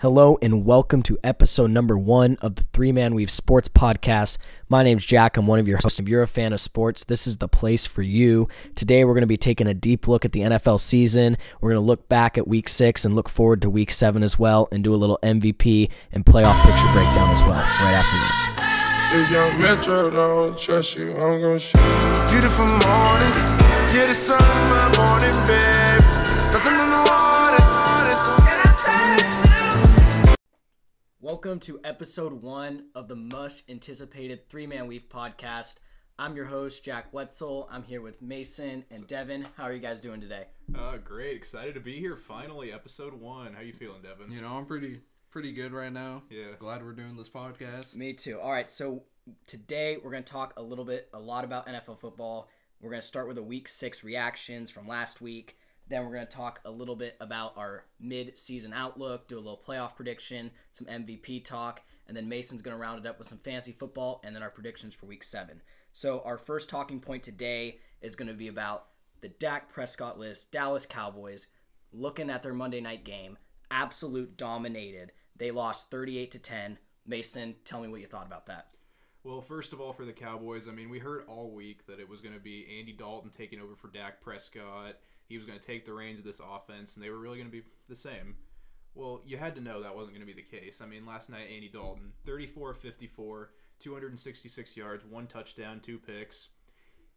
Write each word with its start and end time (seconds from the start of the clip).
Hello 0.00 0.38
and 0.40 0.64
welcome 0.64 1.02
to 1.02 1.18
episode 1.22 1.70
number 1.70 1.98
one 1.98 2.38
of 2.40 2.54
the 2.54 2.62
Three 2.72 2.90
Man 2.90 3.14
Weave 3.14 3.30
Sports 3.30 3.68
Podcast. 3.68 4.38
My 4.66 4.82
name's 4.82 5.04
Jack. 5.04 5.36
I'm 5.36 5.46
one 5.46 5.58
of 5.58 5.68
your 5.68 5.76
hosts. 5.76 6.00
If 6.00 6.08
you're 6.08 6.22
a 6.22 6.26
fan 6.26 6.54
of 6.54 6.60
sports, 6.62 7.04
this 7.04 7.26
is 7.26 7.36
the 7.36 7.48
place 7.48 7.84
for 7.84 8.00
you. 8.00 8.48
Today 8.74 9.04
we're 9.04 9.12
going 9.12 9.20
to 9.20 9.26
be 9.26 9.36
taking 9.36 9.66
a 9.66 9.74
deep 9.74 10.08
look 10.08 10.24
at 10.24 10.32
the 10.32 10.40
NFL 10.40 10.80
season. 10.80 11.36
We're 11.60 11.72
going 11.72 11.82
to 11.82 11.86
look 11.86 12.08
back 12.08 12.38
at 12.38 12.48
week 12.48 12.70
six 12.70 13.04
and 13.04 13.14
look 13.14 13.28
forward 13.28 13.60
to 13.60 13.68
week 13.68 13.90
seven 13.90 14.22
as 14.22 14.38
well 14.38 14.68
and 14.72 14.82
do 14.82 14.94
a 14.94 14.96
little 14.96 15.18
MVP 15.22 15.90
and 16.12 16.24
playoff 16.24 16.58
picture 16.62 16.90
breakdown 16.94 17.34
as 17.34 17.42
well 17.42 17.60
right 17.60 17.92
after 17.92 18.16
this. 18.16 19.22
If 19.22 19.30
young 19.30 19.58
Metro 19.60 20.08
don't 20.08 20.58
trust 20.58 20.96
you, 20.96 21.10
I'm 21.12 21.42
gonna 21.42 21.58
shoot. 21.58 21.76
Beautiful 22.30 22.64
morning, 22.64 23.32
the 23.92 24.14
sun 24.14 24.40
my 24.40 24.90
morning, 24.96 25.46
babe. 25.46 26.09
Welcome 31.30 31.60
to 31.60 31.78
episode 31.84 32.32
one 32.42 32.86
of 32.96 33.06
the 33.06 33.14
much 33.14 33.62
anticipated 33.68 34.48
Three 34.48 34.66
Man 34.66 34.88
Weave 34.88 35.08
podcast. 35.08 35.76
I'm 36.18 36.34
your 36.34 36.46
host, 36.46 36.84
Jack 36.84 37.12
Wetzel. 37.12 37.68
I'm 37.70 37.84
here 37.84 38.00
with 38.00 38.20
Mason 38.20 38.84
and 38.90 39.06
Devin. 39.06 39.46
How 39.56 39.62
are 39.62 39.72
you 39.72 39.78
guys 39.78 40.00
doing 40.00 40.20
today? 40.20 40.46
Uh, 40.76 40.96
great, 40.96 41.36
excited 41.36 41.74
to 41.74 41.80
be 41.80 42.00
here. 42.00 42.16
Finally, 42.16 42.72
episode 42.72 43.14
one. 43.14 43.54
How 43.54 43.60
you 43.60 43.72
feeling, 43.72 44.02
Devin? 44.02 44.32
You 44.32 44.40
know, 44.40 44.48
I'm 44.48 44.66
pretty 44.66 45.02
pretty 45.30 45.52
good 45.52 45.72
right 45.72 45.92
now. 45.92 46.24
Yeah. 46.30 46.56
Glad 46.58 46.84
we're 46.84 46.94
doing 46.94 47.16
this 47.16 47.28
podcast. 47.28 47.94
Me 47.94 48.12
too. 48.12 48.40
All 48.40 48.50
right, 48.50 48.68
so 48.68 49.04
today 49.46 49.98
we're 50.02 50.10
going 50.10 50.24
to 50.24 50.32
talk 50.32 50.52
a 50.56 50.62
little 50.62 50.84
bit, 50.84 51.10
a 51.14 51.20
lot 51.20 51.44
about 51.44 51.68
NFL 51.68 52.00
football. 52.00 52.48
We're 52.80 52.90
going 52.90 53.02
to 53.02 53.06
start 53.06 53.28
with 53.28 53.36
the 53.36 53.42
week 53.44 53.68
six 53.68 54.02
reactions 54.02 54.68
from 54.68 54.88
last 54.88 55.20
week. 55.20 55.56
Then 55.90 56.04
we're 56.04 56.14
going 56.14 56.26
to 56.26 56.32
talk 56.32 56.60
a 56.64 56.70
little 56.70 56.94
bit 56.94 57.16
about 57.20 57.56
our 57.56 57.84
mid-season 57.98 58.72
outlook, 58.72 59.26
do 59.26 59.36
a 59.36 59.40
little 59.40 59.60
playoff 59.66 59.96
prediction, 59.96 60.52
some 60.72 60.86
MVP 60.86 61.44
talk, 61.44 61.80
and 62.06 62.16
then 62.16 62.28
Mason's 62.28 62.62
going 62.62 62.76
to 62.76 62.80
round 62.80 63.04
it 63.04 63.08
up 63.08 63.18
with 63.18 63.26
some 63.26 63.38
fantasy 63.38 63.72
football 63.72 64.20
and 64.24 64.34
then 64.34 64.42
our 64.42 64.50
predictions 64.50 64.94
for 64.94 65.06
week 65.06 65.24
seven. 65.24 65.60
So 65.92 66.22
our 66.24 66.38
first 66.38 66.70
talking 66.70 67.00
point 67.00 67.24
today 67.24 67.80
is 68.00 68.14
going 68.14 68.28
to 68.28 68.34
be 68.34 68.46
about 68.46 68.86
the 69.20 69.30
Dak 69.30 69.68
Prescott 69.68 70.16
list, 70.16 70.52
Dallas 70.52 70.86
Cowboys, 70.86 71.48
looking 71.92 72.30
at 72.30 72.44
their 72.44 72.54
Monday 72.54 72.80
night 72.80 73.04
game, 73.04 73.36
absolute 73.68 74.36
dominated. 74.36 75.10
They 75.36 75.50
lost 75.50 75.90
38 75.90 76.30
to 76.30 76.38
10. 76.38 76.78
Mason, 77.04 77.56
tell 77.64 77.80
me 77.80 77.88
what 77.88 78.00
you 78.00 78.06
thought 78.06 78.26
about 78.26 78.46
that. 78.46 78.68
Well, 79.24 79.42
first 79.42 79.72
of 79.72 79.80
all, 79.80 79.92
for 79.92 80.04
the 80.04 80.12
Cowboys, 80.12 80.68
I 80.68 80.70
mean, 80.70 80.88
we 80.88 81.00
heard 81.00 81.24
all 81.26 81.50
week 81.50 81.86
that 81.86 81.98
it 81.98 82.08
was 82.08 82.20
going 82.20 82.34
to 82.34 82.40
be 82.40 82.78
Andy 82.78 82.92
Dalton 82.92 83.30
taking 83.30 83.60
over 83.60 83.74
for 83.74 83.88
Dak 83.88 84.20
Prescott. 84.20 84.96
He 85.30 85.38
was 85.38 85.46
going 85.46 85.58
to 85.58 85.64
take 85.64 85.86
the 85.86 85.94
reins 85.94 86.18
of 86.18 86.24
this 86.24 86.40
offense, 86.40 86.96
and 86.96 87.04
they 87.04 87.08
were 87.08 87.20
really 87.20 87.38
going 87.38 87.48
to 87.48 87.56
be 87.56 87.62
the 87.88 87.94
same. 87.94 88.34
Well, 88.96 89.22
you 89.24 89.36
had 89.36 89.54
to 89.54 89.60
know 89.60 89.80
that 89.80 89.94
wasn't 89.94 90.16
going 90.16 90.26
to 90.26 90.34
be 90.34 90.42
the 90.42 90.58
case. 90.58 90.80
I 90.80 90.86
mean, 90.86 91.06
last 91.06 91.30
night, 91.30 91.48
Andy 91.54 91.68
Dalton, 91.72 92.12
34 92.26 92.74
54, 92.74 93.50
266 93.78 94.76
yards, 94.76 95.04
one 95.04 95.28
touchdown, 95.28 95.78
two 95.78 95.98
picks. 95.98 96.48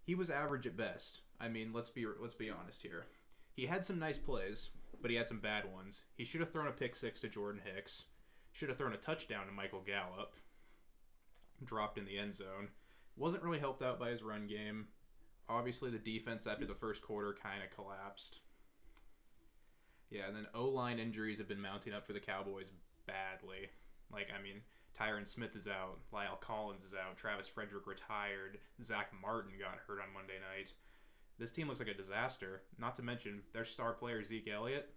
He 0.03 0.13
was 0.13 0.29
average 0.29 0.67
at 0.67 0.77
best. 0.77 1.21
I 1.41 1.47
mean, 1.47 1.73
let's 1.73 1.89
be 1.89 2.05
let's 2.21 2.35
be 2.35 2.51
honest 2.51 2.83
here. 2.83 3.07
He 3.55 3.65
had 3.65 3.83
some 3.83 3.97
nice 3.97 4.19
plays, 4.19 4.69
but 5.01 5.09
he 5.09 5.17
had 5.17 5.27
some 5.27 5.39
bad 5.39 5.73
ones. 5.73 6.01
He 6.15 6.23
should 6.23 6.41
have 6.41 6.51
thrown 6.51 6.67
a 6.67 6.71
pick 6.71 6.95
six 6.95 7.19
to 7.21 7.29
Jordan 7.29 7.61
Hicks. 7.65 8.03
Should 8.51 8.69
have 8.69 8.77
thrown 8.77 8.93
a 8.93 8.97
touchdown 8.97 9.47
to 9.47 9.51
Michael 9.51 9.81
Gallup. 9.81 10.35
Dropped 11.63 11.97
in 11.97 12.05
the 12.05 12.19
end 12.19 12.35
zone. 12.35 12.69
Wasn't 13.17 13.41
really 13.41 13.59
helped 13.59 13.81
out 13.81 13.99
by 13.99 14.11
his 14.11 14.21
run 14.21 14.45
game. 14.45 14.89
Obviously, 15.49 15.91
the 15.91 15.97
defense 15.97 16.47
after 16.47 16.65
the 16.65 16.73
first 16.73 17.01
quarter 17.01 17.35
kind 17.41 17.61
of 17.63 17.75
collapsed. 17.75 18.39
Yeah, 20.09 20.27
and 20.27 20.35
then 20.35 20.47
O 20.53 20.65
line 20.65 20.99
injuries 20.99 21.39
have 21.39 21.47
been 21.47 21.61
mounting 21.61 21.93
up 21.93 22.05
for 22.05 22.13
the 22.13 22.19
Cowboys 22.19 22.69
badly. 23.07 23.69
Like, 24.11 24.27
I 24.37 24.41
mean, 24.41 24.61
Tyron 24.97 25.27
Smith 25.27 25.55
is 25.55 25.67
out, 25.67 25.99
La'el 26.13 26.39
Collins 26.39 26.83
is 26.83 26.93
out, 26.93 27.17
Travis 27.17 27.47
Frederick 27.47 27.87
retired, 27.87 28.59
Zack 28.81 29.11
Martin 29.21 29.53
got 29.59 29.79
hurt 29.87 29.99
on 29.99 30.13
Monday 30.13 30.37
night. 30.55 30.73
This 31.39 31.51
team 31.51 31.67
looks 31.67 31.79
like 31.79 31.89
a 31.89 31.95
disaster. 31.95 32.61
Not 32.77 32.95
to 32.97 33.01
mention 33.01 33.41
their 33.53 33.65
star 33.65 33.93
player 33.93 34.23
Zeke 34.23 34.49
Elliott 34.49 34.89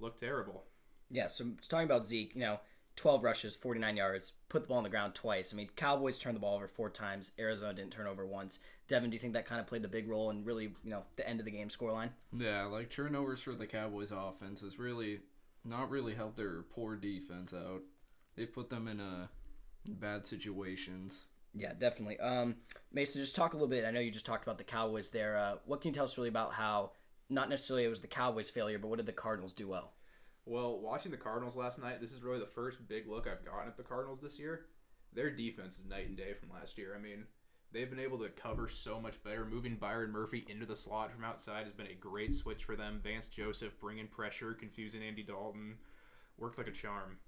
looked 0.00 0.18
terrible. 0.18 0.64
Yeah, 1.10 1.28
so 1.28 1.52
talking 1.68 1.86
about 1.86 2.06
Zeke, 2.06 2.34
you 2.34 2.40
know, 2.40 2.58
12 2.96 3.22
rushes, 3.22 3.56
49 3.56 3.96
yards, 3.96 4.32
put 4.48 4.62
the 4.62 4.68
ball 4.68 4.78
on 4.78 4.82
the 4.82 4.88
ground 4.88 5.14
twice. 5.14 5.52
I 5.52 5.56
mean, 5.56 5.68
Cowboys 5.76 6.18
turned 6.18 6.34
the 6.34 6.40
ball 6.40 6.56
over 6.56 6.66
four 6.66 6.88
times. 6.88 7.32
Arizona 7.38 7.74
didn't 7.74 7.92
turn 7.92 8.06
over 8.06 8.26
once. 8.26 8.58
Devin, 8.88 9.10
do 9.10 9.14
you 9.14 9.20
think 9.20 9.34
that 9.34 9.46
kind 9.46 9.60
of 9.60 9.66
played 9.66 9.82
the 9.82 9.88
big 9.88 10.08
role 10.08 10.30
in 10.30 10.44
really, 10.44 10.64
you 10.82 10.90
know, 10.90 11.02
the 11.16 11.28
end 11.28 11.38
of 11.38 11.44
the 11.44 11.50
game 11.50 11.68
scoreline? 11.68 12.10
Yeah, 12.32 12.64
like 12.64 12.90
turnovers 12.90 13.42
for 13.42 13.52
the 13.52 13.66
Cowboys 13.66 14.12
offense 14.12 14.60
has 14.62 14.78
really 14.78 15.20
not 15.64 15.90
really 15.90 16.14
helped 16.14 16.36
their 16.36 16.62
poor 16.62 16.96
defense 16.96 17.52
out. 17.52 17.82
They've 18.34 18.52
put 18.52 18.70
them 18.70 18.88
in 18.88 19.00
uh, 19.00 19.26
bad 19.86 20.24
situations. 20.24 21.20
Yeah, 21.54 21.72
definitely. 21.78 22.18
Um, 22.20 22.56
Mason, 22.92 23.20
just 23.20 23.36
talk 23.36 23.52
a 23.52 23.56
little 23.56 23.68
bit. 23.68 23.84
I 23.84 23.90
know 23.90 24.00
you 24.00 24.10
just 24.10 24.26
talked 24.26 24.44
about 24.44 24.58
the 24.58 24.64
Cowboys 24.64 25.10
there. 25.10 25.36
Uh, 25.36 25.56
what 25.64 25.80
can 25.80 25.90
you 25.90 25.94
tell 25.94 26.04
us 26.04 26.16
really 26.16 26.28
about 26.28 26.52
how, 26.52 26.92
not 27.28 27.48
necessarily 27.48 27.84
it 27.84 27.88
was 27.88 28.02
the 28.02 28.06
Cowboys' 28.06 28.50
failure, 28.50 28.78
but 28.78 28.88
what 28.88 28.98
did 28.98 29.06
the 29.06 29.12
Cardinals 29.12 29.52
do 29.52 29.68
well? 29.68 29.92
Well, 30.46 30.78
watching 30.78 31.10
the 31.10 31.16
Cardinals 31.16 31.56
last 31.56 31.78
night, 31.78 32.00
this 32.00 32.12
is 32.12 32.22
really 32.22 32.38
the 32.38 32.46
first 32.46 32.86
big 32.88 33.08
look 33.08 33.26
I've 33.26 33.44
gotten 33.44 33.66
at 33.66 33.76
the 33.76 33.82
Cardinals 33.82 34.20
this 34.20 34.38
year. 34.38 34.66
Their 35.12 35.30
defense 35.30 35.78
is 35.78 35.86
night 35.86 36.06
and 36.06 36.16
day 36.16 36.34
from 36.34 36.50
last 36.50 36.78
year. 36.78 36.94
I 36.96 37.02
mean, 37.02 37.24
they've 37.72 37.90
been 37.90 37.98
able 37.98 38.18
to 38.18 38.28
cover 38.28 38.68
so 38.68 39.00
much 39.00 39.22
better. 39.24 39.44
Moving 39.44 39.74
Byron 39.74 40.12
Murphy 40.12 40.46
into 40.48 40.64
the 40.64 40.76
slot 40.76 41.10
from 41.12 41.24
outside 41.24 41.64
has 41.64 41.72
been 41.72 41.88
a 41.88 41.94
great 41.94 42.32
switch 42.32 42.64
for 42.64 42.76
them. 42.76 43.00
Vance 43.02 43.28
Joseph 43.28 43.78
bringing 43.80 44.06
pressure, 44.06 44.54
confusing 44.54 45.02
Andy 45.02 45.24
Dalton, 45.24 45.78
worked 46.38 46.58
like 46.58 46.68
a 46.68 46.72
charm. 46.72 47.18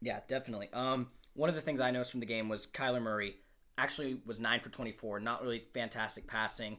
Yeah, 0.00 0.20
definitely. 0.26 0.70
Um, 0.72 1.08
one 1.34 1.50
of 1.50 1.54
the 1.54 1.60
things 1.60 1.80
I 1.80 1.90
noticed 1.90 2.12
from 2.12 2.20
the 2.20 2.26
game 2.26 2.48
was 2.48 2.66
Kyler 2.66 3.02
Murray 3.02 3.36
actually 3.76 4.20
was 4.24 4.40
nine 4.40 4.60
for 4.60 4.70
twenty-four. 4.70 5.20
Not 5.20 5.42
really 5.42 5.64
fantastic 5.74 6.26
passing. 6.26 6.78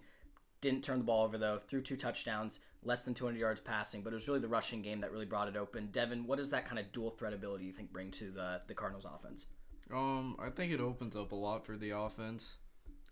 Didn't 0.61 0.83
turn 0.83 0.97
the 0.97 1.05
ball 1.05 1.25
over 1.25 1.37
though. 1.37 1.59
Threw 1.59 1.81
two 1.81 1.97
touchdowns, 1.97 2.59
less 2.85 3.03
than 3.03 3.13
200 3.13 3.37
yards 3.37 3.59
passing, 3.59 4.01
but 4.01 4.13
it 4.13 4.15
was 4.15 4.27
really 4.27 4.39
the 4.39 4.47
rushing 4.47 4.81
game 4.81 5.01
that 5.01 5.11
really 5.11 5.25
brought 5.25 5.47
it 5.47 5.57
open. 5.57 5.89
Devin, 5.91 6.25
what 6.27 6.37
does 6.37 6.51
that 6.51 6.65
kind 6.65 6.79
of 6.79 6.91
dual 6.91 7.11
threat 7.11 7.33
ability 7.33 7.65
you 7.65 7.73
think 7.73 7.91
bring 7.91 8.11
to 8.11 8.31
the 8.31 8.61
the 8.67 8.73
Cardinals 8.73 9.05
offense? 9.05 9.47
Um, 9.93 10.35
I 10.39 10.49
think 10.49 10.71
it 10.71 10.79
opens 10.79 11.15
up 11.15 11.31
a 11.31 11.35
lot 11.35 11.65
for 11.65 11.77
the 11.77 11.91
offense, 11.91 12.57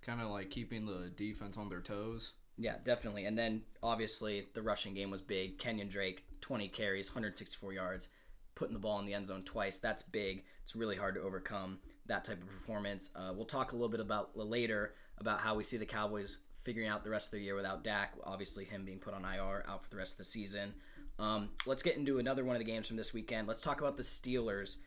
kind 0.02 0.22
of 0.22 0.30
like 0.30 0.50
keeping 0.50 0.86
the 0.86 1.12
defense 1.16 1.58
on 1.58 1.70
their 1.70 1.82
toes. 1.82 2.34
Yeah, 2.58 2.76
definitely. 2.84 3.26
And 3.26 3.38
then 3.38 3.64
obviously 3.82 4.48
the 4.54 4.62
rushing 4.62 4.94
game 4.94 5.10
was 5.12 5.22
big. 5.22 5.58
Kenyan 5.58 5.90
Drake, 5.90 6.26
20 6.42 6.68
carries, 6.70 7.10
164 7.10 7.74
yards, 7.74 8.10
putting 8.56 8.74
the 8.74 8.80
ball 8.80 9.00
in 9.00 9.06
the 9.06 9.14
end 9.14 9.28
zone 9.28 9.44
twice. 9.44 9.78
That's 9.78 10.04
big. 10.04 10.44
It's 10.64 10.76
really 10.76 10.96
hard 10.96 11.16
to 11.16 11.22
overcome 11.22 11.80
that 12.06 12.26
type 12.26 12.42
of 12.42 12.50
performance. 12.50 13.10
Uh, 13.16 13.34
we'll 13.36 13.46
talk 13.46 13.72
a 13.72 13.76
little 13.76 13.90
bit 13.90 14.00
about 14.00 14.38
later 14.38 14.94
about 15.18 15.40
how 15.40 15.56
we 15.56 15.64
see 15.64 15.78
the 15.78 15.86
Cowboys 15.86 16.38
figuring 16.64 16.90
out 16.90 17.04
the 17.04 17.10
rest 17.10 17.28
of 17.28 17.40
the 17.40 17.44
year 17.44 17.56
without 17.56 17.84
Dak. 17.84 18.14
Obviously, 18.24 18.66
him 18.66 18.86
being 18.86 19.00
put 19.00 19.14
on 19.14 19.24
IR, 19.24 19.64
out 19.68 19.84
for 19.84 19.90
the 19.90 19.98
rest 19.98 20.14
of 20.14 20.18
the 20.20 20.26
season. 20.26 20.74
Um, 21.20 21.50
let's 21.66 21.84
get 21.84 21.98
into 21.98 22.18
another 22.20 22.44
one 22.44 22.56
of 22.56 22.60
the 22.60 22.66
games 22.66 22.88
from 22.88 22.98
this 22.98 23.14
weekend. 23.14 23.48
Let's 23.48 23.62
talk 23.62 23.82
about 23.82 23.98
the 23.98 24.04
Steelers 24.04 24.78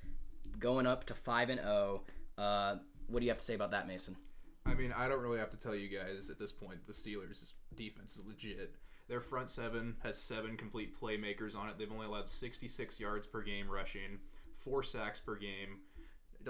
going 0.58 0.86
up 0.86 1.04
to 1.04 1.14
five 1.14 1.50
and 1.50 1.60
zero. 1.60 2.02
Uh, 2.36 2.76
what 3.08 3.20
do 3.20 3.26
you 3.26 3.30
have 3.30 3.38
to 3.38 3.44
say 3.44 3.54
about 3.54 3.70
that, 3.70 3.86
Mason? 3.86 4.16
I 4.64 4.74
mean, 4.74 4.92
I 4.92 5.06
don't 5.08 5.22
really 5.22 5.38
have 5.38 5.50
to 5.50 5.56
tell 5.56 5.74
you 5.74 5.88
guys 5.88 6.28
at 6.28 6.38
this 6.38 6.50
point. 6.50 6.86
The 6.86 6.92
Steelers' 6.92 7.52
defense 7.76 8.16
is 8.16 8.24
legit. 8.26 8.74
Their 9.08 9.20
front 9.20 9.50
seven 9.50 9.96
has 10.02 10.18
seven 10.18 10.56
complete 10.56 10.98
playmakers 11.00 11.56
on 11.56 11.68
it. 11.68 11.78
They've 11.78 11.92
only 11.92 12.06
allowed 12.06 12.28
66 12.28 12.98
yards 12.98 13.26
per 13.26 13.42
game 13.42 13.70
rushing, 13.70 14.18
four 14.56 14.82
sacks 14.82 15.20
per 15.20 15.36
game. 15.36 15.78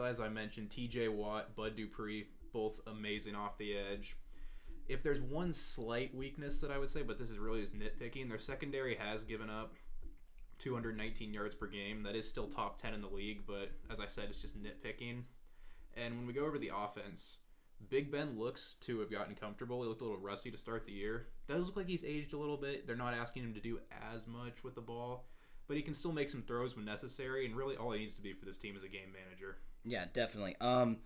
As 0.03 0.21
I 0.21 0.29
mentioned, 0.29 0.71
T.J. 0.71 1.09
Watt, 1.09 1.55
Bud 1.55 1.77
Dupree, 1.77 2.29
both 2.53 2.81
amazing 2.87 3.35
off 3.35 3.59
the 3.59 3.77
edge 3.77 4.17
if 4.89 5.03
there's 5.03 5.21
one 5.21 5.53
slight 5.53 6.15
weakness 6.15 6.61
that 6.61 6.71
I 6.71 6.79
would 6.79 6.91
say, 6.91 7.03
but 7.03 7.19
this 7.19 7.31
is 7.31 7.39
really 7.39 7.61
just 7.61 7.75
nitpicking, 7.75 8.29
their 8.29 8.39
secondary 8.39 8.95
has 8.97 9.23
given 9.23 9.51
up 9.51 9.75
219 10.59 11.35
yards 11.35 11.55
per 11.55 11.67
game. 11.67 12.03
That 12.03 12.17
is 12.17 12.29
still 12.29 12.47
top 12.47 12.81
10 12.81 12.95
in 12.95 13.03
the 13.03 13.09
league, 13.09 13.43
but 13.47 13.71
as 13.91 14.01
I 14.01 14.07
said, 14.07 14.27
it's 14.29 14.41
just 14.41 14.57
nitpicking. 14.61 15.23
And 15.97 16.17
when 16.17 16.27
we 16.27 16.33
go 16.33 16.45
over 16.45 16.59
the 16.59 16.71
offense, 16.77 17.39
Big 17.89 18.11
Ben 18.11 18.39
looks 18.39 18.77
to 18.81 19.01
have 19.01 19.11
gotten 19.11 19.35
comfortable. 19.35 19.83
He 19.83 19.89
looked 19.89 20.01
a 20.01 20.05
little 20.05 20.21
rusty 20.21 20.51
to 20.51 20.59
start 20.59 20.87
the 20.87 20.93
year. 20.93 21.29
Does 21.49 21.67
look 21.67 21.77
like 21.77 21.89
he's 21.89 22.05
aged 22.05 22.33
a 22.33 22.39
little 22.39 22.57
bit. 22.57 22.87
They're 22.87 22.97
not 22.97 23.15
asking 23.15 23.45
him 23.45 23.55
to 23.55 23.61
do 23.61 23.79
as 24.13 24.27
much 24.27 24.65
with 24.65 24.75
the 24.75 24.81
ball, 24.81 25.27
but 25.69 25.77
he 25.77 25.83
can 25.83 25.95
still 25.95 26.13
make 26.13 26.31
some 26.31 26.43
throws 26.43 26.77
when 26.77 26.85
necessary. 26.85 27.47
And 27.47 27.57
really, 27.57 27.77
all 27.77 27.93
he 27.93 28.01
needs 28.01 28.15
to 28.15 28.23
be 28.23 28.33
for 28.33 28.45
this 28.45 28.57
team 28.57 28.77
is 28.77 28.83
a 28.83 28.89
game 28.89 29.13
manager. 29.13 29.59
Yeah, 29.85 30.07
definitely. 30.13 30.57
Um, 30.61 30.99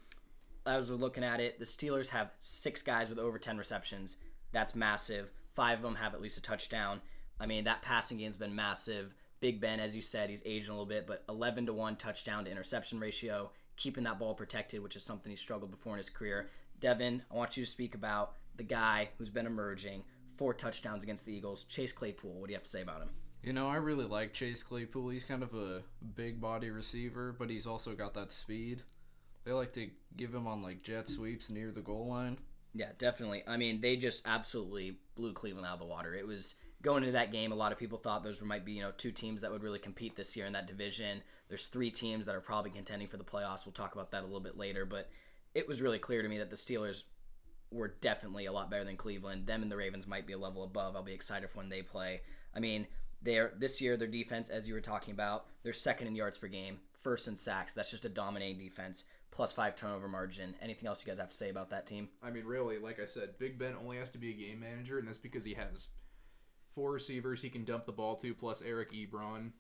as 0.67 0.91
we're 0.91 0.97
looking 0.97 1.25
at 1.25 1.41
it, 1.41 1.59
the 1.59 1.65
Steelers 1.65 2.09
have 2.09 2.31
six 2.41 2.83
guys 2.83 3.09
with 3.09 3.19
over 3.19 3.39
10 3.39 3.59
receptions. 3.59 4.19
That's 4.53 4.75
massive. 4.75 5.31
Five 5.55 5.79
of 5.79 5.83
them 5.83 5.97
have 5.97 6.15
at 6.15 6.21
least 6.21 6.39
a 6.39 6.43
touchdown. 6.43 7.01
I 7.39 7.47
mean, 7.47 7.65
that 7.65 7.83
passing 7.83 8.19
game's 8.19 8.37
been 8.37 8.55
massive. 8.55 9.15
Big 9.41 9.61
Ben, 9.61 9.81
as 9.81 9.97
you 9.97 10.03
said, 10.03 10.29
he's 10.29 10.43
aging 10.45 10.71
a 10.71 10.73
little 10.73 10.87
bit, 10.87 11.07
but 11.07 11.25
11 11.29 11.67
to 11.67 11.73
1 11.73 11.97
touchdown 11.97 12.45
to 12.45 12.51
interception 12.51 13.01
ratio, 13.01 13.51
keeping 13.77 14.05
that 14.05 14.19
ball 14.19 14.35
protected, 14.35 14.83
which 14.83 14.97
is 14.97 15.03
something 15.03 15.31
he 15.31 15.37
struggled 15.37 15.71
before 15.71 15.95
in 15.95 15.99
his 15.99 16.11
career. 16.11 16.51
Devin, 16.81 17.23
I 17.31 17.35
want 17.35 17.57
you 17.57 17.65
to 17.65 17.71
speak 17.71 17.95
about 17.95 18.35
the 18.57 18.63
guy 18.63 19.09
who's 19.17 19.31
been 19.31 19.47
emerging, 19.47 20.05
four 20.37 20.53
touchdowns 20.53 21.03
against 21.03 21.25
the 21.25 21.33
Eagles, 21.33 21.65
Chase 21.65 21.93
Claypool. 21.93 22.35
What 22.35 22.49
do 22.49 22.53
you 22.53 22.57
have 22.57 22.65
to 22.65 22.69
say 22.71 22.83
about 22.83 23.01
him? 23.01 23.11
You 23.43 23.55
know, 23.55 23.69
I 23.69 23.77
really 23.77 24.05
like 24.05 24.35
Chase 24.35 24.63
Claypool. 24.63 25.09
He's 25.09 25.25
kind 25.25 25.43
of 25.43 25.55
a 25.55 25.83
big 26.15 26.41
body 26.41 26.69
receiver, 26.69 27.35
but 27.39 27.49
he's 27.49 27.67
also 27.67 27.95
got 27.95 28.13
that 28.15 28.31
speed. 28.31 28.83
They 29.45 29.53
like 29.53 29.73
to 29.75 29.89
give 30.17 30.35
him 30.35 30.47
on 30.47 30.63
like 30.63 30.83
jet 30.83 31.09
sweeps 31.09 31.51
near 31.51 31.71
the 31.71 31.81
goal 31.81 32.09
line. 32.09 32.39
Yeah, 32.75 32.91
definitely. 32.99 33.43
I 33.47 33.57
mean, 33.57 33.81
they 33.81 33.97
just 33.97 34.23
absolutely 34.27 34.99
blew 35.17 35.33
Cleveland 35.33 35.67
out 35.67 35.75
of 35.75 35.81
the 35.81 35.87
water. 35.87 36.15
It 36.15 36.27
was 36.27 36.57
going 36.83 37.03
into 37.03 37.13
that 37.13 37.33
game. 37.33 37.53
A 37.53 37.57
lot 37.57 37.73
of 37.73 37.79
people 37.79 37.99
thought 37.99 38.23
those 38.23 38.41
might 38.43 38.65
be 38.65 38.73
you 38.73 38.83
know 38.83 38.93
two 38.97 39.13
teams 39.13 39.41
that 39.41 39.51
would 39.51 39.63
really 39.63 39.79
compete 39.79 40.17
this 40.17 40.37
year 40.37 40.47
in 40.47 40.53
that 40.53 40.67
division. 40.67 41.23
There's 41.49 41.67
three 41.67 41.91
teams 41.91 42.27
that 42.27 42.35
are 42.35 42.41
probably 42.41 42.71
contending 42.71 43.09
for 43.09 43.17
the 43.17 43.25
playoffs. 43.25 43.67
We'll 43.67 43.73
talk 43.73 43.95
about 43.95 44.13
that 44.13 44.23
a 44.23 44.27
little 44.27 44.41
bit 44.41 44.57
later, 44.57 44.85
but 44.85 45.11
it 45.55 45.67
was 45.67 45.83
really 45.83 45.99
clear 45.99 46.23
to 46.23 46.29
me 46.29 46.39
that 46.39 46.51
the 46.51 46.57
Steelers 46.57 47.05
were 47.73 47.97
definitely 48.01 48.47
a 48.47 48.53
lot 48.53 48.71
better 48.71 48.85
than 48.85 48.97
Cleveland. 48.97 49.47
Them 49.47 49.63
and 49.63 49.71
the 49.71 49.77
Ravens 49.77 50.07
might 50.07 50.27
be 50.27 50.33
a 50.33 50.39
level 50.39 50.65
above. 50.65 50.95
I'll 50.95 51.03
be 51.03 51.13
excited 51.13 51.51
for 51.51 51.59
when 51.59 51.69
they 51.69 51.83
play. 51.83 52.21
I 52.55 52.61
mean, 52.61 52.87
they're 53.23 53.53
this 53.59 53.81
year 53.81 53.97
their 53.97 54.09
defense, 54.09 54.49
as 54.49 54.69
you 54.69 54.75
were 54.75 54.81
talking 54.81 55.13
about, 55.13 55.47
they're 55.63 55.73
second 55.73 56.07
in 56.07 56.15
yards 56.15 56.39
per 56.39 56.49
game, 56.49 56.79
first 57.03 57.29
in 57.29 57.37
sacks. 57.37 57.75
That's 57.75 57.91
just 57.91 58.05
a 58.05 58.09
dominating 58.09 58.59
defense. 58.59 59.05
Plus 59.31 59.53
five 59.53 59.77
turnover 59.77 60.09
margin. 60.09 60.55
Anything 60.61 60.89
else 60.89 61.05
you 61.05 61.11
guys 61.11 61.21
have 61.21 61.31
to 61.31 61.37
say 61.37 61.51
about 61.51 61.71
that 61.71 61.87
team? 61.87 62.09
I 62.23 62.31
mean, 62.31 62.45
really, 62.45 62.79
like 62.79 62.99
I 63.01 63.07
said, 63.07 63.39
Big 63.39 63.59
Ben 63.59 63.75
only 63.81 63.97
has 63.99 64.11
to 64.11 64.19
be 64.19 64.31
a 64.31 64.35
game 64.35 64.61
manager, 64.61 64.99
and 64.99 65.07
that's 65.07 65.19
because 65.19 65.45
he 65.45 65.55
has 65.55 65.89
four 66.73 66.91
receivers 66.91 67.43
he 67.43 67.51
can 67.51 67.65
dump 67.65 67.87
the 67.87 67.93
ball 67.93 68.17
to, 68.17 68.35
plus 68.35 68.63
Eric 68.63 68.93
Ebron, 68.93 69.51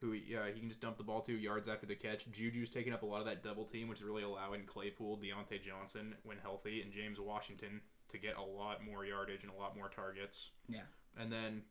who 0.00 0.12
yeah, 0.12 0.46
he 0.52 0.60
can 0.60 0.68
just 0.68 0.80
dump 0.80 0.96
the 0.96 1.04
ball 1.04 1.20
to 1.22 1.32
yards 1.32 1.68
after 1.68 1.86
the 1.86 1.94
catch. 1.94 2.30
Juju's 2.30 2.70
taking 2.70 2.92
up 2.92 3.02
a 3.02 3.06
lot 3.06 3.20
of 3.20 3.26
that 3.26 3.42
double 3.42 3.64
team, 3.64 3.88
which 3.88 3.98
is 3.98 4.04
really 4.04 4.22
allowing 4.22 4.64
Claypool, 4.64 5.18
Diontae 5.18 5.62
Johnson, 5.62 6.14
when 6.22 6.38
healthy, 6.38 6.82
and 6.82 6.92
James 6.92 7.18
Washington 7.18 7.80
to 8.08 8.18
get 8.18 8.36
a 8.36 8.42
lot 8.42 8.84
more 8.84 9.04
yardage 9.04 9.42
and 9.42 9.52
a 9.52 9.60
lot 9.60 9.76
more 9.76 9.88
targets. 9.88 10.50
Yeah. 10.68 10.82
And 11.18 11.32
then 11.32 11.62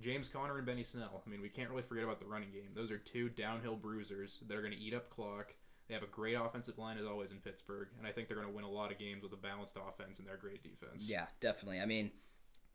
James 0.00 0.28
Conner 0.28 0.58
and 0.58 0.66
Benny 0.66 0.82
Snell. 0.82 1.22
I 1.26 1.30
mean, 1.30 1.40
we 1.40 1.48
can't 1.48 1.70
really 1.70 1.82
forget 1.82 2.04
about 2.04 2.20
the 2.20 2.26
running 2.26 2.50
game. 2.50 2.70
Those 2.74 2.90
are 2.90 2.98
two 2.98 3.28
downhill 3.30 3.76
bruisers 3.76 4.38
that 4.46 4.56
are 4.56 4.62
going 4.62 4.74
to 4.74 4.80
eat 4.80 4.94
up 4.94 5.08
clock. 5.10 5.54
They 5.88 5.94
have 5.94 6.02
a 6.02 6.06
great 6.06 6.34
offensive 6.34 6.78
line 6.78 6.98
as 6.98 7.06
always 7.06 7.30
in 7.30 7.38
Pittsburgh, 7.38 7.88
and 7.98 8.06
I 8.06 8.12
think 8.12 8.28
they're 8.28 8.36
going 8.36 8.48
to 8.48 8.54
win 8.54 8.64
a 8.64 8.70
lot 8.70 8.92
of 8.92 8.98
games 8.98 9.22
with 9.22 9.32
a 9.32 9.36
balanced 9.36 9.76
offense 9.76 10.18
and 10.18 10.28
their 10.28 10.36
great 10.36 10.62
defense. 10.62 11.08
Yeah, 11.08 11.26
definitely. 11.40 11.80
I 11.80 11.86
mean, 11.86 12.10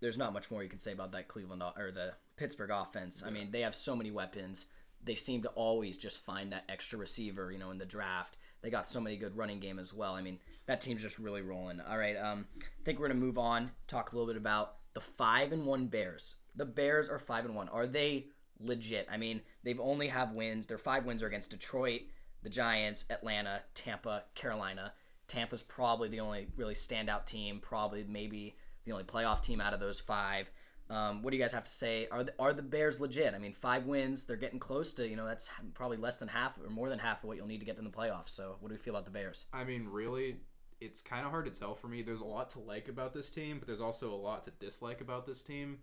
there's 0.01 0.17
not 0.17 0.33
much 0.33 0.49
more 0.49 0.63
you 0.63 0.69
can 0.69 0.79
say 0.79 0.93
about 0.93 1.11
that 1.11 1.27
Cleveland 1.27 1.61
or 1.77 1.91
the 1.91 2.13
Pittsburgh 2.37 2.71
offense. 2.71 3.23
I 3.25 3.29
mean, 3.29 3.51
they 3.51 3.61
have 3.61 3.75
so 3.75 3.95
many 3.95 4.11
weapons. 4.11 4.65
They 5.03 5.15
seem 5.15 5.43
to 5.43 5.49
always 5.49 5.97
just 5.97 6.21
find 6.25 6.51
that 6.51 6.63
extra 6.67 6.97
receiver, 6.97 7.51
you 7.51 7.59
know, 7.59 7.71
in 7.71 7.77
the 7.77 7.85
draft. 7.85 8.37
They 8.61 8.69
got 8.69 8.87
so 8.87 8.99
many 8.99 9.17
good 9.17 9.37
running 9.37 9.59
game 9.59 9.77
as 9.77 9.93
well. 9.93 10.13
I 10.13 10.21
mean, 10.21 10.39
that 10.65 10.81
team's 10.81 11.01
just 11.01 11.19
really 11.19 11.41
rolling. 11.41 11.81
All 11.81 11.97
right, 11.97 12.17
um, 12.17 12.45
I 12.61 12.83
think 12.83 12.99
we're 12.99 13.09
gonna 13.09 13.19
move 13.19 13.37
on. 13.37 13.71
Talk 13.87 14.11
a 14.11 14.15
little 14.15 14.27
bit 14.27 14.37
about 14.37 14.75
the 14.93 15.01
five 15.01 15.51
and 15.51 15.65
one 15.65 15.87
Bears. 15.87 16.35
The 16.55 16.65
Bears 16.65 17.09
are 17.09 17.19
five 17.19 17.45
and 17.45 17.55
one. 17.55 17.69
Are 17.69 17.85
they 17.85 18.27
legit? 18.59 19.07
I 19.11 19.17
mean, 19.17 19.41
they've 19.63 19.79
only 19.79 20.07
have 20.07 20.31
wins. 20.31 20.67
Their 20.67 20.77
five 20.77 21.05
wins 21.05 21.21
are 21.21 21.27
against 21.27 21.49
Detroit, 21.49 22.01
the 22.43 22.49
Giants, 22.49 23.05
Atlanta, 23.09 23.61
Tampa, 23.73 24.23
Carolina. 24.35 24.93
Tampa's 25.27 25.63
probably 25.63 26.09
the 26.09 26.19
only 26.19 26.47
really 26.55 26.75
standout 26.75 27.25
team. 27.25 27.59
Probably 27.61 28.05
maybe 28.07 28.55
the 28.85 28.91
only 28.91 29.05
playoff 29.05 29.41
team 29.41 29.61
out 29.61 29.73
of 29.73 29.79
those 29.79 29.99
five. 29.99 30.49
Um, 30.89 31.23
what 31.23 31.31
do 31.31 31.37
you 31.37 31.43
guys 31.43 31.53
have 31.53 31.63
to 31.63 31.71
say? 31.71 32.07
Are 32.11 32.25
the, 32.25 32.33
are 32.37 32.53
the 32.53 32.61
Bears 32.61 32.99
legit? 32.99 33.33
I 33.33 33.39
mean, 33.39 33.53
five 33.53 33.85
wins. 33.85 34.25
They're 34.25 34.35
getting 34.35 34.59
close 34.59 34.93
to 34.95 35.07
you 35.07 35.15
know 35.15 35.25
that's 35.25 35.49
probably 35.73 35.97
less 35.97 36.19
than 36.19 36.27
half 36.27 36.57
or 36.63 36.69
more 36.69 36.89
than 36.89 36.99
half 36.99 37.23
of 37.23 37.27
what 37.29 37.37
you'll 37.37 37.47
need 37.47 37.59
to 37.59 37.65
get 37.65 37.77
in 37.77 37.83
the 37.83 37.89
playoffs. 37.89 38.29
So, 38.29 38.57
what 38.59 38.69
do 38.69 38.75
we 38.75 38.79
feel 38.79 38.93
about 38.93 39.05
the 39.05 39.11
Bears? 39.11 39.45
I 39.53 39.63
mean, 39.63 39.87
really, 39.89 40.37
it's 40.81 41.01
kind 41.01 41.25
of 41.25 41.31
hard 41.31 41.45
to 41.45 41.59
tell 41.59 41.73
for 41.73 41.87
me. 41.87 42.01
There's 42.01 42.19
a 42.19 42.25
lot 42.25 42.49
to 42.51 42.59
like 42.59 42.89
about 42.89 43.13
this 43.13 43.29
team, 43.29 43.59
but 43.59 43.67
there's 43.67 43.81
also 43.81 44.13
a 44.13 44.15
lot 44.15 44.43
to 44.43 44.51
dislike 44.59 45.01
about 45.01 45.25
this 45.25 45.41
team. 45.41 45.79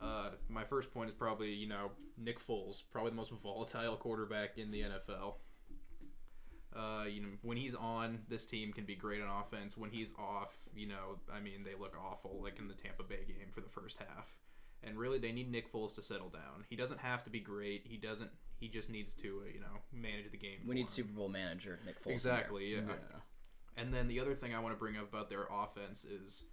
Uh, 0.00 0.30
my 0.48 0.64
first 0.64 0.92
point 0.92 1.10
is 1.10 1.16
probably, 1.16 1.52
you 1.52 1.66
know, 1.66 1.90
Nick 2.16 2.38
Foles, 2.46 2.82
probably 2.92 3.10
the 3.10 3.16
most 3.16 3.32
volatile 3.42 3.96
quarterback 3.96 4.58
in 4.58 4.70
the 4.70 4.82
NFL. 4.82 5.34
Uh, 6.76 7.04
you 7.04 7.22
know, 7.22 7.28
when 7.42 7.56
he's 7.56 7.74
on, 7.74 8.18
this 8.28 8.44
team 8.44 8.72
can 8.72 8.84
be 8.84 8.94
great 8.94 9.22
on 9.22 9.28
offense. 9.40 9.78
When 9.78 9.90
he's 9.90 10.12
off, 10.18 10.54
you 10.74 10.86
know, 10.86 11.18
I 11.32 11.40
mean, 11.40 11.64
they 11.64 11.74
look 11.74 11.96
awful, 11.98 12.40
like 12.42 12.58
in 12.58 12.68
the 12.68 12.74
Tampa 12.74 13.02
Bay 13.02 13.24
game 13.26 13.48
for 13.50 13.62
the 13.62 13.68
first 13.68 13.96
half. 13.98 14.36
And 14.82 14.98
really, 14.98 15.18
they 15.18 15.32
need 15.32 15.50
Nick 15.50 15.72
Foles 15.72 15.94
to 15.94 16.02
settle 16.02 16.28
down. 16.28 16.64
He 16.68 16.76
doesn't 16.76 17.00
have 17.00 17.22
to 17.24 17.30
be 17.30 17.40
great. 17.40 17.86
He 17.86 17.96
doesn't. 17.96 18.30
He 18.60 18.68
just 18.68 18.90
needs 18.90 19.14
to, 19.14 19.42
uh, 19.44 19.52
you 19.52 19.60
know, 19.60 19.80
manage 19.92 20.30
the 20.30 20.36
game. 20.36 20.58
We 20.62 20.68
for 20.68 20.74
need 20.74 20.80
him. 20.82 20.88
Super 20.88 21.12
Bowl 21.12 21.28
manager 21.28 21.78
Nick 21.84 21.96
Foles. 21.96 21.98
in 21.98 22.04
there. 22.04 22.14
Exactly. 22.14 22.74
Yeah. 22.74 22.80
And 23.78 23.92
then 23.92 24.08
the 24.08 24.20
other 24.20 24.34
thing 24.34 24.54
I 24.54 24.60
want 24.60 24.74
to 24.74 24.78
bring 24.78 24.96
up 24.96 25.08
about 25.08 25.28
their 25.28 25.46
offense 25.50 26.04
is, 26.04 26.44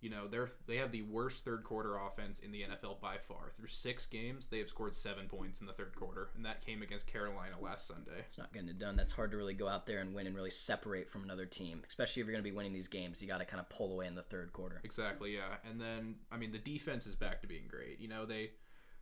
you 0.00 0.08
know, 0.08 0.26
they're 0.26 0.50
they 0.66 0.76
have 0.76 0.92
the 0.92 1.02
worst 1.02 1.44
third 1.44 1.62
quarter 1.64 1.96
offense 1.96 2.38
in 2.38 2.52
the 2.52 2.62
NFL 2.62 3.00
by 3.00 3.16
far. 3.18 3.52
Through 3.56 3.68
six 3.68 4.06
games, 4.06 4.46
they 4.46 4.58
have 4.58 4.68
scored 4.68 4.94
seven 4.94 5.26
points 5.28 5.60
in 5.60 5.66
the 5.66 5.72
third 5.72 5.94
quarter, 5.94 6.30
and 6.34 6.44
that 6.44 6.64
came 6.64 6.82
against 6.82 7.06
Carolina 7.06 7.56
last 7.60 7.86
Sunday. 7.86 8.18
It's 8.18 8.38
not 8.38 8.52
getting 8.52 8.68
it 8.68 8.78
done. 8.78 8.96
That's 8.96 9.12
hard 9.12 9.30
to 9.32 9.36
really 9.36 9.54
go 9.54 9.68
out 9.68 9.86
there 9.86 9.98
and 9.98 10.14
win 10.14 10.26
and 10.26 10.34
really 10.34 10.50
separate 10.50 11.10
from 11.10 11.22
another 11.22 11.46
team, 11.46 11.82
especially 11.86 12.20
if 12.22 12.26
you're 12.26 12.32
going 12.34 12.44
to 12.44 12.50
be 12.50 12.56
winning 12.56 12.72
these 12.72 12.88
games. 12.88 13.20
You 13.20 13.28
got 13.28 13.38
to 13.38 13.44
kind 13.44 13.60
of 13.60 13.68
pull 13.68 13.92
away 13.92 14.06
in 14.06 14.14
the 14.14 14.22
third 14.22 14.52
quarter. 14.52 14.80
Exactly, 14.84 15.34
yeah. 15.34 15.56
And 15.68 15.80
then, 15.80 16.16
I 16.32 16.36
mean, 16.36 16.52
the 16.52 16.58
defense 16.58 17.06
is 17.06 17.14
back 17.14 17.42
to 17.42 17.46
being 17.46 17.68
great. 17.68 18.00
You 18.00 18.08
know, 18.08 18.24
they 18.24 18.50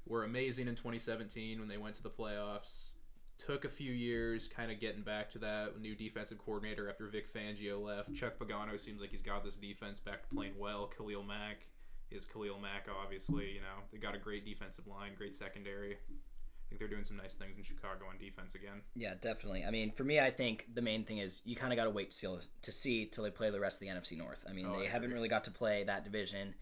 were 0.06 0.25
amazing 0.25 0.69
in 0.69 0.75
2017 0.75 1.59
when 1.59 1.69
they 1.69 1.77
went 1.77 1.95
to 1.97 2.03
the 2.03 2.11
playoffs. 2.11 2.91
Took 3.38 3.64
a 3.64 3.69
few 3.69 3.93
years 3.93 4.49
kind 4.49 4.70
of 4.70 4.81
getting 4.81 5.02
back 5.02 5.31
to 5.32 5.38
that 5.38 5.81
new 5.81 5.94
defensive 5.94 6.38
coordinator 6.38 6.88
after 6.90 7.06
Vic 7.06 7.32
Fangio 7.32 7.82
left. 7.82 8.12
Chuck 8.14 8.35
Pagano 8.38 8.79
seems 8.79 9.00
like 9.00 9.11
he's 9.11 9.23
got 9.23 9.44
this 9.44 9.55
defense 9.55 10.00
back 10.00 10.23
to 10.29 10.35
playing 10.35 10.55
well. 10.58 10.90
Khalil 10.96 11.23
Mack 11.23 11.67
is 12.11 12.26
Khalil 12.26 12.58
Mack, 12.58 12.87
obviously. 13.02 13.52
You 13.52 13.61
know, 13.61 13.85
they 13.93 13.99
got 13.99 14.14
a 14.14 14.19
great 14.19 14.44
defensive 14.44 14.87
line, 14.87 15.12
great 15.17 15.37
secondary. 15.37 15.93
I 15.94 16.69
think 16.69 16.81
they're 16.81 16.88
doing 16.88 17.05
some 17.05 17.17
nice 17.17 17.37
things 17.37 17.56
in 17.56 17.64
Chicago 17.64 18.06
on 18.11 18.19
defense 18.19 18.55
again. 18.55 18.82
Yeah, 18.94 19.14
definitely. 19.20 19.64
I 19.64 19.70
mean, 19.70 19.93
for 19.93 20.05
me, 20.05 20.20
I 20.20 20.31
think 20.31 20.67
the 20.75 20.82
main 20.82 21.05
thing 21.05 21.19
is 21.19 21.40
you 21.44 21.56
kind 21.56 21.73
of 21.73 21.76
got 21.79 21.85
to 21.85 21.90
wait 21.90 22.11
to 22.11 22.17
see, 22.17 22.37
to 22.62 22.73
see 22.73 23.06
till 23.06 23.25
they 23.25 23.31
play 23.31 23.50
the 23.50 23.61
rest 23.61 23.81
of 23.81 23.88
the 23.88 23.94
NFC 23.94 24.19
North. 24.19 24.44
I 24.49 24.52
mean, 24.52 24.67
Oh, 24.69 24.75
I 24.75 24.81
they 24.81 24.87
haven't 24.87 25.12
really 25.12 25.29
got 25.29 25.44
to 25.44 25.50
play 25.50 25.85
that 25.85 26.05
division. 26.05 26.55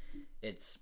It's 0.43 0.79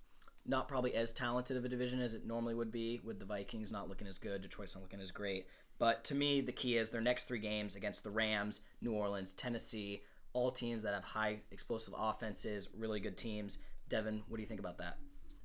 not 0.46 0.68
probably 0.68 0.94
as 0.94 1.10
talented 1.12 1.56
of 1.56 1.64
a 1.64 1.68
division 1.70 2.00
as 2.00 2.12
it 2.12 2.26
normally 2.26 2.54
would 2.54 2.70
be, 2.70 3.00
with 3.02 3.18
the 3.18 3.24
Vikings 3.24 3.72
not 3.72 3.88
looking 3.88 4.06
as 4.06 4.18
good, 4.18 4.42
Detroit's 4.42 4.74
not 4.74 4.82
looking 4.82 5.00
as 5.00 5.10
great. 5.10 5.46
But 5.78 6.04
to 6.04 6.14
me, 6.14 6.40
the 6.40 6.52
key 6.52 6.76
is 6.76 6.90
their 6.90 7.00
next 7.00 7.24
three 7.24 7.38
games 7.38 7.76
against 7.76 8.04
the 8.04 8.10
Rams, 8.10 8.62
New 8.80 8.92
Orleans, 8.92 9.32
Tennessee, 9.32 10.02
all 10.32 10.50
teams 10.50 10.82
that 10.82 10.94
have 10.94 11.04
high 11.04 11.40
explosive 11.50 11.94
offenses, 11.96 12.68
really 12.76 13.00
good 13.00 13.16
teams. 13.16 13.58
Devin, 13.88 14.22
what 14.28 14.36
do 14.36 14.42
you 14.42 14.48
think 14.48 14.60
about 14.60 14.78
that? 14.78 14.98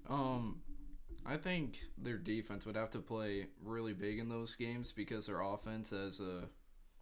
Um, 0.10 0.62
I 1.26 1.38
think 1.38 1.80
their 1.98 2.18
defense 2.18 2.66
would 2.66 2.76
have 2.76 2.90
to 2.92 3.00
play 3.00 3.48
really 3.64 3.94
big 3.94 4.20
in 4.20 4.30
those 4.30 4.56
games 4.56 4.92
because 4.92 5.28
their 5.28 5.42
offense 5.42 5.90
has 5.92 6.20
uh, 6.20 6.46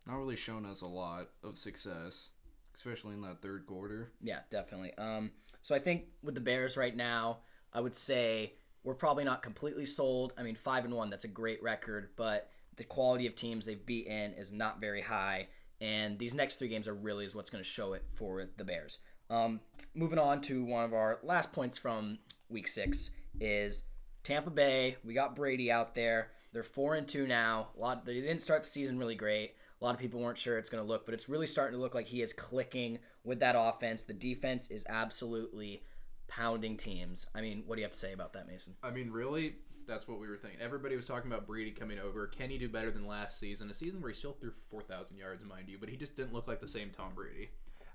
not 0.06 0.18
really 0.18 0.35
shown 0.35 0.65
us 0.65 0.81
a 0.81 0.88
lot 0.88 1.30
of 1.44 1.57
success, 1.57 2.30
especially 2.75 3.13
in 3.13 3.21
that 3.21 3.42
third 3.42 3.66
quarter. 3.66 4.11
Yeah, 4.21 4.40
definitely. 4.49 4.94
Um, 4.97 5.31
so 5.61 5.75
I 5.75 5.80
think 5.80 6.06
with 6.23 6.35
the 6.35 6.42
Bears 6.42 6.78
right 6.78 6.95
now, 6.95 7.40
I 7.71 7.81
would 7.81 7.95
say 7.95 8.54
we're 8.83 8.95
probably 8.95 9.23
not 9.23 9.44
completely 9.44 9.85
sold. 9.85 10.33
I 10.37 10.44
mean, 10.44 10.56
five 10.56 10.85
and 10.85 10.94
one, 10.94 11.09
that's 11.09 11.25
a 11.25 11.30
great 11.30 11.61
record, 11.61 12.09
but 12.16 12.49
the 12.77 12.83
quality 12.83 13.27
of 13.27 13.35
teams 13.35 13.65
they've 13.65 13.85
beaten 13.85 14.33
is 14.33 14.51
not 14.51 14.79
very 14.79 15.01
high, 15.01 15.47
and 15.81 16.17
these 16.17 16.33
next 16.33 16.55
three 16.57 16.69
games 16.69 16.87
are 16.87 16.93
really 16.93 17.25
is 17.25 17.35
what's 17.35 17.49
going 17.49 17.63
to 17.63 17.69
show 17.69 17.93
it 17.93 18.03
for 18.15 18.47
the 18.57 18.63
Bears. 18.63 18.99
Um, 19.29 19.59
moving 19.93 20.19
on 20.19 20.41
to 20.41 20.63
one 20.63 20.85
of 20.85 20.93
our 20.93 21.19
last 21.23 21.51
points 21.51 21.77
from 21.77 22.19
Week 22.49 22.67
Six 22.67 23.11
is 23.39 23.83
Tampa 24.23 24.49
Bay. 24.49 24.97
We 25.03 25.13
got 25.13 25.35
Brady 25.35 25.71
out 25.71 25.95
there. 25.95 26.31
They're 26.53 26.63
four 26.63 26.95
and 26.95 27.07
two 27.07 27.27
now. 27.27 27.69
A 27.77 27.79
lot. 27.79 28.05
They 28.05 28.15
didn't 28.15 28.41
start 28.41 28.63
the 28.63 28.69
season 28.69 28.97
really 28.97 29.15
great. 29.15 29.55
A 29.79 29.85
lot 29.85 29.93
of 29.93 29.99
people 29.99 30.21
weren't 30.21 30.37
sure 30.37 30.57
it's 30.57 30.69
going 30.69 30.83
to 30.83 30.87
look, 30.87 31.05
but 31.05 31.13
it's 31.13 31.29
really 31.29 31.45
starting 31.45 31.75
to 31.77 31.81
look 31.81 31.93
like 31.93 32.07
he 32.07 32.21
is 32.21 32.33
clicking 32.33 32.99
with 33.23 33.39
that 33.41 33.55
offense. 33.57 34.03
The 34.03 34.13
defense 34.13 34.71
is 34.71 34.85
absolutely 34.89 35.83
pounding 36.27 36.77
teams. 36.77 37.27
I 37.35 37.41
mean, 37.41 37.63
what 37.65 37.75
do 37.75 37.81
you 37.81 37.85
have 37.85 37.91
to 37.91 37.97
say 37.97 38.13
about 38.13 38.33
that, 38.33 38.47
Mason? 38.47 38.75
I 38.81 38.89
mean, 38.89 39.11
really, 39.11 39.55
that's 39.87 40.07
what 40.07 40.19
we 40.19 40.27
were 40.27 40.37
thinking. 40.37 40.59
Everybody 40.61 40.95
was 40.95 41.06
talking 41.06 41.31
about 41.31 41.47
Brady 41.47 41.71
coming 41.71 41.99
over. 41.99 42.27
Can 42.27 42.49
he 42.49 42.57
do 42.57 42.69
better 42.69 42.91
than 42.91 43.07
last 43.07 43.39
season? 43.39 43.69
A 43.69 43.73
season 43.73 44.01
where 44.01 44.11
he 44.11 44.15
still 44.15 44.33
threw 44.33 44.51
for 44.51 44.61
4,000 44.69 45.17
yards, 45.17 45.44
mind 45.45 45.69
you, 45.69 45.77
but 45.79 45.89
he 45.89 45.95
just 45.95 46.15
didn't 46.15 46.33
look 46.33 46.47
like 46.47 46.59
the 46.59 46.67
same 46.67 46.89
Tom 46.89 47.13
Brady. 47.15 47.49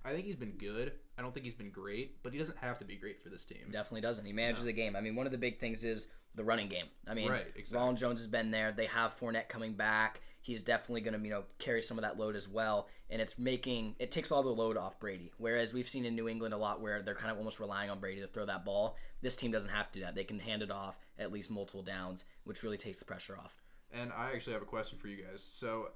I 0.04 0.12
think 0.12 0.26
he's 0.26 0.36
been 0.36 0.52
good. 0.58 0.92
I 1.16 1.22
don't 1.22 1.32
think 1.32 1.44
he's 1.44 1.54
been 1.54 1.70
great, 1.70 2.22
but 2.22 2.32
he 2.32 2.38
doesn't 2.38 2.58
have 2.58 2.78
to 2.80 2.84
be 2.84 2.96
great 2.96 3.22
for 3.22 3.28
this 3.28 3.44
team. 3.44 3.68
Definitely 3.70 4.00
doesn't. 4.00 4.24
He 4.24 4.32
manages 4.32 4.64
the 4.64 4.72
game. 4.72 4.96
I 4.96 5.00
mean, 5.00 5.14
one 5.14 5.26
of 5.26 5.32
the 5.32 5.38
big 5.38 5.60
things 5.60 5.84
is 5.84 6.08
the 6.34 6.42
running 6.42 6.68
game. 6.68 6.86
I 7.06 7.14
mean, 7.14 7.30
Right, 7.30 7.46
exactly. 7.54 7.78
Ronald 7.78 7.98
Jones 7.98 8.18
has 8.18 8.26
been 8.26 8.50
there. 8.50 8.72
They 8.72 8.86
have 8.86 9.18
Fournette 9.18 9.48
coming 9.48 9.74
back. 9.74 10.20
He's 10.42 10.62
definitely 10.62 11.00
going 11.02 11.18
to, 11.18 11.24
you 11.24 11.30
know, 11.30 11.44
carry 11.58 11.80
some 11.82 11.98
of 11.98 12.02
that 12.02 12.18
load 12.18 12.36
as 12.36 12.48
well. 12.48 12.88
And 13.08 13.22
it's 13.22 13.38
making 13.38 13.94
it 13.98 14.10
takes 14.10 14.32
all 14.32 14.42
the 14.42 14.50
load 14.50 14.76
off 14.76 14.98
Brady. 14.98 15.30
Whereas 15.38 15.72
we've 15.72 15.88
seen 15.88 16.04
in 16.04 16.16
New 16.16 16.28
England 16.28 16.52
a 16.52 16.58
lot 16.58 16.80
where 16.80 17.00
they're 17.02 17.14
kind 17.14 17.30
of 17.30 17.38
almost 17.38 17.60
relying 17.60 17.90
on 17.90 18.00
Brady 18.00 18.20
to 18.20 18.26
throw 18.26 18.44
that 18.46 18.64
ball. 18.64 18.96
This 19.22 19.36
team 19.36 19.52
doesn't 19.52 19.70
have 19.70 19.90
to 19.92 20.00
do 20.00 20.04
that. 20.04 20.14
They 20.14 20.24
can 20.24 20.40
hand 20.40 20.62
it 20.62 20.70
off 20.70 20.96
at 21.18 21.32
least 21.32 21.50
multiple 21.50 21.82
downs, 21.82 22.24
which 22.44 22.62
really 22.62 22.76
takes 22.76 22.98
the 22.98 23.04
pressure 23.04 23.38
off. 23.38 23.62
And 23.92 24.12
I 24.12 24.32
actually 24.32 24.54
have 24.54 24.62
a 24.62 24.66
question 24.66 24.98
for 24.98 25.08
you 25.08 25.22
guys. 25.22 25.42
So 25.42 25.90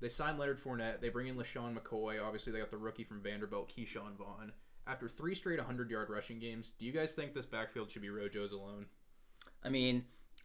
they 0.00 0.08
signed 0.08 0.38
Leonard 0.38 0.62
Fournette. 0.62 1.00
They 1.00 1.08
bring 1.08 1.26
in 1.26 1.36
LeSean 1.36 1.76
McCoy. 1.76 2.22
Obviously, 2.22 2.52
they 2.52 2.60
got 2.60 2.70
the 2.70 2.78
rookie 2.78 3.04
from 3.04 3.20
Vanderbilt, 3.20 3.72
Ke'Shawn 3.76 4.16
Vaughn. 4.16 4.52
After 4.86 5.08
three 5.08 5.34
straight 5.34 5.58
100 5.58 5.90
yard 5.90 6.08
rushing 6.08 6.38
games, 6.38 6.72
do 6.78 6.86
you 6.86 6.92
guys 6.92 7.14
think 7.14 7.34
this 7.34 7.46
backfield 7.46 7.90
should 7.90 8.02
be 8.02 8.08
Rojo's 8.08 8.52
alone? 8.52 8.86
I 9.64 9.68
mean, 9.70 10.04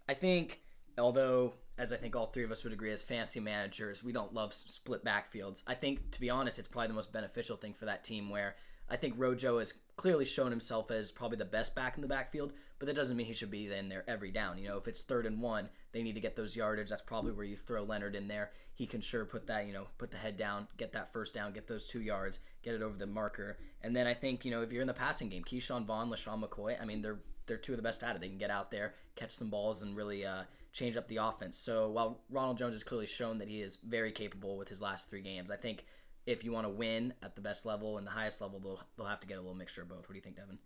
I 0.09 0.15
think 0.15 0.59
although 0.97 1.53
as 1.77 1.91
I 1.91 1.97
think 1.97 2.15
all 2.15 2.27
three 2.27 2.43
of 2.43 2.51
us 2.51 2.63
would 2.63 2.73
agree 2.73 2.91
as 2.91 3.03
fantasy 3.03 3.39
managers, 3.39 4.03
we 4.03 4.11
don't 4.11 4.33
love 4.33 4.53
split 4.53 5.03
backfields. 5.03 5.63
I 5.65 5.73
think 5.73 6.11
to 6.11 6.19
be 6.19 6.29
honest, 6.29 6.59
it's 6.59 6.67
probably 6.67 6.89
the 6.89 6.93
most 6.93 7.11
beneficial 7.11 7.57
thing 7.57 7.73
for 7.73 7.85
that 7.85 8.03
team 8.03 8.29
where 8.29 8.55
I 8.89 8.97
think 8.97 9.15
Rojo 9.17 9.59
has 9.59 9.73
clearly 9.95 10.25
shown 10.25 10.51
himself 10.51 10.91
as 10.91 11.11
probably 11.11 11.37
the 11.37 11.45
best 11.45 11.73
back 11.73 11.95
in 11.95 12.01
the 12.01 12.07
backfield, 12.07 12.53
but 12.77 12.85
that 12.85 12.95
doesn't 12.95 13.15
mean 13.15 13.25
he 13.25 13.33
should 13.33 13.49
be 13.49 13.71
in 13.71 13.89
there 13.89 14.03
every 14.07 14.29
down. 14.29 14.57
You 14.57 14.67
know, 14.67 14.77
if 14.77 14.87
it's 14.87 15.01
third 15.01 15.25
and 15.25 15.41
one, 15.41 15.69
they 15.93 16.03
need 16.03 16.15
to 16.15 16.21
get 16.21 16.35
those 16.35 16.55
yardage. 16.55 16.89
That's 16.89 17.01
probably 17.01 17.31
where 17.31 17.45
you 17.45 17.55
throw 17.55 17.83
Leonard 17.83 18.15
in 18.15 18.27
there. 18.27 18.51
He 18.75 18.85
can 18.85 19.01
sure 19.01 19.25
put 19.25 19.47
that, 19.47 19.67
you 19.67 19.73
know, 19.73 19.87
put 19.97 20.11
the 20.11 20.17
head 20.17 20.35
down, 20.35 20.67
get 20.77 20.91
that 20.93 21.13
first 21.13 21.33
down, 21.33 21.53
get 21.53 21.67
those 21.67 21.87
two 21.87 22.01
yards, 22.01 22.39
get 22.61 22.75
it 22.75 22.81
over 22.81 22.97
the 22.97 23.07
marker. 23.07 23.57
And 23.81 23.95
then 23.95 24.05
I 24.05 24.13
think, 24.13 24.45
you 24.45 24.51
know, 24.51 24.61
if 24.61 24.71
you're 24.71 24.81
in 24.81 24.87
the 24.87 24.93
passing 24.93 25.29
game, 25.29 25.43
Ke'Shawn 25.43 25.85
Vaughn, 25.85 26.09
LeSean 26.09 26.43
McCoy, 26.43 26.79
I 26.81 26.85
mean, 26.85 27.01
they're 27.01 27.19
they're 27.45 27.57
two 27.57 27.73
of 27.73 27.77
the 27.77 27.83
best 27.83 28.03
at 28.03 28.15
it. 28.15 28.21
They 28.21 28.29
can 28.29 28.37
get 28.37 28.49
out 28.49 28.71
there, 28.71 28.93
catch 29.15 29.31
some 29.31 29.49
balls, 29.49 29.81
and 29.81 29.97
really 29.97 30.25
uh, 30.25 30.43
change 30.73 30.97
up 30.97 31.07
the 31.07 31.17
offense. 31.17 31.57
So 31.57 31.89
while 31.89 32.19
Ronald 32.29 32.57
Jones 32.57 32.73
has 32.73 32.83
clearly 32.83 33.05
shown 33.05 33.37
that 33.37 33.47
he 33.47 33.61
is 33.61 33.77
very 33.77 34.11
capable 34.11 34.57
with 34.57 34.67
his 34.67 34.81
last 34.81 35.09
three 35.09 35.21
games, 35.21 35.51
I 35.51 35.55
think 35.55 35.85
if 36.25 36.43
you 36.43 36.51
want 36.51 36.65
to 36.65 36.69
win 36.69 37.13
at 37.21 37.35
the 37.35 37.41
best 37.41 37.65
level 37.65 37.97
and 37.97 38.07
the 38.07 38.11
highest 38.11 38.41
level, 38.41 38.59
they'll, 38.59 38.79
they'll 38.97 39.05
have 39.05 39.19
to 39.21 39.27
get 39.27 39.37
a 39.37 39.41
little 39.41 39.55
mixture 39.55 39.83
of 39.83 39.89
both. 39.89 39.99
What 39.99 40.09
do 40.09 40.15
you 40.15 40.21
think, 40.21 40.35
Devin? 40.35 40.57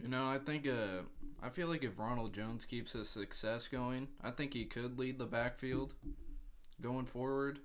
You 0.00 0.08
know, 0.08 0.26
I 0.26 0.38
think 0.38 0.66
uh, 0.66 1.02
I 1.42 1.50
feel 1.50 1.68
like 1.68 1.84
if 1.84 1.98
Ronald 1.98 2.32
Jones 2.32 2.64
keeps 2.64 2.92
his 2.92 3.08
success 3.08 3.68
going, 3.68 4.08
I 4.22 4.30
think 4.30 4.52
he 4.52 4.64
could 4.64 4.98
lead 4.98 5.18
the 5.18 5.26
backfield 5.26 5.94
going 6.80 7.06
forward. 7.06 7.60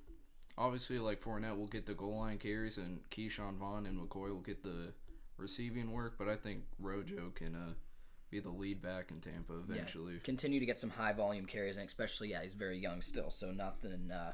Obviously, 0.57 0.99
like 0.99 1.21
Fournette 1.21 1.57
will 1.57 1.67
get 1.67 1.85
the 1.85 1.93
goal 1.93 2.19
line 2.19 2.37
carries, 2.37 2.77
and 2.77 2.99
Ke'Shawn 3.09 3.57
Vaughn 3.57 3.85
and 3.85 3.99
McCoy 3.99 4.29
will 4.29 4.41
get 4.41 4.61
the 4.61 4.93
receiving 5.37 5.91
work. 5.91 6.15
But 6.17 6.27
I 6.27 6.35
think 6.35 6.63
Rojo 6.79 7.31
can 7.33 7.55
uh, 7.55 7.73
be 8.29 8.39
the 8.39 8.49
lead 8.49 8.81
back 8.81 9.11
in 9.11 9.19
Tampa 9.19 9.53
eventually. 9.53 10.13
Yeah, 10.13 10.19
continue 10.23 10.59
to 10.59 10.65
get 10.65 10.79
some 10.79 10.89
high 10.89 11.13
volume 11.13 11.45
carries, 11.45 11.77
and 11.77 11.87
especially 11.87 12.31
yeah, 12.31 12.43
he's 12.43 12.53
very 12.53 12.77
young 12.77 13.01
still, 13.01 13.29
so 13.29 13.51
nothing, 13.51 14.11
uh, 14.11 14.33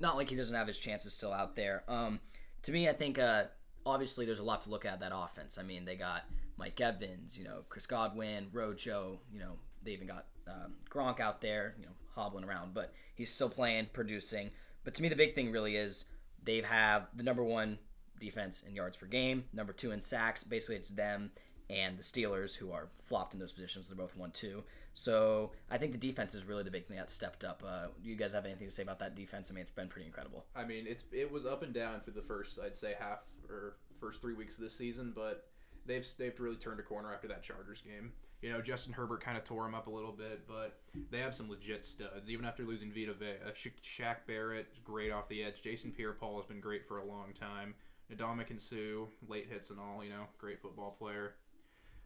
not 0.00 0.16
like 0.16 0.28
he 0.28 0.36
doesn't 0.36 0.54
have 0.54 0.66
his 0.66 0.78
chances 0.78 1.14
still 1.14 1.32
out 1.32 1.56
there. 1.56 1.84
Um, 1.88 2.20
to 2.62 2.72
me, 2.72 2.88
I 2.88 2.92
think 2.92 3.18
uh, 3.18 3.44
obviously 3.86 4.26
there's 4.26 4.38
a 4.38 4.44
lot 4.44 4.62
to 4.62 4.70
look 4.70 4.84
at 4.84 5.00
that 5.00 5.12
offense. 5.14 5.58
I 5.58 5.62
mean, 5.62 5.84
they 5.84 5.96
got 5.96 6.22
Mike 6.56 6.80
Evans, 6.80 7.38
you 7.38 7.44
know, 7.44 7.64
Chris 7.68 7.86
Godwin, 7.86 8.48
Rojo, 8.52 9.20
you 9.32 9.38
know, 9.38 9.58
they 9.82 9.92
even 9.92 10.06
got 10.06 10.26
um, 10.48 10.74
Gronk 10.90 11.20
out 11.20 11.40
there, 11.40 11.74
you 11.78 11.86
know, 11.86 11.92
hobbling 12.14 12.44
around, 12.44 12.74
but 12.74 12.92
he's 13.14 13.32
still 13.32 13.48
playing, 13.48 13.88
producing. 13.92 14.50
But 14.84 14.94
to 14.94 15.02
me, 15.02 15.08
the 15.08 15.16
big 15.16 15.34
thing 15.34 15.52
really 15.52 15.76
is 15.76 16.06
they 16.42 16.60
have 16.62 17.06
the 17.14 17.22
number 17.22 17.44
one 17.44 17.78
defense 18.20 18.62
in 18.66 18.74
yards 18.74 18.96
per 18.96 19.06
game, 19.06 19.44
number 19.52 19.72
two 19.72 19.90
in 19.92 20.00
sacks. 20.00 20.44
Basically, 20.44 20.76
it's 20.76 20.90
them 20.90 21.30
and 21.72 21.98
the 21.98 22.02
Steelers 22.02 22.56
who 22.56 22.70
are 22.70 22.88
flopped 23.02 23.32
in 23.34 23.40
those 23.40 23.52
positions. 23.52 23.88
They're 23.88 23.96
both 23.96 24.16
one 24.16 24.30
two. 24.30 24.62
So 24.94 25.52
I 25.70 25.78
think 25.78 25.92
the 25.92 25.98
defense 25.98 26.34
is 26.34 26.44
really 26.44 26.62
the 26.62 26.70
big 26.70 26.84
thing 26.86 26.98
that 26.98 27.08
stepped 27.08 27.44
up. 27.44 27.62
Uh, 27.66 27.86
do 28.02 28.10
you 28.10 28.16
guys 28.16 28.34
have 28.34 28.44
anything 28.44 28.66
to 28.68 28.72
say 28.72 28.82
about 28.82 28.98
that 28.98 29.14
defense? 29.14 29.50
I 29.50 29.54
mean, 29.54 29.62
it's 29.62 29.70
been 29.70 29.88
pretty 29.88 30.06
incredible. 30.06 30.44
I 30.54 30.64
mean, 30.64 30.84
it's 30.86 31.04
it 31.12 31.30
was 31.32 31.46
up 31.46 31.62
and 31.62 31.72
down 31.72 32.00
for 32.02 32.10
the 32.10 32.22
first, 32.22 32.58
I'd 32.62 32.74
say, 32.74 32.94
half 32.98 33.20
or 33.48 33.76
first 33.98 34.20
three 34.20 34.34
weeks 34.34 34.56
of 34.56 34.62
this 34.62 34.76
season, 34.76 35.12
but 35.14 35.46
they've 35.86 36.06
they've 36.18 36.38
really 36.38 36.56
turned 36.56 36.78
a 36.80 36.82
corner 36.82 37.12
after 37.12 37.28
that 37.28 37.42
Chargers 37.42 37.80
game. 37.80 38.12
You 38.42 38.50
know, 38.50 38.60
Justin 38.60 38.92
Herbert 38.92 39.22
kind 39.22 39.38
of 39.38 39.44
tore 39.44 39.64
him 39.64 39.74
up 39.74 39.86
a 39.86 39.90
little 39.90 40.10
bit, 40.10 40.48
but 40.48 40.80
they 41.10 41.20
have 41.20 41.32
some 41.34 41.48
legit 41.48 41.84
studs. 41.84 42.28
Even 42.28 42.44
after 42.44 42.64
losing 42.64 42.90
Vita 42.90 43.14
Vea, 43.14 43.34
Sha- 43.54 43.70
Shaq 43.82 44.16
Barrett 44.26 44.66
is 44.72 44.80
great 44.80 45.12
off 45.12 45.28
the 45.28 45.44
edge. 45.44 45.62
Jason 45.62 45.92
Pierre-Paul 45.92 46.38
has 46.38 46.46
been 46.46 46.58
great 46.58 46.84
for 46.88 46.98
a 46.98 47.04
long 47.04 47.32
time. 47.38 47.72
Ndamukong 48.12 48.60
Suh, 48.60 49.06
late 49.28 49.46
hits 49.48 49.70
and 49.70 49.78
all, 49.78 50.02
you 50.02 50.10
know, 50.10 50.24
great 50.38 50.60
football 50.60 50.96
player. 50.98 51.36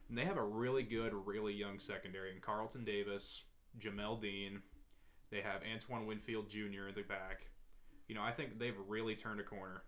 And 0.08 0.16
they 0.16 0.24
have 0.24 0.36
a 0.36 0.44
really 0.44 0.82
good, 0.82 1.12
really 1.12 1.52
young 1.52 1.78
secondary 1.80 2.32
in 2.32 2.40
Carlton 2.40 2.84
Davis, 2.84 3.42
Jamel 3.80 4.20
Dean. 4.20 4.62
They 5.30 5.40
have 5.40 5.62
Antoine 5.70 6.06
Winfield 6.06 6.48
Jr. 6.48 6.88
in 6.88 6.94
the 6.94 7.02
back. 7.02 7.48
You 8.08 8.14
know, 8.14 8.22
I 8.22 8.30
think 8.30 8.58
they've 8.58 8.76
really 8.86 9.16
turned 9.16 9.40
a 9.40 9.42
corner. 9.42 9.82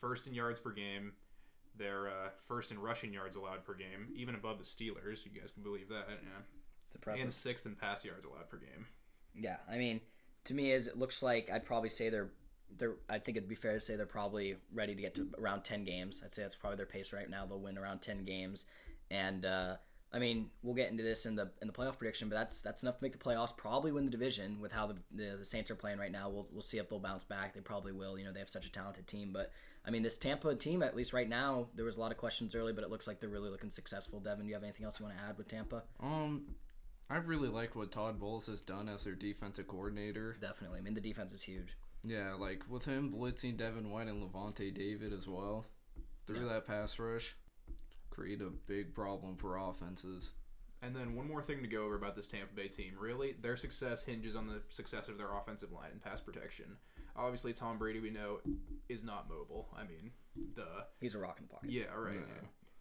First 0.00 0.26
in 0.26 0.34
yards 0.34 0.60
per 0.60 0.70
game. 0.70 1.12
They're 1.76 2.06
uh, 2.06 2.28
first 2.46 2.70
in 2.70 2.78
rushing 2.78 3.12
yards 3.12 3.34
allowed 3.34 3.64
per 3.64 3.74
game, 3.74 4.08
even 4.14 4.36
above 4.36 4.58
the 4.58 4.64
Steelers. 4.64 5.24
You 5.24 5.32
guys 5.38 5.50
can 5.50 5.64
believe 5.64 5.88
that, 5.88 6.06
yeah. 6.08 6.42
It's 6.86 6.94
impressive. 6.94 7.24
And 7.24 7.32
sixth 7.32 7.66
in 7.66 7.74
pass 7.74 8.04
yards 8.04 8.24
allowed 8.24 8.48
per 8.48 8.58
game. 8.58 8.86
Yeah, 9.34 9.56
I 9.68 9.76
mean, 9.76 10.00
to 10.44 10.54
me, 10.54 10.70
is 10.70 10.86
it 10.86 10.96
looks 10.96 11.22
like 11.22 11.50
I'd 11.52 11.64
probably 11.64 11.88
say 11.88 12.10
they're 12.10 12.30
they're. 12.76 12.94
I 13.08 13.18
think 13.18 13.36
it'd 13.36 13.48
be 13.48 13.56
fair 13.56 13.74
to 13.74 13.80
say 13.80 13.96
they're 13.96 14.06
probably 14.06 14.56
ready 14.72 14.94
to 14.94 15.00
get 15.00 15.14
to 15.16 15.28
around 15.38 15.64
ten 15.64 15.84
games. 15.84 16.22
I'd 16.24 16.32
say 16.32 16.42
that's 16.42 16.54
probably 16.54 16.76
their 16.76 16.86
pace 16.86 17.12
right 17.12 17.28
now. 17.28 17.46
They'll 17.46 17.58
win 17.58 17.76
around 17.76 18.00
ten 18.00 18.24
games, 18.24 18.66
and 19.10 19.44
uh, 19.44 19.76
I 20.12 20.18
mean, 20.18 20.50
we'll 20.62 20.74
get 20.74 20.90
into 20.90 21.02
this 21.02 21.26
in 21.26 21.34
the 21.36 21.50
in 21.60 21.66
the 21.68 21.72
playoff 21.74 21.98
prediction, 21.98 22.28
but 22.28 22.36
that's 22.36 22.62
that's 22.62 22.82
enough 22.82 22.98
to 22.98 23.04
make 23.04 23.12
the 23.12 23.18
playoffs. 23.18 23.56
Probably 23.56 23.92
win 23.92 24.04
the 24.04 24.10
division 24.10 24.60
with 24.60 24.72
how 24.72 24.86
the, 24.86 24.96
the 25.12 25.36
the 25.38 25.44
Saints 25.44 25.70
are 25.70 25.74
playing 25.76 25.98
right 25.98 26.12
now. 26.12 26.28
We'll 26.28 26.46
we'll 26.52 26.62
see 26.62 26.78
if 26.78 26.88
they'll 26.88 26.98
bounce 27.00 27.24
back. 27.24 27.54
They 27.54 27.60
probably 27.60 27.92
will. 27.92 28.18
You 28.18 28.24
know, 28.24 28.32
they 28.32 28.38
have 28.40 28.48
such 28.48 28.66
a 28.66 28.72
talented 28.72 29.06
team, 29.06 29.30
but. 29.32 29.50
I 29.86 29.90
mean, 29.90 30.02
this 30.02 30.16
Tampa 30.16 30.54
team, 30.54 30.82
at 30.82 30.96
least 30.96 31.12
right 31.12 31.28
now, 31.28 31.66
there 31.74 31.84
was 31.84 31.98
a 31.98 32.00
lot 32.00 32.10
of 32.10 32.16
questions 32.16 32.54
early, 32.54 32.72
but 32.72 32.84
it 32.84 32.88
looks 32.90 33.06
like 33.06 33.20
they're 33.20 33.28
really 33.28 33.50
looking 33.50 33.68
successful. 33.68 34.18
Devin, 34.18 34.46
do 34.46 34.48
you 34.48 34.54
have 34.54 34.62
anything 34.62 34.86
else 34.86 34.98
you 34.98 35.04
want 35.04 35.18
to 35.18 35.22
add 35.22 35.36
with 35.36 35.46
Tampa? 35.46 35.82
Um, 36.02 36.54
I 37.10 37.16
really 37.18 37.50
like 37.50 37.76
what 37.76 37.92
Todd 37.92 38.18
Bowles 38.18 38.46
has 38.46 38.62
done 38.62 38.88
as 38.88 39.04
their 39.04 39.14
defensive 39.14 39.68
coordinator. 39.68 40.38
Definitely. 40.40 40.78
I 40.78 40.80
mean, 40.80 40.94
the 40.94 41.02
defense 41.02 41.34
is 41.34 41.42
huge. 41.42 41.76
Yeah, 42.02 42.32
like 42.32 42.62
with 42.66 42.86
him 42.86 43.12
blitzing 43.12 43.58
Devin 43.58 43.90
White 43.90 44.08
and 44.08 44.22
Lavonte 44.22 44.72
David 44.72 45.12
as 45.12 45.28
well 45.28 45.66
through 46.26 46.46
Yeah. 46.46 46.54
that 46.54 46.66
pass 46.66 46.98
rush, 46.98 47.36
create 48.14 48.40
a 48.40 48.50
big 48.66 48.94
problem 48.94 49.36
for 49.36 49.56
offenses. 49.56 50.30
And 50.82 50.94
then 50.94 51.14
one 51.14 51.26
more 51.26 51.42
thing 51.42 51.62
to 51.62 51.68
go 51.68 51.84
over 51.84 51.96
about 51.96 52.14
this 52.14 52.26
Tampa 52.26 52.54
Bay 52.54 52.68
team. 52.68 52.92
Really, 52.98 53.34
their 53.40 53.56
success 53.56 54.02
hinges 54.02 54.36
on 54.36 54.46
the 54.46 54.60
success 54.68 55.08
of 55.08 55.16
their 55.16 55.32
offensive 55.32 55.72
line 55.72 55.90
and 55.92 56.02
pass 56.02 56.20
protection. 56.20 56.76
Obviously, 57.16 57.52
Tom 57.52 57.78
Brady, 57.78 58.00
we 58.00 58.10
know, 58.10 58.40
is 58.88 59.02
not 59.02 59.28
mobile. 59.28 59.68
I 59.74 59.84
mean, 59.84 60.10
duh. 60.54 60.82
He's 61.00 61.14
a 61.14 61.18
rock 61.18 61.38
in 61.38 61.46
the 61.46 61.52
pocket. 61.52 61.70
Yeah, 61.70 61.84
right. 61.96 62.18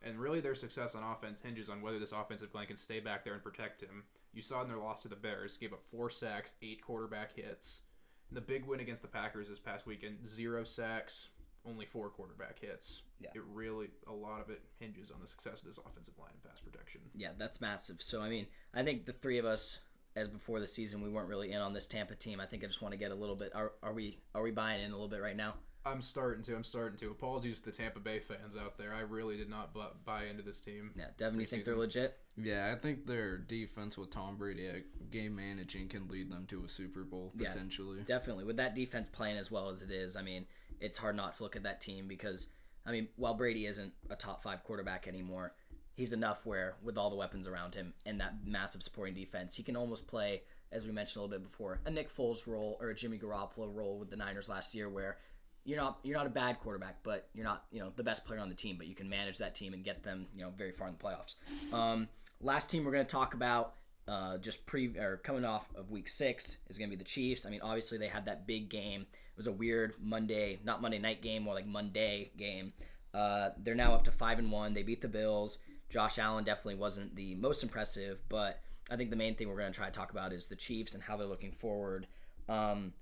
And 0.01 0.19
really, 0.19 0.41
their 0.41 0.55
success 0.55 0.95
on 0.95 1.03
offense 1.03 1.39
hinges 1.39 1.69
on 1.69 1.81
whether 1.81 1.99
this 1.99 2.11
offensive 2.11 2.53
line 2.53 2.67
can 2.67 2.75
stay 2.75 2.99
back 2.99 3.23
there 3.23 3.35
and 3.35 3.43
protect 3.43 3.81
him. 3.81 4.03
You 4.33 4.41
saw 4.41 4.61
in 4.61 4.67
their 4.67 4.77
loss 4.77 5.01
to 5.03 5.07
the 5.07 5.15
Bears, 5.15 5.55
gave 5.55 5.71
up 5.71 5.83
four 5.89 6.09
sacks, 6.09 6.55
eight 6.61 6.81
quarterback 6.83 7.35
hits. 7.35 7.81
And 8.29 8.35
the 8.35 8.41
big 8.41 8.65
win 8.65 8.81
against 8.81 9.01
the 9.01 9.07
Packers 9.07 9.47
this 9.47 9.59
past 9.59 9.85
weekend, 9.85 10.27
zero 10.27 10.63
sacks, 10.65 11.29
only 11.65 11.86
four 11.86 12.10
quarterback 12.10 12.60
hits. 12.60 13.03
Yeah. 13.20 13.29
It 13.36 13.41
really, 13.53 13.88
a 14.08 14.13
lot 14.13 14.41
of 14.41 14.50
it 14.50 14.62
hinges 14.79 15.12
on 15.12 15.22
the 15.22 15.27
success 15.27 15.62
of 15.62 15.65
this 15.67 15.77
offensive 15.77 16.13
line 16.20 16.32
and 16.34 16.43
pass 16.43 16.60
protection. 16.60 17.01
Yeah, 17.15 17.29
that's 17.38 17.62
massive. 17.62 18.01
So 18.01 18.22
I 18.22 18.29
mean, 18.29 18.48
I 18.74 18.84
think 18.84 19.05
the 19.05 19.13
three 19.13 19.38
of 19.38 19.46
us, 19.46 19.79
as 20.15 20.27
before 20.27 20.60
the 20.60 20.67
season, 20.67 21.01
we 21.01 21.10
weren't 21.10 21.29
really 21.29 21.51
in 21.51 21.60
on 21.62 21.74
this 21.74 21.88
Tampa 21.88 22.15
team. 22.15 22.39
I 22.39 22.46
think 22.46 22.63
I 22.63 22.67
just 22.67 22.82
want 22.82 22.91
to 22.93 22.98
get 22.98 23.12
a 23.12 23.15
little 23.15 23.36
bit. 23.36 23.51
Are, 23.55 23.72
are 23.82 23.93
we 23.93 24.20
are 24.36 24.41
we 24.41 24.51
buying 24.51 24.82
in 24.82 24.89
a 24.91 24.93
little 24.93 25.08
bit 25.10 25.22
right 25.22 25.38
now? 25.38 25.55
I'm 25.86 26.01
starting 26.01 26.43
to. 26.46 26.55
I'm 26.55 26.63
starting 26.63 26.98
to. 27.00 27.12
Apologies 27.12 27.60
to 27.60 27.65
the 27.65 27.72
Tampa 27.72 28.00
Bay 28.00 28.20
fans 28.20 28.55
out 28.58 28.77
there. 28.77 28.93
I 28.93 29.01
really 29.01 29.36
did 29.36 29.50
not 29.50 29.74
bu- 29.74 29.82
buy 30.05 30.25
into 30.25 30.41
this 30.41 30.62
team. 30.62 30.91
Yeah, 30.96 31.08
Devin, 31.17 31.41
you 31.41 31.46
think 31.46 31.65
they're 31.65 31.75
legit? 31.75 32.17
Yeah, 32.38 32.74
I 32.74 32.79
think 32.79 33.05
their 33.05 33.38
defense 33.38 33.98
with 33.98 34.10
Tom 34.10 34.38
Brady 34.38 34.65
at 34.67 35.12
game 35.12 35.36
managing 35.36 35.89
can 35.89 36.08
lead 36.08 36.32
them 36.32 36.46
to 36.46 36.63
a 36.63 36.70
Super 36.70 37.03
Bowl 37.03 37.34
Yeah. 37.38 37.50
potentially. 37.50 38.00
Definitely. 38.05 38.46
With 38.46 38.55
that 38.58 38.75
defense 38.75 39.10
playing 39.12 39.38
as 39.38 39.51
well 39.51 39.70
as 39.70 39.82
it 39.82 39.91
is, 39.91 40.15
I 40.15 40.22
mean, 40.22 40.46
it's 40.80 40.98
hard 40.98 41.15
not 41.15 41.36
to 41.36 41.44
look 41.44 41.56
at 41.56 41.63
that 41.63 41.82
team 41.82 42.08
because, 42.08 42.48
I 42.86 42.92
mean, 42.92 43.08
while 43.15 43.34
Brady 43.34 43.65
isn't 43.65 43.94
a 44.10 44.15
top 44.15 44.44
five 44.44 44.63
quarterback 44.63 45.08
anymore, 45.08 45.53
he's 45.94 46.13
enough 46.13 46.46
where, 46.46 46.75
with 46.84 46.98
all 46.98 47.10
the 47.10 47.15
weapons 47.15 47.48
around 47.48 47.75
him 47.75 47.94
and 48.06 48.20
that 48.20 48.36
massive 48.46 48.84
supporting 48.84 49.15
defense, 49.15 49.56
he 49.56 49.63
can 49.63 49.75
almost 49.75 50.08
play, 50.08 50.42
as 50.72 50.86
we 50.86 50.92
mentioned 50.92 51.18
a 51.18 51.25
little 51.25 51.39
bit 51.39 51.50
before, 51.50 51.80
a 51.86 51.92
Nick 51.92 52.15
Foles 52.15 52.48
role 52.48 52.77
or 52.82 52.89
a 52.89 52.96
Jimmy 52.96 53.18
Garoppolo 53.18 53.74
role 53.74 53.98
with 54.00 54.10
the 54.10 54.15
Niners 54.15 54.50
last 54.50 54.75
year, 54.75 54.89
where 54.89 55.18
you're 55.65 55.77
not 55.77 56.00
you're 56.03 56.18
not 56.18 56.27
a 56.27 56.32
bad 56.32 56.60
quarterback, 56.60 56.98
but 57.03 57.30
you're 57.34 57.46
not 57.46 57.65
you 57.72 57.80
know 57.80 57.92
the 57.96 58.03
best 58.03 58.25
player 58.25 58.39
on 58.39 58.50
the 58.50 58.56
team, 58.56 58.75
but 58.77 58.88
you 58.88 58.96
can 58.96 59.10
manage 59.10 59.38
that 59.38 59.56
team 59.56 59.74
and 59.74 59.84
get 59.84 60.03
them 60.03 60.27
you 60.36 60.44
know 60.44 60.51
very 60.58 60.72
far 60.72 60.88
in 60.88 60.96
the 60.98 61.03
playoffs. 61.03 61.36
Um, 61.74 62.10
last 62.42 62.70
team 62.70 62.84
we're 62.84 62.92
going 62.92 63.06
to 63.06 63.12
talk 63.12 63.34
about 63.34 63.75
uh, 64.08 64.38
just 64.38 64.65
pre 64.65 64.98
or 64.98 65.18
coming 65.24 65.46
off 65.46 65.65
of 65.75 65.89
week 65.89 66.08
six 66.08 66.58
is 66.70 66.77
going 66.77 66.89
to 66.89 66.96
be 66.96 67.01
the 67.01 67.08
Chiefs. 67.08 67.46
I 67.46 67.50
mean, 67.50 67.62
obviously 67.62 67.98
they 67.98 68.08
had 68.08 68.25
that 68.25 68.46
big 68.46 68.70
game. 68.70 69.06
It 69.33 69.37
was 69.37 69.47
a 69.47 69.51
weird 69.51 69.95
Monday, 69.99 70.59
not 70.63 70.81
Monday 70.81 70.99
night 70.99 71.21
game, 71.21 71.43
more 71.43 71.55
like 71.55 71.65
Monday 71.65 72.31
game. 72.37 72.73
Uh, 73.13 73.49
they're 73.57 73.75
now 73.75 73.93
up 73.93 74.03
to 74.05 74.11
five 74.11 74.39
and 74.39 74.51
one. 74.51 74.73
They 74.73 74.83
beat 74.83 75.01
the 75.01 75.07
Bills. 75.07 75.57
Josh 75.89 76.17
Allen 76.17 76.43
definitely 76.43 76.75
wasn't 76.75 77.15
the 77.15 77.35
most 77.35 77.63
impressive, 77.63 78.19
but 78.29 78.61
I 78.89 78.95
think 78.95 79.09
the 79.09 79.15
main 79.15 79.35
thing 79.35 79.47
we're 79.47 79.57
going 79.57 79.71
to 79.71 79.77
try 79.77 79.87
to 79.87 79.91
talk 79.91 80.11
about 80.11 80.33
is 80.33 80.47
the 80.47 80.55
Chiefs 80.55 80.93
and 80.93 81.03
how 81.03 81.17
they're 81.17 81.27
looking 81.27 81.51
forward. 81.51 82.07
Um, 82.49 82.93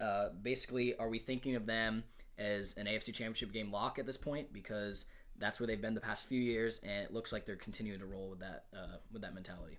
uh, 0.00 0.30
basically, 0.42 0.96
are 0.96 1.08
we 1.08 1.18
thinking 1.18 1.56
of 1.56 1.66
them 1.66 2.04
as 2.38 2.76
an 2.76 2.86
AFC 2.86 3.06
Championship 3.06 3.52
game 3.52 3.70
lock 3.70 3.98
at 3.98 4.06
this 4.06 4.16
point? 4.16 4.52
Because 4.52 5.06
that's 5.38 5.58
where 5.58 5.66
they've 5.66 5.80
been 5.80 5.94
the 5.94 6.00
past 6.00 6.26
few 6.26 6.40
years, 6.40 6.80
and 6.82 7.04
it 7.04 7.12
looks 7.12 7.32
like 7.32 7.46
they're 7.46 7.56
continuing 7.56 8.00
to 8.00 8.06
roll 8.06 8.30
with 8.30 8.40
that 8.40 8.64
uh, 8.74 8.96
with 9.12 9.22
that 9.22 9.34
mentality. 9.34 9.78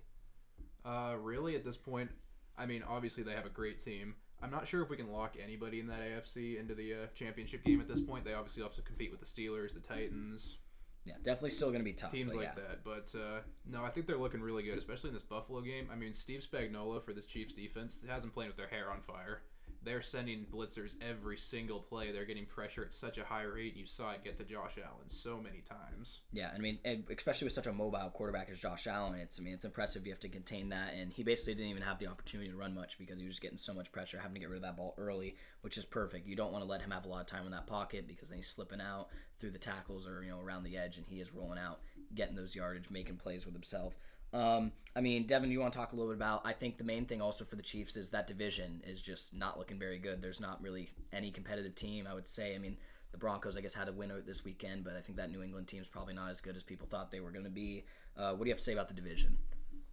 Uh, 0.84 1.14
really, 1.20 1.54
at 1.54 1.64
this 1.64 1.76
point, 1.76 2.10
I 2.58 2.66
mean, 2.66 2.82
obviously 2.88 3.22
they 3.22 3.32
have 3.32 3.46
a 3.46 3.50
great 3.50 3.78
team. 3.78 4.14
I'm 4.42 4.50
not 4.50 4.66
sure 4.66 4.82
if 4.82 4.90
we 4.90 4.96
can 4.96 5.10
lock 5.10 5.36
anybody 5.42 5.80
in 5.80 5.86
that 5.86 6.00
AFC 6.00 6.58
into 6.58 6.74
the 6.74 6.94
uh, 6.94 6.96
championship 7.14 7.64
game 7.64 7.80
at 7.80 7.88
this 7.88 8.00
point. 8.00 8.24
They 8.24 8.34
obviously 8.34 8.62
have 8.62 8.74
to 8.74 8.82
compete 8.82 9.10
with 9.10 9.20
the 9.20 9.26
Steelers, 9.26 9.72
the 9.72 9.80
Titans, 9.80 10.58
Yeah, 11.04 11.14
definitely 11.22 11.50
still 11.50 11.68
going 11.68 11.80
to 11.80 11.84
be 11.84 11.92
tough. 11.92 12.10
teams 12.10 12.34
like 12.34 12.46
yeah. 12.46 12.54
that. 12.56 12.84
But 12.84 13.12
uh, 13.18 13.40
no, 13.70 13.84
I 13.84 13.90
think 13.90 14.06
they're 14.06 14.16
looking 14.16 14.40
really 14.40 14.62
good, 14.62 14.78
especially 14.78 15.08
in 15.08 15.14
this 15.14 15.22
Buffalo 15.22 15.60
game. 15.60 15.88
I 15.92 15.96
mean, 15.96 16.12
Steve 16.12 16.44
Spagnuolo 16.50 17.02
for 17.04 17.12
this 17.12 17.26
Chiefs 17.26 17.54
defense 17.54 18.00
hasn't 18.08 18.32
played 18.34 18.48
with 18.48 18.56
their 18.56 18.68
hair 18.68 18.90
on 18.90 19.00
fire. 19.00 19.42
They're 19.84 20.02
sending 20.02 20.46
blitzers 20.52 20.94
every 21.02 21.36
single 21.36 21.80
play. 21.80 22.12
They're 22.12 22.24
getting 22.24 22.46
pressure 22.46 22.84
at 22.84 22.92
such 22.92 23.18
a 23.18 23.24
high 23.24 23.42
rate. 23.42 23.76
You 23.76 23.86
saw 23.86 24.12
it 24.12 24.22
get 24.22 24.36
to 24.38 24.44
Josh 24.44 24.78
Allen 24.78 25.08
so 25.08 25.40
many 25.40 25.60
times. 25.60 26.20
Yeah, 26.32 26.50
I 26.54 26.58
mean, 26.58 26.78
especially 27.10 27.46
with 27.46 27.52
such 27.52 27.66
a 27.66 27.72
mobile 27.72 28.10
quarterback 28.14 28.48
as 28.50 28.60
Josh 28.60 28.86
Allen, 28.86 29.14
it's 29.18 29.40
I 29.40 29.42
mean, 29.42 29.54
it's 29.54 29.64
impressive 29.64 30.06
you 30.06 30.12
have 30.12 30.20
to 30.20 30.28
contain 30.28 30.68
that, 30.68 30.94
and 30.94 31.12
he 31.12 31.22
basically 31.22 31.54
didn't 31.54 31.70
even 31.70 31.82
have 31.82 31.98
the 31.98 32.06
opportunity 32.06 32.50
to 32.50 32.56
run 32.56 32.74
much 32.74 32.98
because 32.98 33.18
he 33.18 33.24
was 33.24 33.34
just 33.34 33.42
getting 33.42 33.58
so 33.58 33.74
much 33.74 33.90
pressure, 33.92 34.18
having 34.18 34.34
to 34.34 34.40
get 34.40 34.50
rid 34.50 34.56
of 34.56 34.62
that 34.62 34.76
ball 34.76 34.94
early, 34.98 35.36
which 35.62 35.76
is 35.78 35.84
perfect. 35.84 36.26
You 36.26 36.36
don't 36.36 36.52
want 36.52 36.64
to 36.64 36.70
let 36.70 36.80
him 36.80 36.90
have 36.90 37.04
a 37.04 37.08
lot 37.08 37.20
of 37.20 37.26
time 37.26 37.44
in 37.46 37.52
that 37.52 37.66
pocket 37.66 38.06
because 38.06 38.28
then 38.28 38.38
he's 38.38 38.48
slipping 38.48 38.80
out 38.80 39.08
through 39.42 39.50
the 39.50 39.58
tackles 39.58 40.06
or 40.06 40.22
you 40.22 40.30
know 40.30 40.40
around 40.40 40.62
the 40.62 40.78
edge, 40.78 40.96
and 40.96 41.04
he 41.04 41.20
is 41.20 41.34
rolling 41.34 41.58
out, 41.58 41.80
getting 42.14 42.36
those 42.36 42.54
yardage, 42.54 42.88
making 42.88 43.16
plays 43.16 43.44
with 43.44 43.54
himself. 43.54 43.98
Um, 44.32 44.72
I 44.96 45.00
mean, 45.02 45.26
Devin, 45.26 45.50
you 45.50 45.60
want 45.60 45.74
to 45.74 45.78
talk 45.78 45.92
a 45.92 45.96
little 45.96 46.10
bit 46.10 46.16
about? 46.16 46.42
I 46.46 46.52
think 46.52 46.78
the 46.78 46.84
main 46.84 47.04
thing 47.04 47.20
also 47.20 47.44
for 47.44 47.56
the 47.56 47.62
Chiefs 47.62 47.96
is 47.96 48.10
that 48.10 48.26
division 48.26 48.80
is 48.86 49.02
just 49.02 49.34
not 49.34 49.58
looking 49.58 49.78
very 49.78 49.98
good. 49.98 50.22
There's 50.22 50.40
not 50.40 50.62
really 50.62 50.88
any 51.12 51.32
competitive 51.32 51.74
team. 51.74 52.06
I 52.08 52.14
would 52.14 52.28
say. 52.28 52.54
I 52.54 52.58
mean, 52.58 52.76
the 53.10 53.18
Broncos, 53.18 53.56
I 53.56 53.60
guess, 53.60 53.74
had 53.74 53.88
a 53.88 53.92
win 53.92 54.12
this 54.24 54.44
weekend, 54.44 54.84
but 54.84 54.94
I 54.96 55.00
think 55.00 55.18
that 55.18 55.30
New 55.30 55.42
England 55.42 55.66
team 55.66 55.82
is 55.82 55.88
probably 55.88 56.14
not 56.14 56.30
as 56.30 56.40
good 56.40 56.56
as 56.56 56.62
people 56.62 56.86
thought 56.86 57.10
they 57.10 57.20
were 57.20 57.32
going 57.32 57.44
to 57.44 57.50
be. 57.50 57.84
Uh, 58.16 58.30
what 58.30 58.44
do 58.44 58.46
you 58.46 58.52
have 58.52 58.58
to 58.58 58.64
say 58.64 58.72
about 58.72 58.88
the 58.88 58.94
division? 58.94 59.36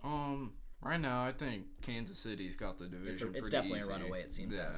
Um, 0.04 0.54
right 0.82 1.00
now 1.00 1.24
I 1.24 1.34
think 1.34 1.66
Kansas 1.82 2.20
City's 2.20 2.56
got 2.56 2.78
the 2.78 2.86
division. 2.86 3.12
It's, 3.12 3.22
a, 3.22 3.32
it's 3.32 3.50
definitely 3.50 3.80
easy. 3.80 3.90
a 3.90 3.92
runaway. 3.92 4.22
It 4.22 4.32
seems. 4.32 4.56
Yeah. 4.56 4.70
as. 4.70 4.78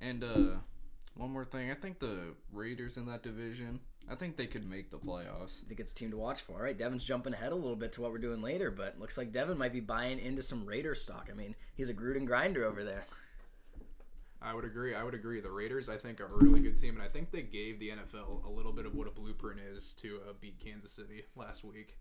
And 0.00 0.24
uh, 0.24 0.56
one 1.14 1.30
more 1.30 1.44
thing, 1.44 1.70
I 1.70 1.74
think 1.74 1.98
the 1.98 2.34
Raiders 2.52 2.96
in 2.96 3.06
that 3.06 3.22
division, 3.22 3.80
I 4.10 4.14
think 4.14 4.36
they 4.36 4.46
could 4.46 4.68
make 4.68 4.90
the 4.90 4.98
playoffs. 4.98 5.62
I 5.64 5.68
think 5.68 5.80
it's 5.80 5.92
a 5.92 5.94
team 5.94 6.10
to 6.10 6.16
watch 6.16 6.40
for. 6.40 6.54
All 6.54 6.62
right, 6.62 6.76
Devin's 6.76 7.04
jumping 7.04 7.34
ahead 7.34 7.52
a 7.52 7.56
little 7.56 7.76
bit 7.76 7.92
to 7.94 8.00
what 8.00 8.12
we're 8.12 8.18
doing 8.18 8.42
later, 8.42 8.70
but 8.70 8.98
looks 8.98 9.18
like 9.18 9.32
Devin 9.32 9.58
might 9.58 9.72
be 9.72 9.80
buying 9.80 10.18
into 10.18 10.42
some 10.42 10.66
Raider 10.66 10.94
stock. 10.94 11.28
I 11.30 11.34
mean, 11.34 11.54
he's 11.74 11.88
a 11.88 11.94
Gruden 11.94 12.26
grinder 12.26 12.64
over 12.64 12.82
there. 12.82 13.04
I 14.44 14.54
would 14.54 14.64
agree. 14.64 14.94
I 14.94 15.04
would 15.04 15.14
agree. 15.14 15.40
The 15.40 15.50
Raiders, 15.50 15.88
I 15.88 15.96
think, 15.96 16.20
are 16.20 16.26
a 16.26 16.36
really 16.36 16.60
good 16.60 16.76
team, 16.76 16.94
and 16.94 17.02
I 17.02 17.08
think 17.08 17.30
they 17.30 17.42
gave 17.42 17.78
the 17.78 17.90
NFL 17.90 18.44
a 18.44 18.50
little 18.50 18.72
bit 18.72 18.86
of 18.86 18.94
what 18.94 19.06
a 19.06 19.10
blueprint 19.10 19.60
is 19.60 19.94
to 19.98 20.20
uh, 20.28 20.32
beat 20.40 20.58
Kansas 20.58 20.92
City 20.92 21.22
last 21.36 21.62
week. 21.62 21.96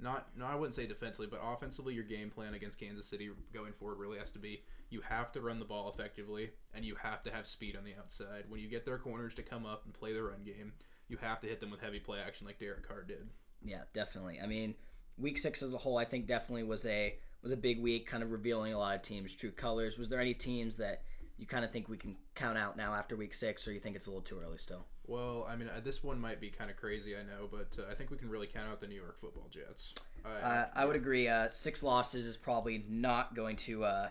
Not, 0.00 0.28
no, 0.36 0.44
I 0.44 0.54
wouldn't 0.54 0.74
say 0.74 0.86
defensively, 0.86 1.28
but 1.30 1.40
offensively, 1.42 1.94
your 1.94 2.04
game 2.04 2.30
plan 2.30 2.54
against 2.54 2.78
Kansas 2.78 3.06
City 3.06 3.30
going 3.52 3.72
forward 3.72 3.98
really 3.98 4.18
has 4.18 4.30
to 4.32 4.38
be 4.38 4.62
you 4.90 5.00
have 5.00 5.32
to 5.32 5.40
run 5.40 5.58
the 5.58 5.64
ball 5.64 5.92
effectively, 5.92 6.50
and 6.72 6.84
you 6.84 6.94
have 6.96 7.22
to 7.24 7.30
have 7.30 7.46
speed 7.46 7.76
on 7.76 7.84
the 7.84 7.94
outside. 7.98 8.44
When 8.48 8.60
you 8.60 8.68
get 8.68 8.84
their 8.84 8.98
corners 8.98 9.34
to 9.34 9.42
come 9.42 9.66
up 9.66 9.84
and 9.84 9.94
play 9.94 10.12
the 10.12 10.22
run 10.22 10.44
game, 10.44 10.72
you 11.08 11.16
have 11.18 11.40
to 11.40 11.48
hit 11.48 11.60
them 11.60 11.70
with 11.70 11.80
heavy 11.80 12.00
play 12.00 12.18
action 12.24 12.46
like 12.46 12.58
Derek 12.58 12.86
Carr 12.86 13.02
did. 13.02 13.28
Yeah, 13.64 13.82
definitely. 13.92 14.40
I 14.42 14.46
mean, 14.46 14.74
week 15.18 15.38
six 15.38 15.62
as 15.62 15.74
a 15.74 15.78
whole, 15.78 15.98
I 15.98 16.04
think 16.04 16.26
definitely 16.26 16.64
was 16.64 16.86
a 16.86 17.16
was 17.42 17.52
a 17.52 17.56
big 17.56 17.80
week, 17.82 18.06
kind 18.06 18.22
of 18.22 18.32
revealing 18.32 18.72
a 18.72 18.78
lot 18.78 18.96
of 18.96 19.02
teams' 19.02 19.34
true 19.34 19.50
colors. 19.50 19.98
Was 19.98 20.08
there 20.08 20.20
any 20.20 20.32
teams 20.32 20.76
that 20.76 21.02
you 21.38 21.46
kind 21.46 21.64
of 21.64 21.70
think 21.72 21.88
we 21.88 21.96
can 21.96 22.16
count 22.34 22.56
out 22.58 22.76
now 22.76 22.94
after 22.94 23.16
week 23.16 23.34
six, 23.34 23.66
or 23.66 23.72
you 23.72 23.80
think 23.80 23.96
it's 23.96 24.06
a 24.06 24.10
little 24.10 24.22
too 24.22 24.40
early 24.44 24.58
still? 24.58 24.86
Well, 25.06 25.46
I 25.48 25.56
mean, 25.56 25.68
uh, 25.68 25.80
this 25.82 26.02
one 26.02 26.18
might 26.20 26.40
be 26.40 26.48
kind 26.48 26.70
of 26.70 26.76
crazy, 26.76 27.14
I 27.16 27.22
know, 27.22 27.48
but 27.50 27.76
uh, 27.78 27.90
I 27.90 27.94
think 27.94 28.10
we 28.10 28.16
can 28.16 28.30
really 28.30 28.46
count 28.46 28.68
out 28.70 28.80
the 28.80 28.86
New 28.86 28.94
York 29.00 29.20
Football 29.20 29.48
Jets. 29.50 29.94
Uh, 30.24 30.28
Uh, 30.28 30.66
I 30.74 30.84
would 30.86 30.96
agree. 30.96 31.28
Uh, 31.28 31.48
six 31.50 31.82
losses 31.82 32.26
is 32.26 32.36
probably 32.36 32.84
not 32.88 33.34
going 33.34 33.56
to. 33.56 33.84
Uh, 33.84 34.08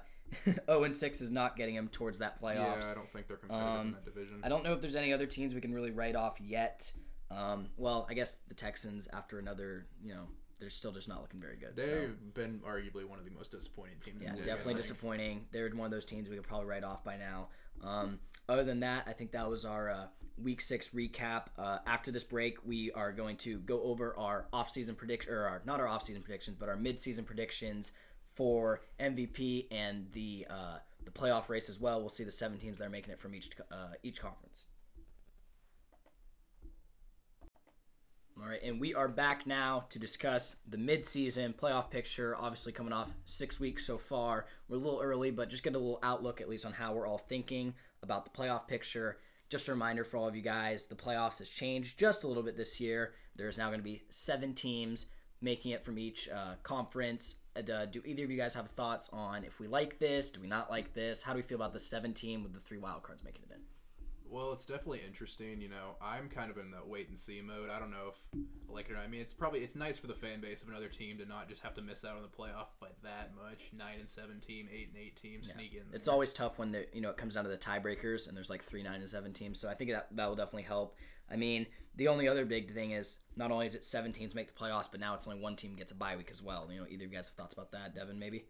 0 0.67 0.83
and 0.83 0.93
6 0.95 1.21
is 1.21 1.29
not 1.31 1.55
getting 1.55 1.75
them 1.75 1.87
towards 1.89 2.19
that 2.19 2.41
playoffs. 2.41 2.81
yeah. 2.81 2.91
I 2.91 2.93
don't 2.95 3.09
think 3.11 3.27
they're 3.27 3.37
competitive 3.37 3.67
Um, 3.79 3.87
in 3.87 3.91
that 3.93 4.05
division. 4.05 4.39
I 4.43 4.49
don't 4.49 4.63
know 4.63 4.73
if 4.73 4.81
there's 4.81 4.95
any 4.95 5.13
other 5.13 5.25
teams 5.27 5.53
we 5.53 5.61
can 5.61 5.73
really 5.73 5.91
write 5.91 6.15
off 6.15 6.39
yet. 6.41 6.91
Um, 7.31 7.69
well, 7.77 8.05
I 8.09 8.13
guess 8.15 8.37
the 8.47 8.53
Texans, 8.55 9.07
after 9.13 9.37
another, 9.39 9.85
you 10.03 10.13
know, 10.13 10.27
they're 10.59 10.69
still 10.69 10.91
just 10.91 11.07
not 11.07 11.21
looking 11.21 11.39
very 11.39 11.57
good. 11.57 11.75
They've 11.75 12.09
so. 12.09 12.41
been 12.41 12.61
arguably 12.65 13.05
one 13.05 13.19
of 13.19 13.25
the 13.25 13.31
most 13.31 13.51
disappointing 13.51 13.95
teams. 14.03 14.17
Yeah, 14.21 14.29
in 14.29 14.33
the 14.33 14.39
league, 14.39 14.47
definitely 14.47 14.75
I 14.75 14.77
disappointing. 14.77 15.45
They're 15.51 15.69
one 15.69 15.85
of 15.85 15.91
those 15.91 16.05
teams 16.05 16.29
we 16.29 16.35
could 16.35 16.47
probably 16.47 16.67
write 16.67 16.83
off 16.83 17.03
by 17.03 17.17
now. 17.17 17.47
Um, 17.83 18.19
other 18.47 18.63
than 18.63 18.81
that, 18.81 19.05
I 19.07 19.13
think 19.13 19.31
that 19.31 19.49
was 19.49 19.65
our 19.65 19.89
uh, 19.89 20.05
week 20.41 20.61
six 20.61 20.89
recap. 20.89 21.47
Uh, 21.57 21.79
after 21.85 22.11
this 22.11 22.23
break, 22.23 22.65
we 22.65 22.91
are 22.91 23.11
going 23.11 23.37
to 23.37 23.59
go 23.59 23.81
over 23.83 24.17
our 24.17 24.47
off-season 24.53 24.95
prediction, 24.95 25.33
or 25.33 25.47
our, 25.47 25.61
not 25.65 25.79
our 25.79 25.87
off-season 25.87 26.21
predictions, 26.21 26.57
but 26.59 26.69
our 26.69 26.75
mid-season 26.75 27.25
predictions 27.25 27.91
for 28.33 28.81
MVP 28.99 29.67
and 29.71 30.07
the 30.13 30.47
uh, 30.49 30.77
the 31.05 31.11
playoff 31.11 31.49
race 31.49 31.69
as 31.69 31.79
well. 31.79 31.99
We'll 31.99 32.09
see 32.09 32.23
the 32.23 32.31
seven 32.31 32.57
teams 32.57 32.79
that 32.79 32.85
are 32.85 32.89
making 32.89 33.13
it 33.13 33.19
from 33.19 33.35
each 33.35 33.51
uh, 33.71 33.93
each 34.01 34.21
conference. 34.21 34.63
All 38.43 38.49
right, 38.49 38.61
and 38.61 38.77
we 38.77 38.93
are 38.93 39.07
back 39.07 39.47
now 39.47 39.85
to 39.89 39.99
discuss 39.99 40.57
the 40.67 40.75
midseason 40.75 41.55
playoff 41.55 41.89
picture. 41.89 42.35
Obviously, 42.35 42.73
coming 42.73 42.91
off 42.91 43.09
six 43.23 43.57
weeks 43.57 43.87
so 43.87 43.97
far, 43.97 44.47
we're 44.67 44.75
a 44.75 44.79
little 44.79 44.99
early, 45.01 45.31
but 45.31 45.49
just 45.49 45.63
get 45.63 45.75
a 45.75 45.79
little 45.79 45.99
outlook 46.03 46.41
at 46.41 46.49
least 46.49 46.65
on 46.65 46.73
how 46.73 46.91
we're 46.91 47.07
all 47.07 47.17
thinking 47.17 47.73
about 48.01 48.25
the 48.25 48.31
playoff 48.31 48.67
picture. 48.67 49.17
Just 49.49 49.69
a 49.69 49.71
reminder 49.71 50.03
for 50.03 50.17
all 50.17 50.27
of 50.27 50.35
you 50.35 50.41
guys, 50.41 50.87
the 50.87 50.95
playoffs 50.95 51.37
has 51.37 51.47
changed 51.47 51.97
just 51.97 52.25
a 52.25 52.27
little 52.27 52.43
bit 52.43 52.57
this 52.57 52.81
year. 52.81 53.13
There's 53.37 53.57
now 53.57 53.67
going 53.67 53.79
to 53.79 53.83
be 53.83 54.03
seven 54.09 54.53
teams 54.53 55.05
making 55.39 55.71
it 55.71 55.85
from 55.85 55.97
each 55.97 56.27
uh, 56.27 56.55
conference. 56.63 57.37
And, 57.55 57.69
uh, 57.69 57.85
do 57.85 58.01
either 58.03 58.25
of 58.25 58.31
you 58.31 58.37
guys 58.37 58.55
have 58.55 58.69
thoughts 58.71 59.09
on 59.13 59.45
if 59.45 59.61
we 59.61 59.67
like 59.67 59.99
this? 59.99 60.29
Do 60.29 60.41
we 60.41 60.47
not 60.47 60.69
like 60.69 60.93
this? 60.93 61.21
How 61.21 61.31
do 61.31 61.37
we 61.37 61.43
feel 61.43 61.55
about 61.55 61.71
the 61.71 61.79
seven 61.79 62.13
team 62.13 62.43
with 62.43 62.51
the 62.51 62.59
three 62.59 62.77
wild 62.77 63.03
cards 63.03 63.23
making 63.23 63.43
it 63.49 63.53
in? 63.53 63.61
Well, 64.33 64.51
it's 64.51 64.65
definitely 64.65 65.01
interesting. 65.05 65.61
You 65.61 65.69
know, 65.69 65.95
I'm 66.01 66.27
kind 66.27 66.49
of 66.49 66.57
in 66.57 66.71
the 66.71 66.77
wait 66.83 67.07
and 67.07 67.17
see 67.17 67.39
mode. 67.39 67.69
I 67.69 67.77
don't 67.77 67.91
know 67.91 68.09
if 68.09 68.15
I 68.67 68.73
like 68.73 68.89
it 68.89 68.93
or 68.93 68.95
not. 68.95 69.03
I 69.03 69.07
mean, 69.07 69.21
it's 69.21 69.31
probably 69.31 69.59
it's 69.59 69.75
nice 69.75 69.99
for 69.99 70.07
the 70.07 70.15
fan 70.15 70.41
base 70.41 70.63
of 70.63 70.69
another 70.69 70.87
team 70.87 71.19
to 71.19 71.25
not 71.25 71.47
just 71.47 71.61
have 71.61 71.75
to 71.75 71.83
miss 71.83 72.03
out 72.03 72.15
on 72.15 72.23
the 72.23 72.27
playoff 72.27 72.73
by 72.81 72.87
that 73.03 73.29
much. 73.35 73.69
Nine 73.77 73.99
and 73.99 74.09
seven 74.09 74.39
team, 74.39 74.67
eight 74.73 74.89
and 74.91 74.97
eight 74.97 75.15
team, 75.15 75.43
sneak 75.43 75.75
in. 75.75 75.83
It's 75.93 76.07
there. 76.07 76.13
always 76.13 76.33
tough 76.33 76.57
when 76.57 76.71
the 76.71 76.87
you 76.93 77.01
know 77.01 77.11
it 77.11 77.17
comes 77.17 77.35
down 77.35 77.43
to 77.43 77.49
the 77.51 77.57
tiebreakers 77.57 78.27
and 78.27 78.35
there's 78.35 78.49
like 78.49 78.63
three, 78.63 78.81
nine, 78.81 79.01
and 79.01 79.09
seven 79.09 79.33
teams. 79.33 79.59
So 79.59 79.69
I 79.69 79.75
think 79.75 79.91
that 79.91 80.07
that 80.15 80.27
will 80.27 80.35
definitely 80.35 80.63
help. 80.63 80.97
I 81.29 81.35
mean, 81.35 81.67
the 81.95 82.07
only 82.07 82.27
other 82.27 82.43
big 82.43 82.73
thing 82.73 82.89
is 82.89 83.17
not 83.35 83.51
only 83.51 83.67
is 83.67 83.75
it 83.75 83.85
seven 83.85 84.13
teams 84.13 84.33
make 84.33 84.47
the 84.47 84.59
playoffs, 84.59 84.87
but 84.89 84.99
now 84.99 85.13
it's 85.13 85.27
only 85.27 85.41
one 85.41 85.55
team 85.55 85.75
gets 85.75 85.91
a 85.91 85.95
bye 85.95 86.15
week 86.15 86.29
as 86.31 86.41
well. 86.41 86.67
You 86.71 86.79
know, 86.79 86.87
either 86.89 87.05
of 87.05 87.11
you 87.11 87.17
guys 87.17 87.27
have 87.27 87.35
thoughts 87.35 87.53
about 87.53 87.71
that, 87.71 87.93
Devin? 87.93 88.17
Maybe. 88.17 88.45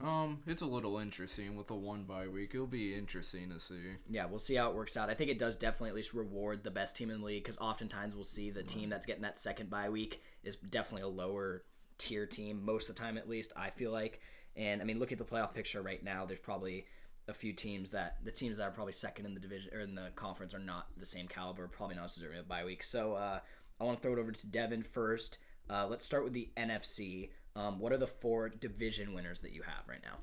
Um, 0.00 0.42
it's 0.46 0.62
a 0.62 0.66
little 0.66 0.98
interesting 0.98 1.56
with 1.56 1.68
the 1.68 1.74
one 1.74 2.04
bye 2.04 2.26
week. 2.26 2.50
It'll 2.54 2.66
be 2.66 2.94
interesting 2.94 3.50
to 3.50 3.60
see. 3.60 3.80
Yeah, 4.08 4.26
we'll 4.26 4.38
see 4.38 4.56
how 4.56 4.70
it 4.70 4.76
works 4.76 4.96
out. 4.96 5.08
I 5.08 5.14
think 5.14 5.30
it 5.30 5.38
does 5.38 5.56
definitely 5.56 5.90
at 5.90 5.94
least 5.94 6.14
reward 6.14 6.64
the 6.64 6.70
best 6.70 6.96
team 6.96 7.10
in 7.10 7.20
the 7.20 7.26
league 7.26 7.44
because 7.44 7.58
oftentimes 7.58 8.14
we'll 8.14 8.24
see 8.24 8.50
the 8.50 8.62
team 8.62 8.88
that's 8.88 9.06
getting 9.06 9.22
that 9.22 9.38
second 9.38 9.70
bye 9.70 9.88
week 9.88 10.22
is 10.42 10.56
definitely 10.56 11.02
a 11.02 11.08
lower 11.08 11.62
tier 11.98 12.26
team 12.26 12.64
most 12.64 12.88
of 12.88 12.96
the 12.96 13.00
time, 13.00 13.16
at 13.16 13.28
least 13.28 13.52
I 13.56 13.70
feel 13.70 13.92
like. 13.92 14.20
And 14.56 14.80
I 14.80 14.84
mean, 14.84 14.98
look 14.98 15.12
at 15.12 15.18
the 15.18 15.24
playoff 15.24 15.54
picture 15.54 15.82
right 15.82 16.02
now. 16.02 16.26
There's 16.26 16.40
probably 16.40 16.86
a 17.26 17.34
few 17.34 17.52
teams 17.52 17.90
that 17.90 18.18
the 18.24 18.30
teams 18.30 18.58
that 18.58 18.64
are 18.64 18.70
probably 18.70 18.92
second 18.92 19.26
in 19.26 19.34
the 19.34 19.40
division 19.40 19.72
or 19.74 19.80
in 19.80 19.94
the 19.94 20.10
conference 20.14 20.54
are 20.54 20.58
not 20.58 20.88
the 20.96 21.06
same 21.06 21.26
caliber, 21.26 21.66
probably 21.68 21.96
not 21.96 22.12
deserving 22.12 22.38
of 22.38 22.48
bye 22.48 22.64
week. 22.64 22.82
So 22.82 23.14
uh, 23.14 23.40
I 23.80 23.84
want 23.84 23.98
to 23.98 24.02
throw 24.02 24.16
it 24.16 24.20
over 24.20 24.32
to 24.32 24.46
Devin 24.46 24.82
first. 24.82 25.38
Uh, 25.70 25.86
let's 25.88 26.04
start 26.04 26.24
with 26.24 26.34
the 26.34 26.50
NFC. 26.56 27.30
Um, 27.56 27.78
what 27.78 27.92
are 27.92 27.98
the 27.98 28.06
four 28.06 28.48
division 28.48 29.14
winners 29.14 29.40
that 29.40 29.52
you 29.52 29.62
have 29.62 29.88
right 29.88 30.02
now? 30.02 30.18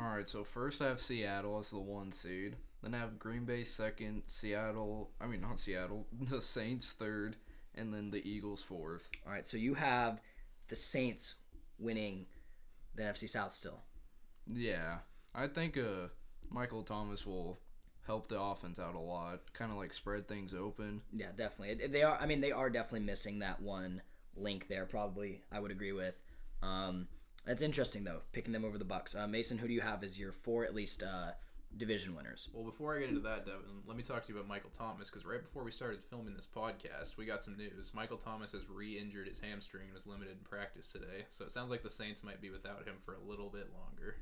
All 0.00 0.14
right, 0.14 0.28
so 0.28 0.44
first 0.44 0.82
I 0.82 0.88
have 0.88 1.00
Seattle 1.00 1.58
as 1.58 1.70
the 1.70 1.78
one 1.78 2.12
seed. 2.12 2.56
Then 2.82 2.94
I 2.94 2.98
have 2.98 3.18
Green 3.18 3.44
Bay 3.44 3.64
second, 3.64 4.22
Seattle. 4.26 5.10
I 5.20 5.26
mean 5.26 5.40
not 5.40 5.58
Seattle, 5.58 6.06
the 6.20 6.40
Saints 6.40 6.92
third, 6.92 7.36
and 7.74 7.92
then 7.92 8.10
the 8.10 8.28
Eagles 8.28 8.62
fourth. 8.62 9.08
All 9.26 9.32
right, 9.32 9.46
so 9.46 9.56
you 9.56 9.74
have 9.74 10.20
the 10.68 10.76
Saints 10.76 11.36
winning 11.78 12.26
the 12.94 13.02
NFC 13.02 13.28
South 13.28 13.52
still. 13.52 13.80
Yeah, 14.46 14.98
I 15.34 15.48
think 15.48 15.76
uh 15.76 16.08
Michael 16.50 16.82
Thomas 16.82 17.26
will 17.26 17.58
help 18.06 18.28
the 18.28 18.40
offense 18.40 18.78
out 18.78 18.94
a 18.94 19.00
lot, 19.00 19.52
kind 19.52 19.72
of 19.72 19.78
like 19.78 19.92
spread 19.92 20.28
things 20.28 20.54
open. 20.54 21.02
Yeah, 21.12 21.32
definitely. 21.36 21.88
They 21.88 22.02
are. 22.02 22.16
I 22.16 22.26
mean, 22.26 22.40
they 22.40 22.52
are 22.52 22.70
definitely 22.70 23.00
missing 23.06 23.40
that 23.40 23.60
one 23.60 24.02
link 24.36 24.68
there. 24.68 24.86
Probably, 24.86 25.42
I 25.50 25.60
would 25.60 25.70
agree 25.70 25.92
with. 25.92 26.18
Um, 26.62 27.08
that's 27.46 27.62
interesting 27.62 28.04
though, 28.04 28.22
picking 28.32 28.52
them 28.52 28.64
over 28.64 28.78
the 28.78 28.84
Bucs. 28.84 29.16
Uh, 29.16 29.26
Mason, 29.26 29.58
who 29.58 29.68
do 29.68 29.72
you 29.72 29.80
have 29.80 30.02
as 30.02 30.18
your 30.18 30.32
four 30.32 30.64
at 30.64 30.74
least 30.74 31.02
uh, 31.02 31.30
division 31.76 32.14
winners? 32.14 32.48
Well, 32.52 32.64
before 32.64 32.96
I 32.96 33.00
get 33.00 33.08
into 33.08 33.20
that, 33.20 33.46
Devin, 33.46 33.82
let 33.86 33.96
me 33.96 34.02
talk 34.02 34.24
to 34.24 34.32
you 34.32 34.38
about 34.38 34.48
Michael 34.48 34.70
Thomas 34.76 35.08
because 35.08 35.24
right 35.24 35.42
before 35.42 35.62
we 35.62 35.70
started 35.70 36.00
filming 36.10 36.34
this 36.34 36.48
podcast, 36.52 37.16
we 37.16 37.24
got 37.24 37.42
some 37.42 37.56
news. 37.56 37.92
Michael 37.94 38.16
Thomas 38.16 38.52
has 38.52 38.68
re-injured 38.68 39.28
his 39.28 39.38
hamstring 39.38 39.84
and 39.84 39.94
was 39.94 40.06
limited 40.06 40.36
in 40.38 40.44
practice 40.44 40.90
today, 40.90 41.26
so 41.30 41.44
it 41.44 41.52
sounds 41.52 41.70
like 41.70 41.82
the 41.82 41.90
Saints 41.90 42.24
might 42.24 42.40
be 42.40 42.50
without 42.50 42.84
him 42.84 42.96
for 43.04 43.14
a 43.14 43.28
little 43.28 43.48
bit 43.48 43.68
longer. 43.72 44.16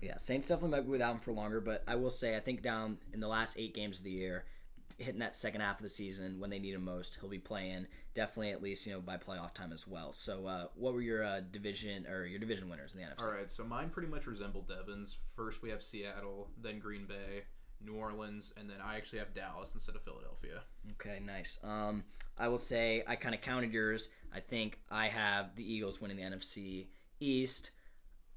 Yeah, 0.00 0.16
Saints 0.16 0.48
definitely 0.48 0.78
might 0.78 0.84
be 0.86 0.92
without 0.92 1.14
him 1.14 1.20
for 1.20 1.32
longer, 1.32 1.60
but 1.60 1.82
I 1.86 1.96
will 1.96 2.10
say 2.10 2.36
I 2.36 2.40
think 2.40 2.62
down 2.62 2.98
in 3.12 3.20
the 3.20 3.28
last 3.28 3.58
eight 3.58 3.74
games 3.74 3.98
of 3.98 4.04
the 4.04 4.12
year, 4.12 4.44
hitting 5.00 5.20
that 5.20 5.34
second 5.34 5.62
half 5.62 5.78
of 5.78 5.82
the 5.82 5.90
season 5.90 6.38
when 6.38 6.50
they 6.50 6.58
need 6.58 6.74
him 6.74 6.84
most, 6.84 7.18
he'll 7.20 7.30
be 7.30 7.38
playing 7.38 7.86
definitely 8.14 8.50
at 8.50 8.62
least 8.62 8.86
you 8.86 8.92
know 8.92 9.00
by 9.00 9.16
playoff 9.16 9.54
time 9.54 9.72
as 9.72 9.86
well. 9.86 10.12
So, 10.12 10.46
uh, 10.46 10.66
what 10.74 10.94
were 10.94 11.00
your 11.00 11.24
uh, 11.24 11.40
division 11.50 12.06
or 12.06 12.24
your 12.24 12.38
division 12.38 12.68
winners 12.68 12.94
in 12.94 13.00
the 13.00 13.06
NFC? 13.06 13.24
All 13.24 13.32
right, 13.32 13.50
so 13.50 13.64
mine 13.64 13.90
pretty 13.90 14.08
much 14.08 14.26
resemble 14.26 14.62
Devin's. 14.62 15.16
First, 15.34 15.62
we 15.62 15.70
have 15.70 15.82
Seattle, 15.82 16.50
then 16.60 16.78
Green 16.78 17.06
Bay, 17.06 17.44
New 17.84 17.94
Orleans, 17.94 18.52
and 18.56 18.68
then 18.68 18.78
I 18.84 18.96
actually 18.96 19.20
have 19.20 19.34
Dallas 19.34 19.74
instead 19.74 19.96
of 19.96 20.02
Philadelphia. 20.02 20.62
Okay, 20.92 21.20
nice. 21.24 21.58
Um, 21.64 22.04
I 22.38 22.48
will 22.48 22.58
say 22.58 23.02
I 23.06 23.16
kind 23.16 23.34
of 23.34 23.40
counted 23.40 23.72
yours. 23.72 24.10
I 24.34 24.40
think 24.40 24.78
I 24.90 25.08
have 25.08 25.56
the 25.56 25.64
Eagles 25.64 26.00
winning 26.00 26.16
the 26.16 26.22
NFC 26.22 26.86
East. 27.20 27.70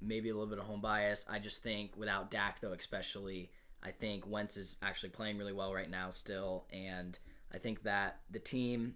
Maybe 0.02 0.30
a 0.30 0.34
little 0.34 0.49
bit 0.49 0.60
of 0.60 0.65
home 0.65 0.82
bias. 0.82 1.26
I 1.30 1.39
just 1.39 1.63
think 1.63 1.95
without 1.95 2.30
Dak 2.30 2.60
though, 2.60 2.73
especially, 2.73 3.52
I 3.84 3.91
think 3.91 4.26
Wentz 4.28 4.58
is 4.58 4.78
actually 4.82 5.10
playing 5.10 5.38
really 5.38 5.54
well 5.54 5.74
right 5.74 5.89
now 5.89 6.10
still, 6.10 6.65
and 6.72 7.17
I 7.54 7.58
think 7.58 7.84
that 7.84 8.22
the 8.32 8.39
team, 8.39 8.96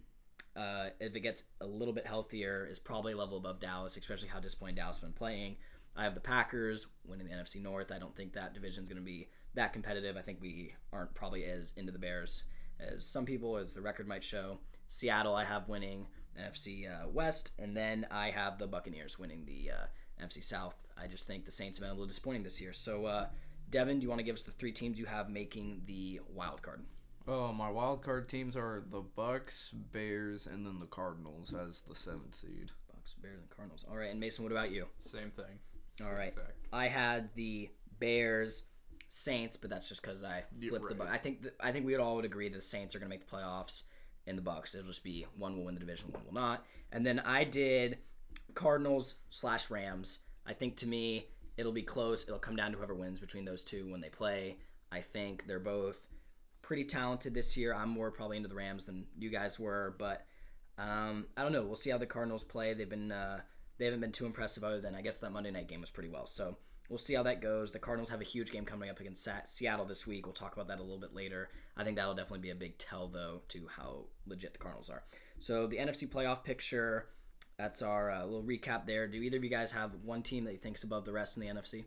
uh, 0.55 0.87
if 0.99 1.15
it 1.15 1.19
gets 1.19 1.43
a 1.59 1.65
little 1.65 1.93
bit 1.93 2.07
healthier, 2.07 2.67
is 2.69 2.79
probably 2.79 3.13
a 3.13 3.17
level 3.17 3.37
above 3.37 3.59
Dallas, 3.59 3.97
especially 3.97 4.29
how 4.29 4.39
disappointing 4.39 4.75
Dallas 4.75 4.97
has 4.97 5.03
been 5.03 5.13
playing. 5.13 5.57
I 5.95 6.03
have 6.03 6.13
the 6.13 6.21
Packers 6.21 6.87
winning 7.05 7.27
the 7.27 7.33
NFC 7.33 7.61
North. 7.61 7.91
I 7.91 7.99
don't 7.99 8.15
think 8.15 8.33
that 8.33 8.53
division 8.53 8.83
is 8.83 8.89
going 8.89 9.01
to 9.01 9.05
be 9.05 9.27
that 9.55 9.73
competitive. 9.73 10.15
I 10.15 10.21
think 10.21 10.39
we 10.41 10.75
aren't 10.93 11.13
probably 11.15 11.43
as 11.43 11.73
into 11.75 11.91
the 11.91 11.99
Bears 11.99 12.43
as 12.79 13.05
some 13.05 13.25
people, 13.25 13.57
as 13.57 13.73
the 13.73 13.81
record 13.81 14.07
might 14.07 14.23
show. 14.23 14.59
Seattle, 14.87 15.35
I 15.35 15.43
have 15.43 15.67
winning 15.67 16.07
NFC 16.39 16.87
uh, 16.87 17.09
West, 17.09 17.51
and 17.57 17.75
then 17.75 18.07
I 18.11 18.29
have 18.29 18.59
the 18.59 18.67
Buccaneers 18.67 19.19
winning 19.19 19.45
the 19.45 19.71
uh, 19.71 20.23
NFC 20.23 20.43
South. 20.43 20.75
I 20.95 21.07
just 21.07 21.27
think 21.27 21.45
the 21.45 21.51
Saints 21.51 21.79
have 21.79 21.83
been 21.83 21.89
a 21.89 21.93
little 21.93 22.07
disappointing 22.07 22.43
this 22.43 22.61
year. 22.61 22.73
So, 22.73 23.05
uh, 23.05 23.27
Devin, 23.69 23.99
do 23.99 24.03
you 24.03 24.09
want 24.09 24.19
to 24.19 24.23
give 24.23 24.35
us 24.35 24.43
the 24.43 24.51
three 24.51 24.71
teams 24.71 24.97
you 24.97 25.05
have 25.05 25.29
making 25.29 25.81
the 25.85 26.21
wild 26.33 26.61
card? 26.61 26.83
Oh, 27.27 27.51
my 27.51 27.69
wild 27.69 28.01
card 28.03 28.29
teams 28.29 28.55
are 28.55 28.83
the 28.89 29.01
Bucs, 29.01 29.69
Bears, 29.91 30.47
and 30.47 30.65
then 30.65 30.77
the 30.77 30.85
Cardinals 30.85 31.53
as 31.53 31.81
the 31.81 31.93
seventh 31.95 32.35
seed. 32.35 32.71
Bucs, 32.89 33.21
Bears, 33.21 33.39
and 33.41 33.49
Cardinals. 33.49 33.83
All 33.89 33.97
right, 33.97 34.09
and 34.11 34.19
Mason, 34.19 34.43
what 34.45 34.51
about 34.53 34.71
you? 34.71 34.85
Same 34.99 35.31
thing. 35.31 35.59
All 36.01 36.07
Same 36.07 36.15
right. 36.15 36.27
exact. 36.29 36.53
I 36.71 36.87
had 36.87 37.29
the 37.35 37.69
Bears, 37.99 38.63
Saints, 39.09 39.57
but 39.57 39.69
that's 39.69 39.89
just 39.89 40.01
because 40.01 40.23
I 40.23 40.43
Yeah, 40.59 40.69
flipped 40.69 40.87
the. 40.89 40.95
right. 40.95 41.07
Bu- 41.09 41.13
I 41.13 41.17
think 41.17 41.41
th- 41.41 41.53
I 41.59 41.71
think 41.73 41.85
we 41.85 41.91
would 41.93 42.01
all 42.01 42.15
would 42.15 42.25
agree 42.25 42.47
that 42.49 42.55
the 42.55 42.61
Saints 42.61 42.95
are 42.95 42.99
going 42.99 43.09
to 43.09 43.15
make 43.17 43.27
the 43.29 43.35
playoffs, 43.35 43.83
and 44.25 44.37
the 44.37 44.41
Bucs. 44.41 44.75
It'll 44.75 44.87
just 44.87 45.03
be 45.03 45.25
one 45.37 45.57
will 45.57 45.65
win 45.65 45.73
the 45.75 45.79
division, 45.81 46.11
one 46.13 46.23
will 46.25 46.33
not. 46.33 46.65
And 46.93 47.05
then 47.05 47.19
I 47.19 47.43
did 47.45 47.97
Cardinals 48.53 49.15
slash 49.29 49.69
Rams. 49.69 50.19
I 50.45 50.53
think 50.53 50.77
to 50.77 50.87
me 50.87 51.27
it'll 51.57 51.71
be 51.71 51.81
close. 51.81 52.23
It'll 52.23 52.39
come 52.39 52.55
down 52.55 52.71
to 52.71 52.77
whoever 52.77 52.95
wins 52.95 53.19
between 53.19 53.45
those 53.45 53.63
two 53.63 53.89
when 53.91 54.01
they 54.01 54.09
play. 54.09 54.57
I 54.91 55.01
think 55.01 55.47
they're 55.47 55.59
both 55.59 56.07
pretty 56.61 56.85
talented 56.85 57.33
this 57.33 57.57
year. 57.57 57.73
I'm 57.73 57.89
more 57.89 58.11
probably 58.11 58.37
into 58.37 58.49
the 58.49 58.55
Rams 58.55 58.85
than 58.85 59.05
you 59.17 59.29
guys 59.29 59.59
were, 59.59 59.95
but 59.97 60.25
um, 60.77 61.25
I 61.35 61.43
don't 61.43 61.51
know. 61.51 61.63
We'll 61.63 61.75
see 61.75 61.89
how 61.89 61.97
the 61.97 62.05
Cardinals 62.05 62.43
play. 62.43 62.73
They've 62.73 62.89
been 62.89 63.11
uh, 63.11 63.39
they 63.77 63.85
haven't 63.85 64.01
been 64.01 64.11
too 64.11 64.25
impressive 64.25 64.63
other 64.63 64.81
than 64.81 64.95
I 64.95 65.01
guess 65.01 65.17
that 65.17 65.31
Monday 65.31 65.51
night 65.51 65.67
game 65.67 65.81
was 65.81 65.89
pretty 65.89 66.09
well. 66.09 66.25
So 66.25 66.57
we'll 66.89 66.97
see 66.97 67.15
how 67.15 67.23
that 67.23 67.41
goes. 67.41 67.71
The 67.71 67.79
Cardinals 67.79 68.09
have 68.09 68.21
a 68.21 68.25
huge 68.25 68.51
game 68.51 68.65
coming 68.65 68.89
up 68.89 68.99
against 68.99 69.27
Seattle 69.45 69.85
this 69.85 70.05
week. 70.05 70.25
We'll 70.25 70.33
talk 70.33 70.53
about 70.53 70.67
that 70.67 70.79
a 70.79 70.83
little 70.83 70.99
bit 70.99 71.13
later. 71.13 71.49
I 71.75 71.83
think 71.83 71.95
that'll 71.95 72.15
definitely 72.15 72.39
be 72.39 72.51
a 72.51 72.55
big 72.55 72.77
tell 72.77 73.07
though 73.07 73.41
to 73.49 73.67
how 73.75 74.05
legit 74.25 74.53
the 74.53 74.59
Cardinals 74.59 74.89
are. 74.89 75.03
So 75.39 75.67
the 75.67 75.77
NFC 75.77 76.07
playoff 76.07 76.43
picture. 76.43 77.07
That's 77.57 77.81
our 77.81 78.11
uh, 78.11 78.23
little 78.23 78.43
recap 78.43 78.85
there. 78.85 79.07
Do 79.07 79.17
either 79.17 79.37
of 79.37 79.43
you 79.43 79.49
guys 79.49 79.71
have 79.71 79.91
one 80.03 80.21
team 80.21 80.43
that 80.43 80.51
you 80.53 80.59
think's 80.59 80.83
above 80.83 81.05
the 81.05 81.11
rest 81.11 81.37
in 81.37 81.41
the 81.41 81.47
NFC? 81.47 81.85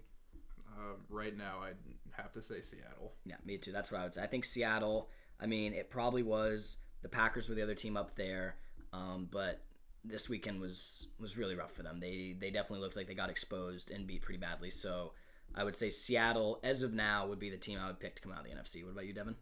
Uh, 0.69 0.95
right 1.09 1.37
now, 1.37 1.59
I'd 1.63 1.77
have 2.13 2.33
to 2.33 2.43
say 2.43 2.61
Seattle. 2.61 3.13
Yeah, 3.25 3.37
me 3.45 3.57
too. 3.57 3.71
That's 3.71 3.93
what 3.93 4.01
I 4.01 4.05
would 4.05 4.15
say. 4.15 4.23
I 4.23 4.27
think 4.27 4.45
Seattle. 4.45 5.09
I 5.41 5.47
mean, 5.47 5.73
it 5.73 5.89
probably 5.89 6.25
was 6.25 6.79
the 7.03 7.09
Packers 7.09 7.49
were 7.49 7.55
the 7.55 7.63
other 7.63 7.75
team 7.75 7.97
up 7.97 8.17
there, 8.17 8.57
um, 8.93 9.29
but 9.31 9.61
this 10.05 10.29
weekend 10.29 10.61
was 10.61 11.07
was 11.21 11.37
really 11.37 11.55
rough 11.55 11.73
for 11.73 11.83
them. 11.83 12.01
They 12.01 12.35
they 12.39 12.51
definitely 12.51 12.81
looked 12.81 12.97
like 12.97 13.07
they 13.07 13.15
got 13.15 13.31
exposed 13.31 13.91
and 13.91 14.07
beat 14.07 14.23
pretty 14.23 14.41
badly. 14.41 14.71
So 14.71 15.13
I 15.55 15.63
would 15.63 15.77
say 15.77 15.91
Seattle, 15.91 16.59
as 16.65 16.83
of 16.83 16.93
now, 16.93 17.27
would 17.27 17.39
be 17.39 17.51
the 17.51 17.57
team 17.57 17.79
I 17.81 17.87
would 17.87 18.01
pick 18.01 18.17
to 18.17 18.23
come 18.23 18.33
out 18.33 18.41
of 18.41 18.45
the 18.45 18.51
NFC. 18.51 18.85
What 18.85 18.93
about 18.93 19.07
you, 19.07 19.13
Devin? 19.13 19.37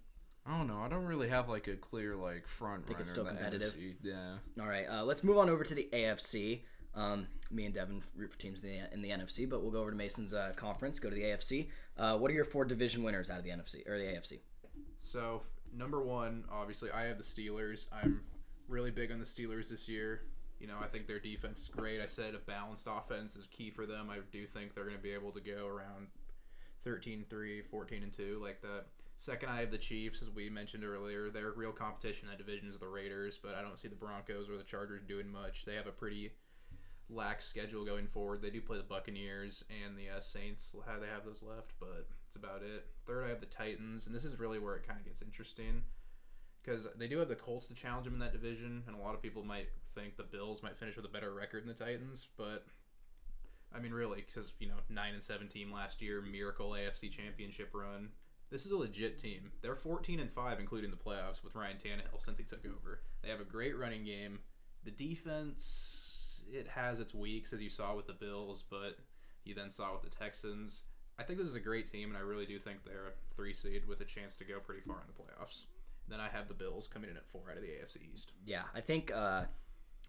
I 0.49 0.57
don't 0.57 0.67
know. 0.67 0.81
I 0.81 0.89
don't 0.89 1.05
really 1.05 1.29
have 1.29 1.49
like 1.49 1.69
a 1.69 1.77
clear 1.77 2.17
like 2.17 2.49
front 2.49 2.87
Think 2.87 3.01
it's 3.01 3.11
still 3.11 3.27
in 3.27 3.35
the 3.35 3.41
competitive? 3.41 3.75
NFC. 3.75 3.95
Yeah. 4.03 4.37
All 4.61 4.69
right, 4.69 4.87
uh, 4.89 5.05
let's 5.05 5.23
move 5.23 5.37
on 5.39 5.51
over 5.51 5.63
to 5.63 5.75
the 5.75 5.89
AFC. 5.93 6.63
Um, 6.95 7.27
me 7.51 7.67
and 7.67 7.75
Devin 7.75 8.03
root 8.17 8.33
for 8.33 8.39
teams 8.39 8.61
in 8.61 8.69
the, 8.69 8.93
in 8.93 9.03
the 9.03 9.11
NFC, 9.11 9.49
but 9.49 9.63
we'll 9.63 9.71
go 9.71 9.81
over 9.81 9.91
to 9.91 9.97
Mason's 9.97 10.33
uh, 10.33 10.53
conference. 10.57 10.99
Go 10.99 11.11
to 11.11 11.15
the 11.15 11.23
AFC. 11.23 11.69
Uh, 11.97 12.17
what 12.17 12.31
are 12.31 12.35
your 12.35 12.45
four 12.45 12.65
division 12.65 13.03
winners 13.03 13.31
out 13.31 13.39
of 13.39 13.45
the 13.45 13.51
NFC 13.51 13.87
or 13.89 13.99
the 13.99 14.05
AFC? 14.05 14.41
So 15.01 15.43
f- 15.43 15.51
number 15.77 16.03
one, 16.03 16.45
obviously, 16.51 16.91
I 16.91 17.05
have 17.05 17.19
the 17.19 17.25
Steelers. 17.25 17.87
I'm 17.93 18.23
really 18.69 18.91
big 18.91 19.13
on 19.13 19.19
the 19.19 19.27
Steelers 19.27 19.69
this 19.69 19.87
year. 19.87 20.23
You 20.59 20.67
know, 20.67 20.77
I 20.83 20.87
think 20.89 21.07
their 21.07 21.21
defense 21.21 21.61
is 21.61 21.69
great. 21.69 22.01
I 22.01 22.07
said 22.07 22.35
a 22.35 22.39
balanced 22.39 22.89
offense 22.91 23.37
is 23.37 23.47
key 23.47 23.71
for 23.71 23.87
them. 23.87 24.09
I 24.11 24.17
do 24.33 24.47
think 24.47 24.75
they're 24.75 24.85
going 24.85 24.97
to 24.97 25.03
be 25.03 25.13
able 25.13 25.31
to 25.33 25.41
go 25.41 25.67
around 25.67 26.09
13 26.85 27.25
3, 27.29 27.63
14 27.63 28.03
and 28.03 28.13
2 28.13 28.41
like 28.43 28.61
the 28.63 28.85
Second, 29.21 29.49
I 29.49 29.59
have 29.61 29.73
the 29.73 29.79
Chiefs, 29.79 30.23
as 30.23 30.31
we 30.31 30.49
mentioned 30.49 30.85
earlier. 30.85 31.29
Their 31.29 31.51
real 31.51 31.73
competition 31.73 32.29
in 32.29 32.31
that 32.31 32.39
division 32.39 32.69
is 32.69 32.79
the 32.79 32.87
Raiders, 32.87 33.37
but 33.37 33.57
I 33.57 33.63
don't 33.63 33.77
see 33.77 33.89
the 33.89 33.97
Broncos 33.97 34.49
or 34.49 34.57
the 34.57 34.63
Chargers 34.63 35.03
doing 35.03 35.29
much. 35.29 35.65
They 35.65 35.75
have 35.75 35.89
a 35.89 35.93
pretty 35.93 36.31
lax 37.11 37.45
schedule 37.45 37.85
going 37.85 38.07
forward. 38.07 38.43
They 38.43 38.51
do 38.51 38.61
play 38.61 38.77
the 38.77 38.85
Buccaneers 38.85 39.65
and 39.85 39.99
the 39.99 40.19
uh, 40.19 40.21
Saints. 40.21 40.73
How 40.87 41.01
they 41.01 41.09
have 41.09 41.25
those 41.25 41.43
left, 41.43 41.73
but 41.81 42.07
it's 42.29 42.37
about 42.37 42.63
it. 42.63 42.87
Third, 43.09 43.25
I 43.25 43.31
have 43.31 43.41
the 43.41 43.47
Titans, 43.47 44.07
and 44.07 44.15
this 44.15 44.25
is 44.25 44.39
really 44.39 44.61
where 44.61 44.77
it 44.77 44.87
kind 44.87 45.01
of 45.01 45.05
gets 45.05 45.21
interesting 45.21 45.83
because 46.63 46.87
they 46.97 47.09
do 47.09 47.19
have 47.19 47.29
the 47.29 47.35
Colts 47.35 47.67
to 47.69 47.75
challenge 47.75 48.05
them 48.05 48.15
in 48.15 48.21
that 48.21 48.33
division, 48.33 48.85
and 48.87 48.95
a 48.95 49.01
lot 49.01 49.15
of 49.15 49.23
people 49.23 49.43
might 49.43 49.69
think 49.97 50.17
the 50.17 50.23
Bills 50.23 50.63
might 50.63 50.79
finish 50.79 50.95
with 50.95 51.05
a 51.05 51.09
better 51.09 51.35
record 51.35 51.65
than 51.65 51.69
the 51.69 51.85
Titans, 51.85 52.29
but 52.37 52.67
I 53.75 53.81
mean, 53.81 53.93
really, 53.93 54.25
because 54.27 54.53
you 54.59 54.69
know, 54.69 54.75
nine 54.89 55.15
and 55.15 55.23
seventeen 55.23 55.71
last 55.71 56.01
year, 56.01 56.23
miracle 56.23 56.71
AFC 56.71 57.11
Championship 57.11 57.71
run. 57.75 58.09
This 58.51 58.65
is 58.65 58.73
a 58.73 58.77
legit 58.77 59.19
team. 59.19 59.53
They're 59.63 59.77
fourteen 59.77 60.21
and 60.21 60.33
five, 60.33 60.59
including 60.59 60.91
the 60.91 60.97
playoffs 60.97 61.45
with 61.45 61.55
Ryan 61.55 61.77
Tannehill 61.77 62.21
since 62.21 62.39
he 62.39 62.45
took 62.45 62.65
over. 62.65 63.03
They 63.23 63.29
have 63.29 63.41
a 63.41 63.45
great 63.45 63.77
running 63.77 64.05
game. 64.05 64.39
The 64.85 64.91
defense, 64.91 66.43
it 66.51 66.67
has 66.69 67.01
its 67.01 67.13
weeks, 67.13 67.53
as 67.53 67.63
you 67.63 67.69
saw 67.69 67.95
with 67.95 68.07
the 68.07 68.15
Bills, 68.15 68.65
but 68.71 68.97
you 69.45 69.55
then 69.55 69.71
saw 69.71 69.93
with 69.93 70.03
the 70.03 70.17
Texans. 70.17 70.85
I 71.19 71.25
think 71.25 71.39
this 71.39 71.49
is 71.49 71.57
a 71.57 71.61
great 71.61 71.91
team, 71.91 72.09
and 72.09 72.17
I 72.17 72.21
really 72.21 72.47
do 72.47 72.59
think 72.59 72.85
they're 72.85 73.09
a 73.09 73.35
three 73.35 73.53
seed 73.53 73.87
with 73.87 74.01
a 74.01 74.05
chance 74.05 74.37
to 74.37 74.45
go 74.45 74.61
pretty 74.61 74.83
far 74.83 74.97
in 74.97 75.09
the 75.09 75.21
playoffs. 75.21 75.65
Then 76.09 76.21
I 76.21 76.29
have 76.29 76.49
the 76.49 76.55
Bills 76.55 76.87
coming 76.87 77.11
in 77.11 77.17
at 77.17 77.27
four 77.27 77.43
out 77.51 77.57
of 77.57 77.63
the 77.63 77.69
AFC 77.69 77.99
East. 78.15 78.33
Yeah, 78.47 78.63
I 78.75 78.81
think 78.81 79.13
uh, 79.13 79.45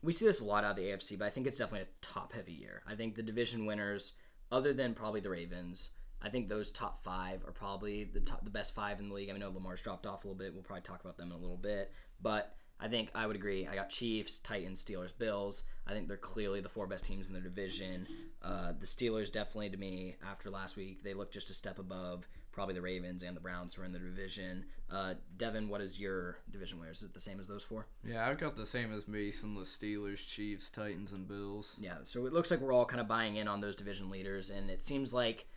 we 0.02 0.14
see 0.14 0.26
this 0.26 0.42
a 0.42 0.46
lot 0.46 0.64
out 0.64 0.72
of 0.72 0.78
the 0.78 0.84
AFC, 0.84 1.18
but 1.18 1.26
I 1.26 1.30
think 1.30 1.48
it's 1.48 1.58
definitely 1.58 1.88
a 1.88 2.06
top 2.06 2.34
heavy 2.34 2.54
year. 2.54 2.82
I 2.88 2.96
think 2.96 3.16
the 3.16 3.24
division 3.24 3.66
winners, 3.66 4.14
other 4.52 4.74
than 4.74 4.94
probably 4.94 5.20
the 5.20 5.30
Ravens, 5.30 5.92
I 6.22 6.30
think 6.30 6.50
those 6.50 6.72
top 6.72 7.04
five 7.04 7.44
are 7.46 7.52
probably 7.52 8.04
the 8.04 8.20
top, 8.20 8.44
the 8.44 8.50
best 8.50 8.76
five 8.76 9.00
in 9.00 9.10
the 9.10 9.16
league. 9.16 9.30
I 9.30 9.38
know 9.38 9.52
Lamar's 9.52 9.82
dropped 9.82 10.06
off 10.06 10.24
a 10.24 10.28
little 10.28 10.38
bit. 10.38 10.54
We'll 10.54 10.64
probably 10.64 10.84
talk 10.84 11.02
about 11.02 11.18
them 11.18 11.32
in 11.32 11.38
a 11.38 11.42
little 11.42 11.58
bit, 11.58 11.92
but 12.22 12.56
I 12.80 12.88
think 12.88 13.12
I 13.14 13.28
would 13.28 13.36
agree. 13.36 13.68
I 13.68 13.76
got 13.76 13.90
Chiefs, 13.90 14.40
Titans, 14.40 14.84
Steelers, 14.84 15.18
Bills. 15.18 15.64
I 15.86 15.92
think 15.92 16.08
they're 16.08 16.18
clearly 16.18 16.62
the 16.62 16.70
four 16.70 16.88
best 16.88 17.06
teams 17.06 17.28
in 17.28 17.34
their 17.34 17.42
division. 17.42 18.08
Uh, 18.42 18.72
the 18.80 18.86
Steelers 18.86 19.32
definitely, 19.32 19.70
to 19.70 19.78
me, 19.78 20.16
after 20.26 20.50
last 20.50 20.78
week, 20.78 21.04
they 21.04 21.14
look 21.14 21.32
just 21.32 21.50
a 21.50 21.54
step 21.54 21.78
above 21.78 22.26
probably 22.60 22.76
the 22.76 22.82
Ravens 22.82 23.24
and 23.24 23.38
the 23.38 23.40
Browns 23.40 23.74
who 23.74 23.82
are 23.82 23.86
in 23.86 23.94
the 23.94 24.00
division. 24.00 24.66
Uh, 24.92 25.14
Devin, 25.38 25.70
what 25.70 25.80
is 25.80 25.98
your 25.98 26.40
division 26.52 26.78
winner? 26.78 26.92
Is 26.92 27.02
it 27.02 27.14
the 27.14 27.20
same 27.22 27.40
as 27.40 27.48
those 27.48 27.64
four? 27.64 27.88
Yeah, 28.06 28.28
I've 28.28 28.38
got 28.38 28.58
the 28.58 28.66
same 28.66 28.92
as 28.92 29.08
Mason: 29.08 29.56
the 29.56 29.62
Steelers, 29.62 30.28
Chiefs, 30.28 30.70
Titans, 30.70 31.14
and 31.14 31.26
Bills. 31.26 31.74
Yeah, 31.80 32.00
so 32.04 32.26
it 32.26 32.34
looks 32.34 32.52
like 32.52 32.60
we're 32.60 32.74
all 32.74 32.84
kind 32.84 33.00
of 33.00 33.08
buying 33.08 33.38
in 33.38 33.48
on 33.48 33.62
those 33.62 33.78
division 33.78 34.10
leaders, 34.10 34.50
and 34.50 34.70
it 34.70 34.84
seems 34.84 35.14
like 35.14 35.48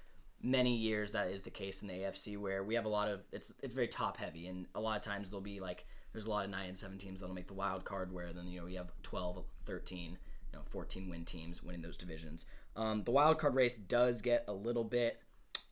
many 0.40 0.76
years 0.76 1.10
that 1.10 1.26
is 1.26 1.42
the 1.42 1.50
case 1.50 1.82
in 1.82 1.88
the 1.88 1.94
AFC 1.94 2.38
where 2.38 2.62
we 2.62 2.76
have 2.76 2.84
a 2.84 2.88
lot 2.88 3.08
of 3.08 3.22
it's 3.32 3.52
it's 3.64 3.74
very 3.74 3.88
top 3.88 4.16
heavy, 4.16 4.46
and 4.46 4.66
a 4.76 4.80
lot 4.80 4.96
of 4.96 5.02
times 5.02 5.28
there'll 5.28 5.40
be 5.40 5.58
like 5.58 5.84
there's 6.12 6.26
a 6.26 6.30
lot 6.30 6.44
of 6.44 6.52
nine 6.52 6.68
and 6.68 6.78
seven 6.78 6.98
teams 6.98 7.18
that'll 7.18 7.34
make 7.34 7.48
the 7.48 7.52
wild 7.52 7.84
card, 7.84 8.12
where 8.12 8.32
then 8.32 8.46
you 8.46 8.60
know 8.60 8.68
you 8.68 8.78
have 8.78 8.92
12, 9.02 9.42
13, 9.66 10.18
you 10.52 10.56
know 10.56 10.62
14 10.70 11.10
win 11.10 11.24
teams 11.24 11.64
winning 11.64 11.82
those 11.82 11.96
divisions. 11.96 12.46
Um, 12.76 13.02
the 13.02 13.10
wild 13.10 13.40
card 13.40 13.56
race 13.56 13.76
does 13.76 14.22
get 14.22 14.44
a 14.46 14.52
little 14.52 14.84
bit 14.84 15.18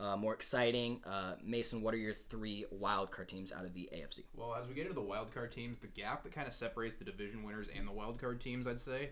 uh, 0.00 0.16
more 0.16 0.32
exciting. 0.32 1.00
Uh, 1.04 1.34
Mason, 1.44 1.82
what 1.82 1.92
are 1.92 1.98
your 1.98 2.14
three 2.14 2.64
wild 2.70 3.10
card 3.10 3.28
teams 3.28 3.52
out 3.52 3.64
of 3.64 3.74
the 3.74 3.88
AFC? 3.94 4.20
Well, 4.34 4.54
as 4.54 4.66
we 4.66 4.74
get 4.74 4.82
into 4.82 4.94
the 4.94 5.00
wild 5.00 5.32
card 5.32 5.52
teams, 5.52 5.78
the 5.78 5.88
gap 5.88 6.22
that 6.24 6.32
kind 6.32 6.48
of 6.48 6.54
separates 6.54 6.96
the 6.96 7.04
division 7.04 7.42
winners 7.42 7.68
and 7.74 7.86
the 7.86 7.92
wild 7.92 8.18
card 8.18 8.40
teams, 8.40 8.66
I'd 8.66 8.80
say, 8.80 9.10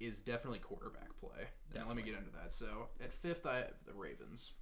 is 0.00 0.20
definitely 0.20 0.58
quarterback 0.58 1.16
play. 1.20 1.46
And 1.74 1.86
let 1.86 1.96
me 1.96 2.02
get 2.02 2.14
into 2.14 2.30
that. 2.42 2.52
So 2.52 2.88
at 3.02 3.12
fifth, 3.12 3.46
I 3.46 3.56
have 3.56 3.74
the 3.86 3.94
Ravens. 3.94 4.52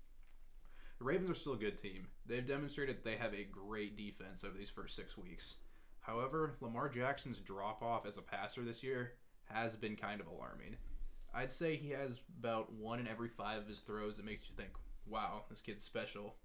The 0.98 1.04
Ravens 1.04 1.30
are 1.30 1.34
still 1.34 1.54
a 1.54 1.58
good 1.58 1.76
team. 1.76 2.06
They've 2.26 2.46
demonstrated 2.46 2.98
they 3.02 3.16
have 3.16 3.34
a 3.34 3.44
great 3.44 3.96
defense 3.96 4.44
over 4.44 4.56
these 4.56 4.70
first 4.70 4.94
six 4.94 5.16
weeks. 5.16 5.56
However, 6.00 6.56
Lamar 6.60 6.88
Jackson's 6.88 7.38
drop 7.38 7.82
off 7.82 8.06
as 8.06 8.18
a 8.18 8.22
passer 8.22 8.62
this 8.62 8.82
year 8.82 9.12
has 9.44 9.74
been 9.76 9.96
kind 9.96 10.20
of 10.20 10.26
alarming. 10.26 10.76
I'd 11.34 11.52
say 11.52 11.76
he 11.76 11.90
has 11.90 12.20
about 12.38 12.72
one 12.72 12.98
in 12.98 13.08
every 13.08 13.28
five 13.28 13.62
of 13.62 13.68
his 13.68 13.80
throws 13.80 14.16
that 14.16 14.26
makes 14.26 14.42
you 14.42 14.54
think, 14.54 14.70
wow, 15.06 15.44
this 15.50 15.60
kid's 15.60 15.84
special. 15.84 16.36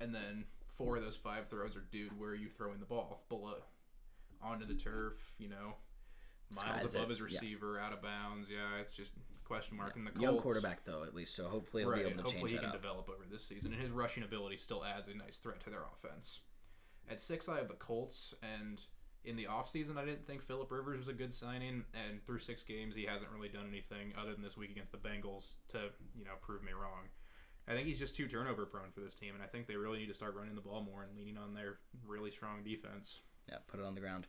And 0.00 0.14
then 0.14 0.44
four 0.76 0.96
of 0.96 1.02
those 1.02 1.16
five 1.16 1.48
throws 1.48 1.76
are, 1.76 1.84
dude, 1.90 2.18
where 2.18 2.30
are 2.30 2.34
you 2.34 2.48
throwing 2.48 2.80
the 2.80 2.86
ball? 2.86 3.24
Below. 3.28 3.56
Onto 4.42 4.66
the 4.66 4.74
turf, 4.74 5.14
you 5.38 5.48
know, 5.48 5.76
miles 6.54 6.80
Skies 6.80 6.94
above 6.94 7.04
it, 7.04 7.10
his 7.10 7.18
yeah. 7.18 7.24
receiver, 7.24 7.80
out 7.80 7.92
of 7.92 8.02
bounds. 8.02 8.50
Yeah, 8.50 8.80
it's 8.80 8.92
just 8.92 9.12
question 9.44 9.76
mark. 9.76 9.96
And 9.96 10.06
the 10.06 10.10
Colts, 10.10 10.22
Young 10.22 10.38
quarterback 10.38 10.84
though, 10.84 11.02
at 11.04 11.14
least, 11.14 11.34
so 11.34 11.48
hopefully 11.48 11.82
he'll 11.84 11.90
right, 11.90 12.04
be 12.04 12.10
able 12.10 12.18
to 12.18 12.24
hopefully 12.24 12.50
change 12.50 12.50
he 12.50 12.56
that 12.56 12.62
can 12.62 12.70
up. 12.70 12.82
develop 12.82 13.08
over 13.08 13.24
this 13.30 13.44
season. 13.44 13.72
And 13.72 13.80
his 13.80 13.90
rushing 13.90 14.22
ability 14.22 14.58
still 14.58 14.84
adds 14.84 15.08
a 15.08 15.14
nice 15.14 15.38
threat 15.38 15.60
to 15.64 15.70
their 15.70 15.84
offense. 15.94 16.40
At 17.08 17.20
six, 17.20 17.48
I 17.48 17.56
have 17.56 17.68
the 17.68 17.74
Colts, 17.74 18.34
and 18.42 18.80
in 19.24 19.36
the 19.36 19.44
offseason, 19.44 19.96
I 19.96 20.04
didn't 20.04 20.26
think 20.26 20.42
Philip 20.42 20.70
Rivers 20.70 20.98
was 20.98 21.08
a 21.08 21.12
good 21.12 21.32
signing, 21.32 21.84
and 21.94 22.24
through 22.24 22.40
six 22.40 22.62
games, 22.62 22.94
he 22.94 23.04
hasn't 23.04 23.30
really 23.30 23.48
done 23.48 23.66
anything 23.68 24.12
other 24.20 24.32
than 24.32 24.42
this 24.42 24.56
week 24.56 24.70
against 24.70 24.92
the 24.92 24.98
Bengals 24.98 25.56
to, 25.68 25.78
you 26.16 26.24
know, 26.24 26.32
prove 26.42 26.62
me 26.62 26.72
wrong. 26.72 27.08
I 27.68 27.72
think 27.72 27.86
he's 27.86 27.98
just 27.98 28.14
too 28.14 28.28
turnover 28.28 28.64
prone 28.66 28.92
for 28.94 29.00
this 29.00 29.14
team, 29.14 29.34
and 29.34 29.42
I 29.42 29.46
think 29.46 29.66
they 29.66 29.76
really 29.76 29.98
need 29.98 30.08
to 30.08 30.14
start 30.14 30.36
running 30.36 30.54
the 30.54 30.60
ball 30.60 30.82
more 30.82 31.02
and 31.02 31.16
leaning 31.16 31.36
on 31.36 31.54
their 31.54 31.78
really 32.06 32.30
strong 32.30 32.62
defense. 32.62 33.20
Yeah, 33.48 33.56
put 33.66 33.80
it 33.80 33.86
on 33.86 33.94
the 33.94 34.00
ground. 34.00 34.26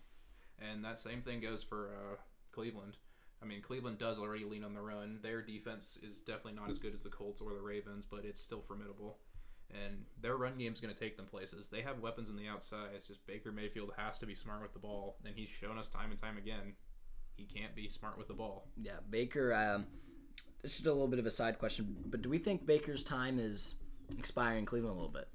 And 0.60 0.84
that 0.84 1.00
same 1.00 1.22
thing 1.22 1.40
goes 1.40 1.62
for 1.62 1.90
uh, 1.90 2.16
Cleveland. 2.52 2.98
I 3.42 3.46
mean, 3.46 3.62
Cleveland 3.62 4.00
does 4.00 4.18
already 4.18 4.46
lean 4.46 4.64
on 4.64 4.74
the 4.74 4.82
run. 4.82 5.20
Their 5.22 5.44
defense 5.44 6.00
is 6.02 6.20
definitely 6.20 6.54
not 6.54 6.72
as 6.72 6.80
good 6.80 6.96
as 6.96 7.04
the 7.04 7.10
Colts 7.10 7.40
or 7.40 7.54
the 7.54 7.62
Ravens, 7.62 8.06
but 8.10 8.26
it's 8.26 8.42
still 8.42 8.62
formidable. 8.62 9.20
And 9.70 10.06
their 10.20 10.38
run 10.38 10.58
game 10.58 10.74
is 10.74 10.80
going 10.80 10.94
to 10.94 11.00
take 11.00 11.18
them 11.18 11.28
places. 11.28 11.70
They 11.70 11.82
have 11.82 12.00
weapons 12.00 12.32
on 12.32 12.38
the 12.38 12.48
outside. 12.48 12.90
It's 12.96 13.06
just 13.06 13.26
Baker 13.28 13.52
Mayfield 13.52 13.92
has 13.98 14.18
to 14.20 14.26
be 14.26 14.34
smart 14.34 14.64
with 14.64 14.74
the 14.74 14.80
ball, 14.80 15.18
and 15.24 15.36
he's 15.36 15.50
shown 15.50 15.78
us 15.78 15.90
time 15.90 16.10
and 16.10 16.20
time 16.20 16.38
again 16.38 16.74
he 17.38 17.46
can't 17.46 17.76
be 17.76 17.88
smart 17.88 18.18
with 18.18 18.28
the 18.28 18.34
ball. 18.34 18.68
Yeah, 18.76 18.94
Baker. 19.10 19.54
Um, 19.54 19.86
this 20.62 20.72
is 20.72 20.78
just 20.80 20.88
a 20.88 20.92
little 20.92 21.08
bit 21.08 21.20
of 21.20 21.26
a 21.26 21.32
side 21.32 21.60
question, 21.60 21.96
but 22.06 22.22
do 22.22 22.30
we 22.30 22.38
think 22.38 22.66
Baker's 22.66 23.04
time 23.04 23.40
is 23.40 23.76
expiring 24.18 24.60
in 24.60 24.66
Cleveland 24.66 24.92
a 24.92 25.00
little 25.00 25.12
bit? 25.14 25.28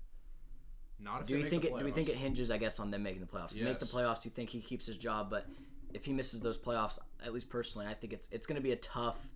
Not 1.01 1.27
Do 1.27 1.35
we 1.35 1.49
think 1.49 1.65
it? 1.65 1.77
Do 1.77 1.85
we 1.85 1.91
think 1.91 2.09
it 2.09 2.17
hinges, 2.17 2.51
I 2.51 2.59
guess, 2.59 2.79
on 2.79 2.91
them 2.91 3.03
making 3.03 3.21
the 3.21 3.27
playoffs? 3.27 3.51
They 3.51 3.63
Make 3.63 3.81
the 3.81 3.87
Yes. 3.87 3.95
playoffs. 3.95 4.25
You 4.25 4.31
think 4.31 4.51
he 4.51 4.61
keeps 4.61 4.87
his 4.87 4.97
job, 4.97 5.31
but 5.31 5.47
if 5.93 6.05
he 6.05 6.13
misses 6.13 6.41
those 6.41 6.57
playoffs, 6.57 6.99
at 7.25 7.33
least 7.33 7.49
personally, 7.51 7.87
I 7.89 7.95
think 7.95 8.13
it's 8.13 8.29
it's 8.31 8.47
going 8.47 8.57
to 8.57 8.63
be 8.63 8.73
a 8.73 8.77
tough. 8.77 9.29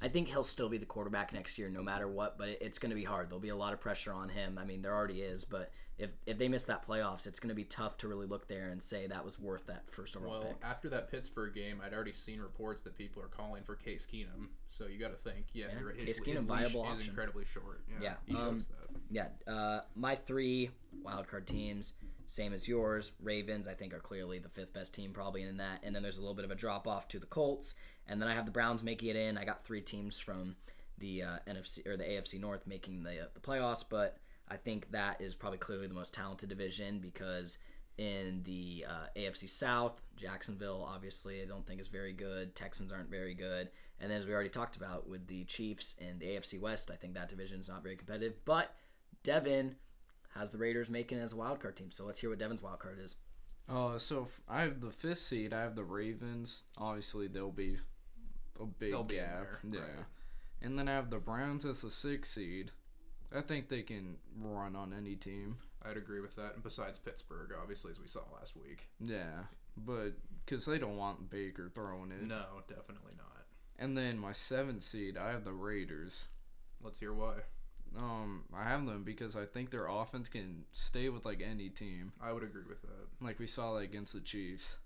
I 0.00 0.08
think 0.08 0.28
he'll 0.28 0.44
still 0.44 0.68
be 0.68 0.78
the 0.78 0.86
quarterback 0.86 1.32
next 1.32 1.58
year, 1.58 1.68
no 1.68 1.82
matter 1.82 2.06
what. 2.06 2.38
But 2.38 2.48
it's 2.60 2.78
going 2.78 2.90
to 2.90 2.96
be 2.96 3.04
hard. 3.04 3.28
There'll 3.28 3.40
be 3.40 3.48
a 3.48 3.56
lot 3.56 3.72
of 3.72 3.80
pressure 3.80 4.12
on 4.12 4.28
him. 4.28 4.58
I 4.58 4.64
mean, 4.64 4.82
there 4.82 4.94
already 4.94 5.22
is. 5.22 5.44
But 5.44 5.72
if 5.98 6.10
if 6.26 6.38
they 6.38 6.48
miss 6.48 6.64
that 6.64 6.86
playoffs, 6.86 7.26
it's 7.26 7.40
going 7.40 7.48
to 7.48 7.54
be 7.54 7.64
tough 7.64 7.98
to 7.98 8.08
really 8.08 8.26
look 8.26 8.46
there 8.46 8.68
and 8.68 8.80
say 8.80 9.08
that 9.08 9.24
was 9.24 9.38
worth 9.40 9.66
that 9.66 9.90
first 9.90 10.16
overall 10.16 10.38
Well, 10.40 10.48
pick. 10.48 10.56
after 10.62 10.88
that 10.90 11.10
Pittsburgh 11.10 11.52
game, 11.52 11.80
I'd 11.84 11.92
already 11.92 12.12
seen 12.12 12.40
reports 12.40 12.82
that 12.82 12.96
people 12.96 13.20
are 13.22 13.28
calling 13.28 13.64
for 13.64 13.74
Case 13.74 14.06
Keenum. 14.06 14.48
So 14.68 14.86
you 14.86 14.98
got 15.00 15.08
to 15.10 15.30
think, 15.30 15.46
yeah, 15.52 15.66
Yeah, 15.74 15.82
right. 15.84 15.96
Case 15.96 16.06
his, 16.06 16.20
Keenum, 16.20 16.36
his 16.36 16.44
viable 16.44 16.82
leash 16.88 17.00
is 17.00 17.08
incredibly 17.08 17.44
short. 17.44 17.82
Yeah, 17.90 17.96
Yeah, 18.00 18.14
he 18.26 18.36
um. 18.36 18.60
Yeah, 19.10 19.28
uh, 19.46 19.80
my 19.96 20.14
three 20.14 20.70
wildcard 21.04 21.46
teams, 21.46 21.94
same 22.26 22.52
as 22.52 22.68
yours. 22.68 23.12
Ravens, 23.22 23.66
I 23.66 23.74
think, 23.74 23.94
are 23.94 23.98
clearly 24.00 24.38
the 24.38 24.50
fifth 24.50 24.72
best 24.72 24.94
team, 24.94 25.12
probably 25.12 25.42
in 25.42 25.56
that. 25.56 25.80
And 25.82 25.94
then 25.94 26.02
there's 26.02 26.18
a 26.18 26.20
little 26.20 26.34
bit 26.34 26.44
of 26.44 26.50
a 26.50 26.54
drop 26.54 26.86
off 26.86 27.08
to 27.08 27.18
the 27.18 27.26
Colts. 27.26 27.74
And 28.08 28.20
then 28.20 28.28
I 28.28 28.34
have 28.34 28.46
the 28.46 28.50
Browns 28.50 28.82
making 28.82 29.10
it 29.10 29.16
in. 29.16 29.36
I 29.36 29.44
got 29.44 29.64
three 29.64 29.82
teams 29.82 30.18
from 30.18 30.56
the 30.98 31.22
uh, 31.22 31.38
NFC 31.46 31.86
or 31.86 31.96
the 31.96 32.04
AFC 32.04 32.40
North 32.40 32.66
making 32.66 33.02
the 33.02 33.20
uh, 33.20 33.26
the 33.34 33.40
playoffs, 33.40 33.84
but 33.88 34.18
I 34.48 34.56
think 34.56 34.90
that 34.90 35.20
is 35.20 35.34
probably 35.34 35.58
clearly 35.58 35.86
the 35.86 35.94
most 35.94 36.14
talented 36.14 36.48
division 36.48 36.98
because 36.98 37.58
in 37.96 38.42
the 38.44 38.86
uh, 38.88 39.06
AFC 39.16 39.48
South, 39.48 40.00
Jacksonville 40.16 40.86
obviously 40.88 41.42
I 41.42 41.46
don't 41.46 41.66
think 41.66 41.80
is 41.80 41.88
very 41.88 42.12
good. 42.12 42.54
Texans 42.54 42.92
aren't 42.92 43.10
very 43.10 43.34
good, 43.34 43.68
and 44.00 44.10
then 44.10 44.18
as 44.18 44.26
we 44.26 44.32
already 44.32 44.48
talked 44.48 44.76
about 44.76 45.08
with 45.08 45.26
the 45.26 45.44
Chiefs 45.44 45.96
and 46.00 46.20
the 46.20 46.26
AFC 46.26 46.60
West, 46.60 46.90
I 46.90 46.96
think 46.96 47.14
that 47.14 47.28
division 47.28 47.60
is 47.60 47.68
not 47.68 47.82
very 47.82 47.96
competitive. 47.96 48.34
But 48.44 48.74
Devin 49.22 49.76
has 50.34 50.50
the 50.50 50.58
Raiders 50.58 50.90
making 50.90 51.18
it 51.18 51.22
as 51.22 51.32
a 51.32 51.36
wild 51.36 51.60
card 51.60 51.76
team, 51.76 51.90
so 51.90 52.04
let's 52.04 52.20
hear 52.20 52.30
what 52.30 52.38
Devin's 52.38 52.62
wild 52.62 52.80
card 52.80 52.98
is. 53.02 53.16
Uh, 53.68 53.98
so 53.98 54.28
I 54.48 54.62
have 54.62 54.80
the 54.80 54.90
fifth 54.90 55.18
seed. 55.18 55.52
I 55.52 55.60
have 55.60 55.76
the 55.76 55.84
Ravens. 55.84 56.64
Obviously, 56.78 57.28
they'll 57.28 57.50
be 57.50 57.76
a 58.60 58.66
big 58.66 58.90
They'll 58.92 59.04
gap. 59.04 59.28
there, 59.28 59.58
yeah. 59.70 59.80
right. 59.80 60.04
And 60.62 60.78
then 60.78 60.88
I 60.88 60.92
have 60.92 61.10
the 61.10 61.18
Browns 61.18 61.64
as 61.64 61.80
the 61.82 61.90
sixth 61.90 62.32
seed. 62.32 62.72
I 63.34 63.40
think 63.42 63.68
they 63.68 63.82
can 63.82 64.16
run 64.40 64.74
on 64.74 64.92
any 64.92 65.14
team. 65.14 65.58
I'd 65.84 65.96
agree 65.96 66.20
with 66.20 66.34
that. 66.36 66.54
And 66.54 66.62
besides 66.62 66.98
Pittsburgh, 66.98 67.50
obviously, 67.60 67.90
as 67.90 68.00
we 68.00 68.06
saw 68.08 68.20
last 68.38 68.56
week. 68.56 68.88
Yeah, 69.00 69.44
but 69.76 70.12
because 70.44 70.64
they 70.66 70.78
don't 70.78 70.96
want 70.96 71.30
Baker 71.30 71.70
throwing 71.74 72.10
it. 72.10 72.22
No, 72.26 72.44
definitely 72.68 73.12
not. 73.16 73.44
And 73.78 73.96
then 73.96 74.18
my 74.18 74.32
seventh 74.32 74.82
seed, 74.82 75.16
I 75.16 75.30
have 75.30 75.44
the 75.44 75.52
Raiders. 75.52 76.24
Let's 76.82 76.98
hear 76.98 77.12
why. 77.12 77.34
Um, 77.96 78.44
I 78.54 78.64
have 78.64 78.84
them 78.86 79.04
because 79.04 79.36
I 79.36 79.44
think 79.46 79.70
their 79.70 79.86
offense 79.86 80.28
can 80.28 80.64
stay 80.72 81.08
with 81.08 81.24
like 81.24 81.40
any 81.40 81.68
team, 81.70 82.12
I 82.20 82.32
would 82.32 82.42
agree 82.42 82.64
with 82.68 82.82
that. 82.82 83.24
like 83.24 83.38
we 83.38 83.46
saw 83.46 83.74
that 83.74 83.80
against 83.80 84.12
the 84.12 84.20
Chiefs. 84.20 84.76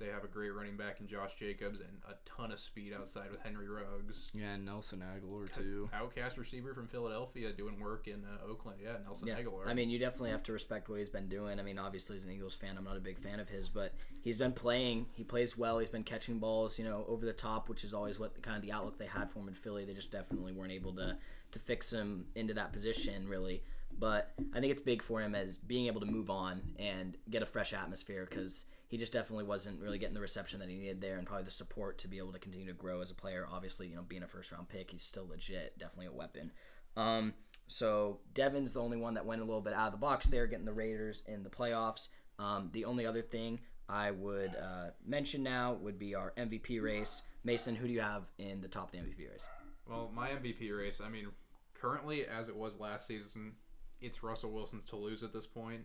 They 0.00 0.06
have 0.06 0.24
a 0.24 0.28
great 0.28 0.50
running 0.50 0.78
back 0.78 0.98
in 1.00 1.06
Josh 1.06 1.32
Jacobs 1.38 1.80
and 1.80 1.90
a 2.08 2.14
ton 2.24 2.50
of 2.50 2.58
speed 2.58 2.94
outside 2.98 3.30
with 3.30 3.40
Henry 3.40 3.68
Ruggs. 3.68 4.30
Yeah, 4.32 4.54
and 4.54 4.64
Nelson 4.64 5.04
Agholor 5.04 5.52
too. 5.52 5.90
Outcast 5.92 6.38
receiver 6.38 6.72
from 6.72 6.88
Philadelphia 6.88 7.52
doing 7.52 7.78
work 7.78 8.08
in 8.08 8.24
uh, 8.24 8.50
Oakland. 8.50 8.78
Yeah, 8.82 8.94
Nelson 9.04 9.28
Yeah, 9.28 9.38
Agholor. 9.38 9.66
I 9.66 9.74
mean, 9.74 9.90
you 9.90 9.98
definitely 9.98 10.30
have 10.30 10.42
to 10.44 10.52
respect 10.54 10.88
what 10.88 10.98
he's 10.98 11.10
been 11.10 11.28
doing. 11.28 11.60
I 11.60 11.62
mean, 11.62 11.78
obviously, 11.78 12.16
as 12.16 12.24
an 12.24 12.30
Eagles 12.30 12.54
fan, 12.54 12.78
I'm 12.78 12.84
not 12.84 12.96
a 12.96 13.00
big 13.00 13.18
fan 13.18 13.40
of 13.40 13.50
his, 13.50 13.68
but 13.68 13.92
he's 14.22 14.38
been 14.38 14.52
playing. 14.52 15.06
He 15.12 15.22
plays 15.22 15.58
well. 15.58 15.78
He's 15.78 15.90
been 15.90 16.02
catching 16.02 16.38
balls, 16.38 16.78
you 16.78 16.84
know, 16.86 17.04
over 17.06 17.26
the 17.26 17.34
top, 17.34 17.68
which 17.68 17.84
is 17.84 17.92
always 17.92 18.18
what 18.18 18.40
kind 18.40 18.56
of 18.56 18.62
the 18.62 18.72
outlook 18.72 18.98
they 18.98 19.06
had 19.06 19.30
for 19.30 19.40
him 19.40 19.48
in 19.48 19.54
Philly. 19.54 19.84
They 19.84 19.94
just 19.94 20.10
definitely 20.10 20.52
weren't 20.52 20.72
able 20.72 20.94
to 20.94 21.18
to 21.52 21.58
fix 21.58 21.92
him 21.92 22.26
into 22.34 22.54
that 22.54 22.72
position, 22.72 23.28
really. 23.28 23.62
But 23.98 24.32
I 24.54 24.60
think 24.60 24.72
it's 24.72 24.80
big 24.80 25.02
for 25.02 25.20
him 25.20 25.34
as 25.34 25.58
being 25.58 25.86
able 25.88 26.00
to 26.00 26.06
move 26.06 26.30
on 26.30 26.62
and 26.78 27.16
get 27.28 27.42
a 27.42 27.46
fresh 27.46 27.74
atmosphere 27.74 28.26
because 28.28 28.66
he 28.90 28.98
just 28.98 29.12
definitely 29.12 29.44
wasn't 29.44 29.80
really 29.80 29.98
getting 29.98 30.14
the 30.14 30.20
reception 30.20 30.58
that 30.58 30.68
he 30.68 30.76
needed 30.76 31.00
there 31.00 31.16
and 31.16 31.24
probably 31.24 31.44
the 31.44 31.50
support 31.50 31.96
to 31.98 32.08
be 32.08 32.18
able 32.18 32.32
to 32.32 32.40
continue 32.40 32.66
to 32.66 32.72
grow 32.72 33.00
as 33.00 33.10
a 33.12 33.14
player. 33.14 33.46
Obviously, 33.48 33.86
you 33.86 33.94
know, 33.94 34.02
being 34.02 34.24
a 34.24 34.26
first 34.26 34.50
round 34.50 34.68
pick, 34.68 34.90
he's 34.90 35.04
still 35.04 35.28
legit, 35.28 35.78
definitely 35.78 36.06
a 36.06 36.12
weapon. 36.12 36.50
Um, 36.96 37.34
so 37.68 38.18
Devin's 38.34 38.72
the 38.72 38.82
only 38.82 38.96
one 38.96 39.14
that 39.14 39.24
went 39.24 39.42
a 39.42 39.44
little 39.44 39.60
bit 39.60 39.74
out 39.74 39.86
of 39.86 39.92
the 39.92 39.98
box 39.98 40.26
there, 40.26 40.48
getting 40.48 40.64
the 40.64 40.72
Raiders 40.72 41.22
in 41.28 41.44
the 41.44 41.50
playoffs. 41.50 42.08
Um, 42.40 42.70
the 42.72 42.84
only 42.84 43.06
other 43.06 43.22
thing 43.22 43.60
I 43.88 44.10
would 44.10 44.56
uh, 44.56 44.90
mention 45.06 45.44
now 45.44 45.74
would 45.74 45.96
be 45.96 46.16
our 46.16 46.32
MVP 46.36 46.82
race. 46.82 47.22
Mason, 47.44 47.76
who 47.76 47.86
do 47.86 47.92
you 47.92 48.00
have 48.00 48.28
in 48.38 48.60
the 48.60 48.68
top 48.68 48.86
of 48.86 48.90
the 48.90 48.98
MVP 48.98 49.30
race? 49.30 49.46
Well, 49.88 50.10
my 50.12 50.30
MVP 50.30 50.76
race, 50.76 51.00
I 51.00 51.08
mean, 51.08 51.28
currently, 51.74 52.26
as 52.26 52.48
it 52.48 52.56
was 52.56 52.80
last 52.80 53.06
season, 53.06 53.52
it's 54.00 54.24
Russell 54.24 54.50
Wilson's 54.50 54.84
to 54.86 54.96
lose 54.96 55.22
at 55.22 55.32
this 55.32 55.46
point. 55.46 55.82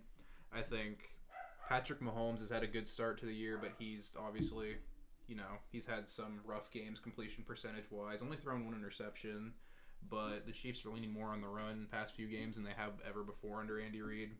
I 0.51 0.61
think 0.61 1.14
Patrick 1.67 1.99
Mahomes 1.99 2.39
has 2.39 2.49
had 2.49 2.63
a 2.63 2.67
good 2.67 2.87
start 2.87 3.19
to 3.19 3.25
the 3.25 3.33
year, 3.33 3.57
but 3.59 3.71
he's 3.79 4.13
obviously, 4.19 4.75
you 5.27 5.35
know, 5.35 5.59
he's 5.71 5.85
had 5.85 6.07
some 6.07 6.39
rough 6.45 6.71
games 6.71 6.99
completion 6.99 7.43
percentage 7.43 7.89
wise. 7.89 8.21
Only 8.21 8.37
thrown 8.37 8.65
one 8.65 8.75
interception, 8.75 9.53
but 10.09 10.45
the 10.45 10.51
Chiefs 10.51 10.85
are 10.85 10.89
leaning 10.89 11.11
more 11.11 11.29
on 11.29 11.41
the 11.41 11.47
run 11.47 11.87
past 11.91 12.15
few 12.15 12.27
games 12.27 12.55
than 12.55 12.63
they 12.63 12.75
have 12.77 12.93
ever 13.07 13.23
before 13.23 13.59
under 13.59 13.79
Andy 13.79 14.01
Reid. 14.01 14.31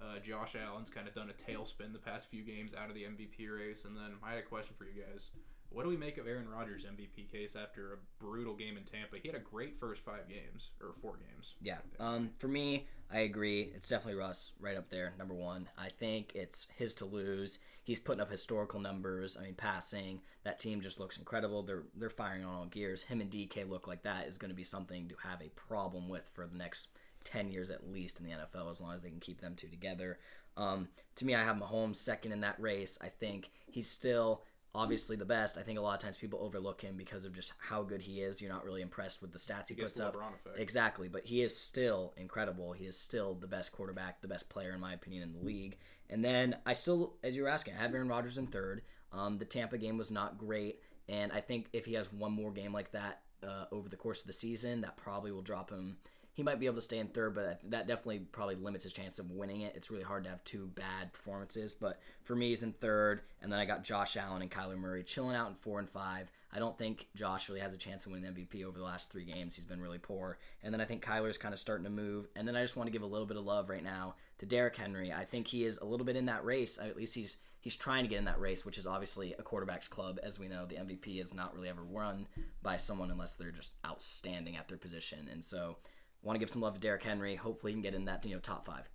Uh, 0.00 0.18
Josh 0.20 0.56
Allen's 0.56 0.88
kind 0.88 1.06
of 1.06 1.14
done 1.14 1.30
a 1.30 1.50
tailspin 1.50 1.92
the 1.92 1.98
past 1.98 2.28
few 2.30 2.42
games 2.42 2.72
out 2.74 2.88
of 2.88 2.94
the 2.94 3.02
MVP 3.02 3.54
race. 3.54 3.84
And 3.84 3.96
then 3.96 4.14
I 4.22 4.30
had 4.30 4.38
a 4.38 4.42
question 4.42 4.74
for 4.78 4.84
you 4.84 5.02
guys. 5.02 5.28
What 5.70 5.84
do 5.84 5.88
we 5.88 5.96
make 5.96 6.18
of 6.18 6.26
Aaron 6.26 6.48
Rodgers' 6.48 6.84
MVP 6.84 7.30
case 7.30 7.54
after 7.54 7.92
a 7.92 8.22
brutal 8.22 8.54
game 8.54 8.76
in 8.76 8.82
Tampa? 8.82 9.18
He 9.22 9.28
had 9.28 9.36
a 9.36 9.40
great 9.40 9.78
first 9.78 10.02
five 10.04 10.28
games 10.28 10.70
or 10.80 10.94
four 11.00 11.16
games. 11.16 11.54
Yeah. 11.60 11.78
Um, 12.00 12.30
for 12.38 12.48
me, 12.48 12.88
I 13.12 13.20
agree. 13.20 13.72
It's 13.74 13.88
definitely 13.88 14.18
Russ 14.20 14.52
right 14.58 14.76
up 14.76 14.90
there, 14.90 15.12
number 15.16 15.34
one. 15.34 15.68
I 15.78 15.88
think 15.88 16.32
it's 16.34 16.66
his 16.76 16.94
to 16.96 17.04
lose. 17.04 17.60
He's 17.84 18.00
putting 18.00 18.20
up 18.20 18.30
historical 18.30 18.80
numbers. 18.80 19.36
I 19.38 19.44
mean, 19.44 19.54
passing. 19.54 20.20
That 20.44 20.58
team 20.58 20.80
just 20.80 20.98
looks 20.98 21.18
incredible. 21.18 21.62
They're 21.62 21.84
they're 21.96 22.10
firing 22.10 22.44
on 22.44 22.54
all 22.54 22.66
gears. 22.66 23.04
Him 23.04 23.20
and 23.20 23.30
DK 23.30 23.68
look 23.68 23.86
like 23.86 24.02
that 24.02 24.26
is 24.26 24.38
going 24.38 24.50
to 24.50 24.56
be 24.56 24.64
something 24.64 25.08
to 25.08 25.28
have 25.28 25.40
a 25.40 25.50
problem 25.50 26.08
with 26.08 26.28
for 26.32 26.46
the 26.46 26.56
next 26.56 26.88
ten 27.22 27.48
years 27.48 27.70
at 27.70 27.90
least 27.90 28.18
in 28.18 28.26
the 28.26 28.32
NFL, 28.32 28.70
as 28.70 28.80
long 28.80 28.94
as 28.94 29.02
they 29.02 29.10
can 29.10 29.20
keep 29.20 29.40
them 29.40 29.54
two 29.54 29.68
together. 29.68 30.18
Um, 30.56 30.88
to 31.16 31.24
me, 31.24 31.34
I 31.34 31.42
have 31.42 31.56
Mahomes 31.56 31.96
second 31.96 32.32
in 32.32 32.40
that 32.40 32.60
race. 32.60 32.98
I 33.00 33.08
think 33.08 33.50
he's 33.66 33.88
still 33.88 34.42
obviously 34.74 35.16
the 35.16 35.24
best. 35.24 35.58
I 35.58 35.62
think 35.62 35.78
a 35.78 35.82
lot 35.82 35.94
of 35.94 36.00
times 36.00 36.16
people 36.16 36.38
overlook 36.42 36.80
him 36.80 36.96
because 36.96 37.24
of 37.24 37.32
just 37.32 37.52
how 37.58 37.82
good 37.82 38.02
he 38.02 38.20
is. 38.20 38.40
You're 38.40 38.52
not 38.52 38.64
really 38.64 38.82
impressed 38.82 39.20
with 39.20 39.32
the 39.32 39.38
stats 39.38 39.68
he, 39.68 39.74
He 39.74 39.80
puts 39.82 40.00
up. 40.00 40.14
Exactly, 40.56 41.08
but 41.08 41.24
he 41.24 41.42
is 41.42 41.56
still 41.56 42.14
incredible. 42.16 42.72
He 42.72 42.84
is 42.86 42.96
still 42.96 43.34
the 43.34 43.46
best 43.46 43.72
quarterback, 43.72 44.20
the 44.20 44.28
best 44.28 44.48
player 44.48 44.72
in 44.72 44.80
my 44.80 44.92
opinion 44.92 45.22
in 45.22 45.32
the 45.32 45.44
league. 45.44 45.76
And 46.08 46.24
then 46.24 46.56
I 46.66 46.72
still, 46.72 47.14
as 47.22 47.36
you 47.36 47.42
were 47.42 47.48
asking, 47.48 47.74
I 47.74 47.82
have 47.82 47.94
Aaron 47.94 48.08
Rodgers 48.08 48.38
in 48.38 48.46
third. 48.46 48.82
Um, 49.12 49.38
the 49.38 49.44
Tampa 49.44 49.78
game 49.78 49.98
was 49.98 50.12
not 50.12 50.38
great, 50.38 50.80
and 51.08 51.32
I 51.32 51.40
think 51.40 51.66
if 51.72 51.84
he 51.84 51.94
has 51.94 52.12
one 52.12 52.32
more 52.32 52.52
game 52.52 52.72
like 52.72 52.92
that 52.92 53.22
uh, 53.42 53.64
over 53.72 53.88
the 53.88 53.96
course 53.96 54.20
of 54.20 54.28
the 54.28 54.32
season, 54.32 54.82
that 54.82 54.96
probably 54.96 55.32
will 55.32 55.42
drop 55.42 55.70
him. 55.70 55.96
He 56.34 56.42
might 56.42 56.60
be 56.60 56.66
able 56.66 56.76
to 56.76 56.82
stay 56.82 56.98
in 56.98 57.08
third, 57.08 57.34
but 57.34 57.60
that 57.70 57.86
definitely 57.86 58.20
probably 58.20 58.54
limits 58.54 58.84
his 58.84 58.92
chance 58.92 59.18
of 59.18 59.30
winning 59.30 59.62
it. 59.62 59.74
It's 59.76 59.90
really 59.90 60.04
hard 60.04 60.24
to 60.24 60.30
have 60.30 60.44
two 60.44 60.70
bad 60.74 61.12
performances, 61.12 61.74
but 61.74 62.00
for 62.22 62.34
me, 62.34 62.50
he's 62.50 62.62
in 62.62 62.72
third, 62.72 63.22
and 63.42 63.52
then 63.52 63.58
I 63.58 63.64
got 63.64 63.84
Josh 63.84 64.16
Allen 64.16 64.42
and 64.42 64.50
Kyler 64.50 64.78
Murray 64.78 65.02
chilling 65.02 65.36
out 65.36 65.48
in 65.48 65.54
four 65.56 65.78
and 65.78 65.88
five. 65.88 66.30
I 66.52 66.58
don't 66.58 66.76
think 66.76 67.06
Josh 67.14 67.48
really 67.48 67.60
has 67.60 67.74
a 67.74 67.78
chance 67.78 68.04
to 68.04 68.10
win 68.10 68.22
the 68.22 68.28
MVP 68.28 68.64
over 68.64 68.78
the 68.78 68.84
last 68.84 69.12
three 69.12 69.24
games. 69.24 69.54
He's 69.54 69.64
been 69.64 69.80
really 69.80 69.98
poor. 69.98 70.38
And 70.62 70.74
then 70.74 70.80
I 70.80 70.84
think 70.84 71.04
Kyler's 71.04 71.38
kind 71.38 71.54
of 71.54 71.60
starting 71.60 71.84
to 71.84 71.90
move. 71.90 72.26
And 72.34 72.46
then 72.46 72.56
I 72.56 72.62
just 72.62 72.76
want 72.76 72.88
to 72.88 72.92
give 72.92 73.02
a 73.02 73.06
little 73.06 73.26
bit 73.26 73.36
of 73.36 73.44
love 73.44 73.68
right 73.68 73.84
now 73.84 74.16
to 74.38 74.46
Derrick 74.46 74.76
Henry. 74.76 75.12
I 75.12 75.24
think 75.24 75.46
he 75.46 75.64
is 75.64 75.78
a 75.78 75.84
little 75.84 76.04
bit 76.04 76.16
in 76.16 76.26
that 76.26 76.44
race. 76.44 76.78
At 76.78 76.96
least 76.96 77.14
he's 77.14 77.36
he's 77.60 77.76
trying 77.76 78.02
to 78.04 78.08
get 78.08 78.18
in 78.18 78.24
that 78.24 78.40
race, 78.40 78.64
which 78.64 78.78
is 78.78 78.86
obviously 78.86 79.34
a 79.38 79.42
quarterback's 79.42 79.86
club. 79.86 80.18
As 80.22 80.40
we 80.40 80.48
know, 80.48 80.66
the 80.66 80.76
MVP 80.76 81.20
is 81.20 81.34
not 81.34 81.54
really 81.54 81.68
ever 81.68 81.82
run 81.82 82.26
by 82.62 82.78
someone 82.78 83.10
unless 83.10 83.34
they're 83.34 83.50
just 83.50 83.72
outstanding 83.86 84.56
at 84.56 84.66
their 84.66 84.78
position. 84.78 85.28
And 85.30 85.44
so 85.44 85.76
want 86.22 86.36
to 86.36 86.40
give 86.40 86.50
some 86.50 86.62
love 86.62 86.74
to 86.74 86.80
Derrick 86.80 87.02
Henry. 87.02 87.36
Hopefully 87.36 87.72
he 87.72 87.74
can 87.74 87.82
get 87.82 87.94
in 87.94 88.04
that 88.06 88.24
you 88.24 88.34
know 88.34 88.40
top 88.40 88.66
five. 88.66 88.88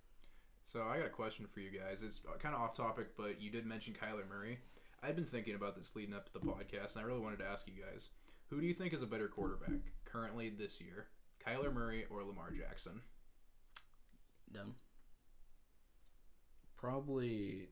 So 0.66 0.82
I 0.82 0.98
got 0.98 1.06
a 1.06 1.10
question 1.10 1.46
for 1.46 1.60
you 1.60 1.70
guys. 1.70 2.02
It's 2.02 2.20
kind 2.40 2.54
of 2.54 2.60
off 2.60 2.76
topic, 2.76 3.16
but 3.16 3.40
you 3.40 3.50
did 3.50 3.66
mention 3.66 3.94
Kyler 3.94 4.28
Murray. 4.28 4.58
I've 5.02 5.14
been 5.14 5.24
thinking 5.24 5.54
about 5.54 5.76
this 5.76 5.94
leading 5.94 6.14
up 6.14 6.26
to 6.26 6.32
the 6.32 6.44
podcast, 6.44 6.96
and 6.96 7.04
I 7.04 7.06
really 7.06 7.20
wanted 7.20 7.38
to 7.38 7.46
ask 7.46 7.66
you 7.66 7.74
guys: 7.74 8.08
Who 8.48 8.60
do 8.60 8.66
you 8.66 8.74
think 8.74 8.92
is 8.92 9.02
a 9.02 9.06
better 9.06 9.28
quarterback 9.28 9.80
currently 10.04 10.50
this 10.50 10.80
year, 10.80 11.06
Kyler 11.46 11.72
Murray 11.72 12.06
or 12.10 12.24
Lamar 12.24 12.50
Jackson? 12.50 13.00
Done. 14.52 14.74
Probably, 16.76 17.68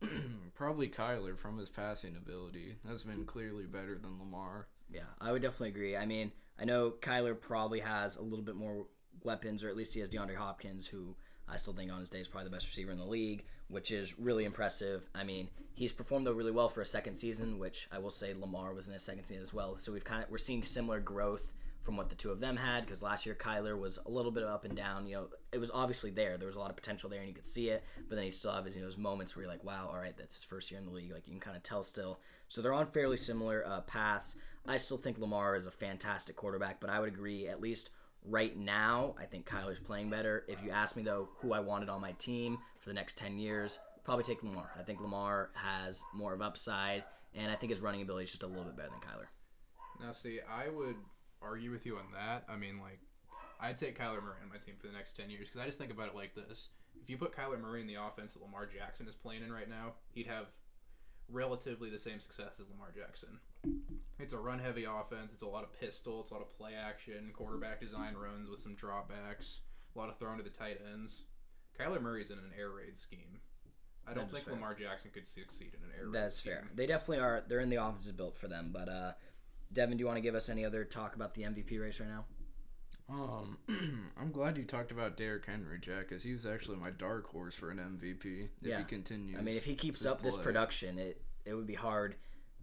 probably 0.54 0.88
Kyler 0.88 1.36
from 1.36 1.58
his 1.58 1.68
passing 1.68 2.16
ability 2.16 2.76
That's 2.84 3.02
been 3.02 3.24
clearly 3.24 3.64
better 3.64 3.98
than 3.98 4.18
Lamar. 4.18 4.68
Yeah, 4.90 5.02
I 5.20 5.32
would 5.32 5.42
definitely 5.42 5.70
agree. 5.70 5.96
I 5.96 6.06
mean, 6.06 6.32
I 6.60 6.64
know 6.64 6.92
Kyler 7.00 7.38
probably 7.40 7.80
has 7.80 8.16
a 8.16 8.22
little 8.22 8.44
bit 8.44 8.56
more 8.56 8.86
weapons, 9.22 9.62
or 9.62 9.68
at 9.68 9.76
least 9.76 9.94
he 9.94 10.00
has 10.00 10.08
DeAndre 10.08 10.36
Hopkins, 10.36 10.86
who 10.86 11.14
I 11.48 11.56
still 11.56 11.72
think 11.72 11.90
on 11.92 12.00
his 12.00 12.10
day 12.10 12.20
is 12.20 12.28
probably 12.28 12.48
the 12.50 12.56
best 12.56 12.66
receiver 12.66 12.90
in 12.92 12.98
the 12.98 13.04
league, 13.04 13.44
which 13.68 13.90
is 13.90 14.18
really 14.18 14.44
impressive. 14.44 15.08
I 15.14 15.24
mean, 15.24 15.48
he's 15.74 15.92
performed 15.92 16.26
though 16.26 16.32
really 16.32 16.50
well 16.50 16.68
for 16.68 16.80
a 16.80 16.86
second 16.86 17.16
season, 17.16 17.58
which 17.58 17.88
I 17.92 17.98
will 17.98 18.10
say 18.10 18.34
Lamar 18.34 18.74
was 18.74 18.86
in 18.86 18.92
his 18.92 19.02
second 19.02 19.24
season 19.24 19.42
as 19.42 19.54
well. 19.54 19.76
So 19.78 19.92
we've 19.92 20.04
kind 20.04 20.22
of 20.22 20.30
we're 20.30 20.38
seeing 20.38 20.62
similar 20.62 21.00
growth 21.00 21.52
from 21.88 21.96
what 21.96 22.10
the 22.10 22.14
two 22.14 22.30
of 22.30 22.38
them 22.38 22.54
had 22.54 22.84
because 22.84 23.00
last 23.00 23.24
year 23.24 23.34
Kyler 23.34 23.78
was 23.78 23.98
a 24.04 24.10
little 24.10 24.30
bit 24.30 24.44
up 24.44 24.66
and 24.66 24.76
down. 24.76 25.06
You 25.06 25.14
know, 25.14 25.28
it 25.52 25.58
was 25.58 25.70
obviously 25.70 26.10
there. 26.10 26.36
There 26.36 26.46
was 26.46 26.56
a 26.56 26.58
lot 26.58 26.68
of 26.68 26.76
potential 26.76 27.08
there, 27.08 27.20
and 27.20 27.28
you 27.28 27.34
could 27.34 27.46
see 27.46 27.70
it. 27.70 27.82
But 28.10 28.16
then 28.16 28.26
he 28.26 28.30
still 28.30 28.52
have 28.52 28.66
his, 28.66 28.74
you 28.74 28.82
know, 28.82 28.88
those 28.88 28.98
moments 28.98 29.34
where 29.34 29.44
you're 29.44 29.50
like, 29.50 29.64
wow, 29.64 29.88
all 29.90 29.96
right, 29.98 30.14
that's 30.14 30.36
his 30.36 30.44
first 30.44 30.70
year 30.70 30.78
in 30.78 30.84
the 30.84 30.92
league. 30.92 31.10
Like 31.10 31.26
you 31.26 31.32
can 31.32 31.40
kind 31.40 31.56
of 31.56 31.62
tell 31.62 31.82
still. 31.82 32.20
So 32.48 32.60
they're 32.60 32.74
on 32.74 32.88
fairly 32.88 33.16
similar 33.16 33.66
uh, 33.66 33.80
paths. 33.80 34.36
I 34.66 34.76
still 34.76 34.98
think 34.98 35.16
Lamar 35.16 35.56
is 35.56 35.66
a 35.66 35.70
fantastic 35.70 36.36
quarterback, 36.36 36.78
but 36.78 36.90
I 36.90 37.00
would 37.00 37.08
agree 37.08 37.48
at 37.48 37.62
least 37.62 37.88
right 38.22 38.54
now. 38.54 39.14
I 39.18 39.24
think 39.24 39.48
Kyler's 39.48 39.80
playing 39.80 40.10
better. 40.10 40.44
If 40.46 40.62
you 40.62 40.70
ask 40.70 40.94
me 40.94 41.04
though, 41.04 41.30
who 41.38 41.54
I 41.54 41.60
wanted 41.60 41.88
on 41.88 42.02
my 42.02 42.12
team 42.12 42.58
for 42.80 42.90
the 42.90 42.94
next 42.94 43.16
ten 43.16 43.38
years, 43.38 43.80
probably 44.04 44.24
take 44.24 44.42
Lamar. 44.42 44.72
I 44.78 44.82
think 44.82 45.00
Lamar 45.00 45.48
has 45.54 46.04
more 46.14 46.34
of 46.34 46.42
upside, 46.42 47.04
and 47.34 47.50
I 47.50 47.54
think 47.54 47.72
his 47.72 47.80
running 47.80 48.02
ability 48.02 48.24
is 48.24 48.30
just 48.32 48.42
a 48.42 48.46
little 48.46 48.64
bit 48.64 48.76
better 48.76 48.90
than 48.90 49.00
Kyler. 49.00 49.28
Now, 50.06 50.12
see, 50.12 50.40
I 50.46 50.68
would 50.68 50.96
argue 51.42 51.70
with 51.70 51.86
you 51.86 51.96
on 51.96 52.12
that. 52.14 52.44
I 52.48 52.56
mean, 52.56 52.78
like, 52.80 53.00
I'd 53.60 53.76
take 53.76 53.98
Kyler 53.98 54.22
Murray 54.22 54.38
on 54.42 54.48
my 54.48 54.58
team 54.58 54.74
for 54.80 54.86
the 54.86 54.92
next 54.92 55.16
10 55.16 55.30
years 55.30 55.48
because 55.48 55.60
I 55.60 55.66
just 55.66 55.78
think 55.78 55.92
about 55.92 56.08
it 56.08 56.14
like 56.14 56.34
this. 56.34 56.68
If 57.02 57.10
you 57.10 57.16
put 57.16 57.36
Kyler 57.36 57.60
Murray 57.60 57.80
in 57.80 57.86
the 57.86 57.94
offense 57.94 58.34
that 58.34 58.42
Lamar 58.42 58.66
Jackson 58.66 59.08
is 59.08 59.14
playing 59.14 59.42
in 59.42 59.52
right 59.52 59.68
now, 59.68 59.94
he'd 60.12 60.26
have 60.26 60.46
relatively 61.30 61.90
the 61.90 61.98
same 61.98 62.20
success 62.20 62.60
as 62.60 62.68
Lamar 62.70 62.92
Jackson. 62.96 63.38
It's 64.18 64.32
a 64.32 64.38
run 64.38 64.58
heavy 64.58 64.84
offense, 64.84 65.32
it's 65.32 65.42
a 65.42 65.46
lot 65.46 65.64
of 65.64 65.78
pistol, 65.78 66.20
it's 66.20 66.30
a 66.30 66.34
lot 66.34 66.42
of 66.42 66.56
play 66.56 66.72
action, 66.74 67.30
quarterback 67.34 67.80
design 67.80 68.14
runs 68.14 68.48
with 68.48 68.60
some 68.60 68.74
dropbacks, 68.74 69.58
a 69.94 69.98
lot 69.98 70.08
of 70.08 70.18
throwing 70.18 70.38
to 70.38 70.44
the 70.44 70.50
tight 70.50 70.80
ends. 70.92 71.22
Kyler 71.78 72.00
Murray's 72.00 72.30
in 72.30 72.38
an 72.38 72.50
air 72.58 72.70
raid 72.70 72.96
scheme. 72.96 73.40
I 74.06 74.14
don't 74.14 74.30
think 74.30 74.44
fair. 74.44 74.54
Lamar 74.54 74.74
Jackson 74.74 75.10
could 75.12 75.28
succeed 75.28 75.72
in 75.76 75.84
an 75.84 75.90
air 75.96 76.06
raid. 76.06 76.14
That's 76.14 76.36
scheme. 76.38 76.52
fair. 76.54 76.64
They 76.74 76.86
definitely 76.86 77.18
are. 77.18 77.44
They're 77.46 77.60
in 77.60 77.68
the 77.68 77.76
offenses 77.76 78.12
built 78.12 78.38
for 78.38 78.48
them. 78.48 78.70
But 78.72 78.88
uh, 78.88 79.12
Devin, 79.72 79.96
do 79.96 80.02
you 80.02 80.06
want 80.06 80.16
to 80.16 80.22
give 80.22 80.34
us 80.34 80.48
any 80.48 80.64
other 80.64 80.84
talk 80.84 81.14
about 81.14 81.34
the 81.34 81.42
MVP 81.42 81.80
race 81.80 82.00
right 82.00 82.08
now? 82.08 82.24
Um, 83.10 83.58
I'm 84.20 84.30
glad 84.32 84.58
you 84.58 84.64
talked 84.64 84.90
about 84.92 85.16
Derrick 85.16 85.46
Henry, 85.46 85.78
Jack, 85.80 86.08
because 86.08 86.22
he 86.22 86.32
was 86.32 86.44
actually 86.46 86.76
my 86.76 86.90
dark 86.90 87.26
horse 87.30 87.54
for 87.54 87.70
an 87.70 87.78
MVP. 87.78 88.44
If 88.44 88.50
Yeah. 88.68 88.78
he 88.78 88.84
continues, 88.84 89.38
I 89.38 89.42
mean, 89.42 89.56
if 89.56 89.64
he 89.64 89.74
keeps 89.74 90.04
up 90.04 90.22
this 90.22 90.36
production, 90.36 90.98
it 90.98 91.20
it 91.44 91.54
would 91.54 91.66
be 91.66 91.74
hard 91.74 92.16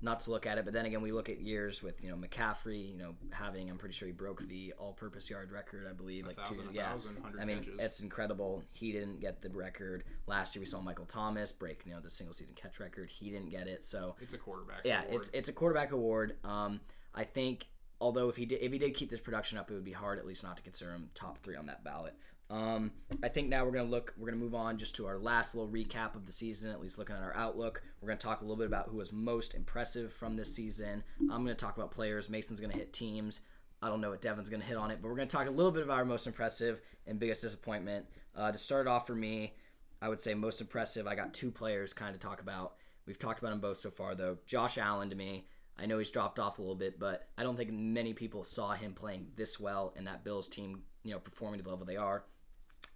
not 0.05 0.21
to 0.21 0.31
look 0.31 0.45
at 0.45 0.57
it. 0.57 0.63
But 0.63 0.73
then 0.73 0.85
again, 0.85 1.01
we 1.01 1.11
look 1.11 1.27
at 1.27 1.41
years 1.41 1.83
with 1.83 2.01
you 2.03 2.09
know 2.09 2.15
McCaffrey, 2.15 2.91
you 2.91 2.97
know 2.97 3.15
having 3.31 3.69
I'm 3.69 3.77
pretty 3.77 3.93
sure 3.93 4.07
he 4.07 4.13
broke 4.13 4.47
the 4.47 4.73
all-purpose 4.77 5.29
yard 5.29 5.51
record, 5.51 5.85
I 5.89 5.93
believe, 5.93 6.23
A 6.23 6.27
like 6.29 6.37
thousand, 6.37 6.55
two, 6.57 6.69
yeah. 6.71 6.91
thousand, 6.91 7.17
I 7.39 7.43
mean, 7.43 7.59
catches. 7.59 7.73
it's 7.79 7.99
incredible. 7.99 8.63
He 8.71 8.93
didn't 8.93 9.19
get 9.19 9.41
the 9.41 9.49
record 9.49 10.05
last 10.27 10.55
year. 10.55 10.61
We 10.61 10.67
saw 10.67 10.79
Michael 10.79 11.05
Thomas 11.05 11.51
break 11.51 11.81
you 11.85 11.93
know 11.93 11.99
the 11.99 12.09
single 12.09 12.33
season 12.33 12.53
catch 12.55 12.79
record. 12.79 13.09
He 13.09 13.29
didn't 13.29 13.49
get 13.49 13.67
it. 13.67 13.83
So 13.83 14.15
It's 14.21 14.33
a 14.33 14.37
quarterback. 14.37 14.81
yeah, 14.85 15.01
award. 15.03 15.15
it's 15.15 15.29
it's 15.33 15.49
a 15.49 15.53
quarterback 15.53 15.91
award. 15.91 16.37
Um, 16.45 16.79
I 17.13 17.23
think 17.25 17.67
although 17.99 18.29
if 18.29 18.35
he 18.35 18.45
did 18.45 18.61
if 18.61 18.71
he 18.71 18.77
did 18.77 18.93
keep 18.93 19.09
this 19.09 19.19
production 19.19 19.57
up, 19.57 19.69
it 19.71 19.73
would 19.73 19.83
be 19.85 19.91
hard 19.91 20.19
at 20.19 20.25
least 20.25 20.43
not 20.43 20.57
to 20.57 20.63
consider 20.63 20.91
him 20.91 21.09
top 21.15 21.37
three 21.39 21.55
on 21.55 21.65
that 21.65 21.83
ballot. 21.83 22.13
Um, 22.49 22.91
I 23.23 23.29
think 23.29 23.49
now 23.49 23.65
we're 23.65 23.71
gonna 23.71 23.89
look. 23.89 24.13
We're 24.17 24.27
gonna 24.29 24.41
move 24.41 24.55
on 24.55 24.77
just 24.77 24.95
to 24.97 25.07
our 25.07 25.17
last 25.17 25.55
little 25.55 25.69
recap 25.69 26.15
of 26.15 26.25
the 26.25 26.31
season. 26.31 26.71
At 26.71 26.81
least 26.81 26.97
looking 26.97 27.15
at 27.15 27.23
our 27.23 27.35
outlook, 27.35 27.81
we're 27.99 28.07
gonna 28.07 28.19
talk 28.19 28.41
a 28.41 28.43
little 28.43 28.57
bit 28.57 28.67
about 28.67 28.89
who 28.89 28.97
was 28.97 29.11
most 29.11 29.55
impressive 29.55 30.13
from 30.13 30.35
this 30.35 30.55
season. 30.55 31.03
I'm 31.21 31.43
gonna 31.43 31.55
talk 31.55 31.75
about 31.75 31.91
players. 31.91 32.29
Mason's 32.29 32.59
gonna 32.59 32.73
hit 32.73 32.93
teams. 32.93 33.41
I 33.81 33.89
don't 33.89 34.01
know 34.01 34.11
what 34.11 34.21
Devin's 34.21 34.49
gonna 34.49 34.63
hit 34.63 34.77
on 34.77 34.91
it, 34.91 34.99
but 35.01 35.09
we're 35.09 35.15
gonna 35.15 35.27
talk 35.27 35.47
a 35.47 35.51
little 35.51 35.71
bit 35.71 35.83
about 35.83 35.97
our 35.97 36.05
most 36.05 36.27
impressive 36.27 36.81
and 37.07 37.19
biggest 37.19 37.41
disappointment. 37.41 38.05
Uh, 38.35 38.51
to 38.51 38.57
start 38.57 38.87
off 38.87 39.07
for 39.07 39.15
me, 39.15 39.53
I 40.01 40.09
would 40.09 40.19
say 40.19 40.33
most 40.33 40.61
impressive. 40.61 41.07
I 41.07 41.15
got 41.15 41.33
two 41.33 41.51
players 41.51 41.93
kind 41.93 42.13
of 42.13 42.21
talk 42.21 42.41
about. 42.41 42.75
We've 43.05 43.19
talked 43.19 43.39
about 43.39 43.49
them 43.51 43.59
both 43.59 43.77
so 43.77 43.89
far, 43.89 44.15
though. 44.15 44.37
Josh 44.45 44.77
Allen 44.77 45.09
to 45.09 45.15
me, 45.15 45.47
I 45.77 45.85
know 45.85 45.99
he's 45.99 46.11
dropped 46.11 46.39
off 46.39 46.57
a 46.57 46.61
little 46.61 46.75
bit, 46.75 46.99
but 46.99 47.27
I 47.37 47.43
don't 47.43 47.57
think 47.57 47.71
many 47.71 48.13
people 48.13 48.43
saw 48.43 48.73
him 48.73 48.93
playing 48.93 49.27
this 49.35 49.59
well 49.59 49.93
in 49.95 50.05
that 50.05 50.23
Bills 50.23 50.47
team, 50.47 50.83
you 51.05 51.13
know, 51.13 51.19
performing 51.19 51.59
to 51.59 51.63
the 51.63 51.69
level 51.69 51.85
they 51.85 51.95
are. 51.95 52.23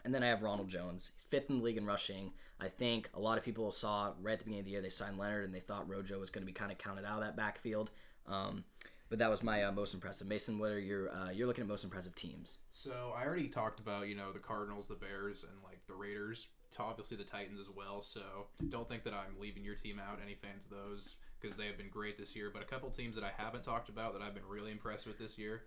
And 0.04 0.13
then 0.13 0.24
I 0.24 0.28
have 0.28 0.41
Ronald 0.41 0.69
Jones, 0.69 1.12
fifth 1.30 1.50
in 1.50 1.60
the 1.60 1.63
league 1.63 1.78
in 1.78 1.86
rushing. 1.86 2.32
I 2.60 2.67
think 2.67 3.10
a 3.13 3.19
lot 3.19 3.38
of 3.38 3.43
people 3.43 3.72
saw 3.72 4.12
right 4.22 4.34
at 4.34 4.39
the 4.39 4.45
beginning 4.45 4.62
of 4.62 4.65
the 4.65 4.72
year 4.72 4.82
they 4.82 4.89
signed 4.89 5.17
Leonard 5.17 5.45
and 5.45 5.54
they 5.54 5.60
thought 5.60 5.89
Rojo 5.89 6.19
was 6.19 6.30
going 6.30 6.41
to 6.41 6.45
be 6.45 6.54
kind 6.54 6.72
of 6.72 6.78
counted 6.78 7.06
out 7.06 7.19
of 7.19 7.24
that 7.24 7.38
backfield. 7.38 7.89
Um, 8.28 8.65
but 9.10 9.19
that 9.19 9.30
was 9.30 9.41
my 9.41 9.63
uh, 9.63 9.72
most 9.72 9.93
impressive. 9.93 10.28
Mason, 10.28 10.60
what 10.60 10.72
are 10.72 10.80
your 10.80 11.10
uh, 11.12 11.32
you're 11.32 11.48
looking 11.48 11.63
at 11.63 11.67
most 11.67 11.84
impressive 11.84 12.15
teams? 12.15 12.58
So 12.74 13.13
I 13.17 13.26
already 13.26 13.48
talked 13.48 13.80
about 13.80 14.08
you 14.08 14.15
know 14.15 14.32
the 14.32 14.39
Cardinals, 14.39 14.88
the 14.88 14.95
Bears, 14.95 15.43
and 15.43 15.54
like 15.63 15.80
the 15.88 15.95
Raiders. 15.95 16.48
Obviously 16.78 17.17
the 17.17 17.24
Titans 17.24 17.60
as 17.60 17.67
well. 17.76 18.02
So 18.02 18.22
don't 18.69 18.88
think 18.88 19.04
that 19.04 19.13
I'm 19.13 19.38
leaving 19.39 19.65
your 19.65 19.76
team 19.76 20.00
out. 20.00 20.19
Any 20.24 20.36
fans 20.36 20.63
of 20.63 20.72
those 20.72 21.15
because 21.39 21.58
they 21.58 21.65
have 21.65 21.78
been 21.78 21.89
great 21.89 22.17
this 22.17 22.36
year. 22.36 22.52
But 22.54 22.62
a 22.62 22.65
couple 22.65 22.89
teams 22.89 23.15
that 23.15 23.24
I 23.24 23.32
haven't 23.36 23.63
talked 23.63 23.89
about 23.89 24.13
that 24.13 24.22
I've 24.22 24.34
been 24.34 24.48
really 24.48 24.72
impressed 24.72 25.08
with 25.08 25.17
this 25.17 25.38
year, 25.38 25.63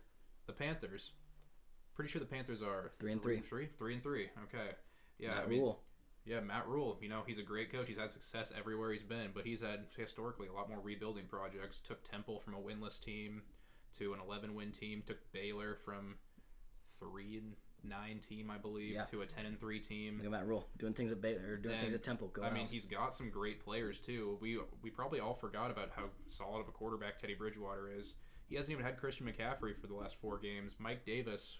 the 0.46 0.52
Panthers. 0.52 1.12
Pretty 1.94 2.10
sure 2.10 2.20
the 2.20 2.26
Panthers 2.26 2.62
are 2.62 2.92
Three 2.98 3.12
and 3.12 3.22
three. 3.22 3.40
three, 3.40 3.68
three 3.78 3.94
and 3.94 4.02
three. 4.02 4.28
Okay, 4.44 4.70
yeah, 5.18 5.34
Matt 5.34 5.44
I 5.44 5.46
mean, 5.46 5.60
Rhule. 5.60 5.82
yeah, 6.24 6.40
Matt 6.40 6.66
Rhule. 6.66 6.98
You 7.02 7.08
know, 7.08 7.22
he's 7.26 7.38
a 7.38 7.42
great 7.42 7.70
coach. 7.70 7.86
He's 7.88 7.98
had 7.98 8.10
success 8.10 8.52
everywhere 8.56 8.92
he's 8.92 9.02
been, 9.02 9.30
but 9.34 9.44
he's 9.44 9.60
had 9.60 9.80
historically 9.96 10.48
a 10.48 10.52
lot 10.52 10.68
more 10.68 10.80
rebuilding 10.80 11.26
projects. 11.26 11.80
Took 11.80 12.02
Temple 12.08 12.40
from 12.40 12.54
a 12.54 12.58
winless 12.58 12.98
team 13.00 13.42
to 13.98 14.14
an 14.14 14.20
11 14.26 14.54
win 14.54 14.70
team. 14.72 15.02
Took 15.06 15.18
Baylor 15.32 15.76
from 15.84 16.16
three 16.98 17.36
and 17.38 17.52
nine 17.84 18.20
team, 18.20 18.50
I 18.50 18.58
believe, 18.58 18.94
Yeah. 18.94 19.02
to 19.04 19.22
a 19.22 19.26
10 19.26 19.44
and 19.44 19.58
three 19.58 19.80
team. 19.80 20.16
Look 20.18 20.26
at 20.26 20.30
Matt 20.30 20.46
Rhule 20.46 20.68
doing 20.78 20.94
things 20.94 21.10
at 21.12 21.20
Baylor, 21.20 21.52
or 21.52 21.56
doing 21.56 21.78
things 21.80 21.94
at 21.94 22.02
Temple. 22.02 22.28
Go 22.28 22.42
I 22.42 22.50
mean, 22.50 22.66
he's 22.66 22.86
got 22.86 23.12
some 23.14 23.28
great 23.28 23.60
players 23.60 24.00
too. 24.00 24.38
We 24.40 24.58
we 24.82 24.90
probably 24.90 25.20
all 25.20 25.34
forgot 25.34 25.70
about 25.70 25.90
how 25.94 26.04
solid 26.28 26.60
of 26.60 26.68
a 26.68 26.72
quarterback 26.72 27.18
Teddy 27.18 27.34
Bridgewater 27.34 27.90
is. 27.90 28.14
He 28.48 28.56
hasn't 28.56 28.72
even 28.72 28.84
had 28.84 28.98
Christian 28.98 29.26
McCaffrey 29.26 29.76
for 29.80 29.86
the 29.88 29.94
last 29.94 30.16
four 30.16 30.38
games. 30.38 30.76
Mike 30.78 31.04
Davis. 31.04 31.58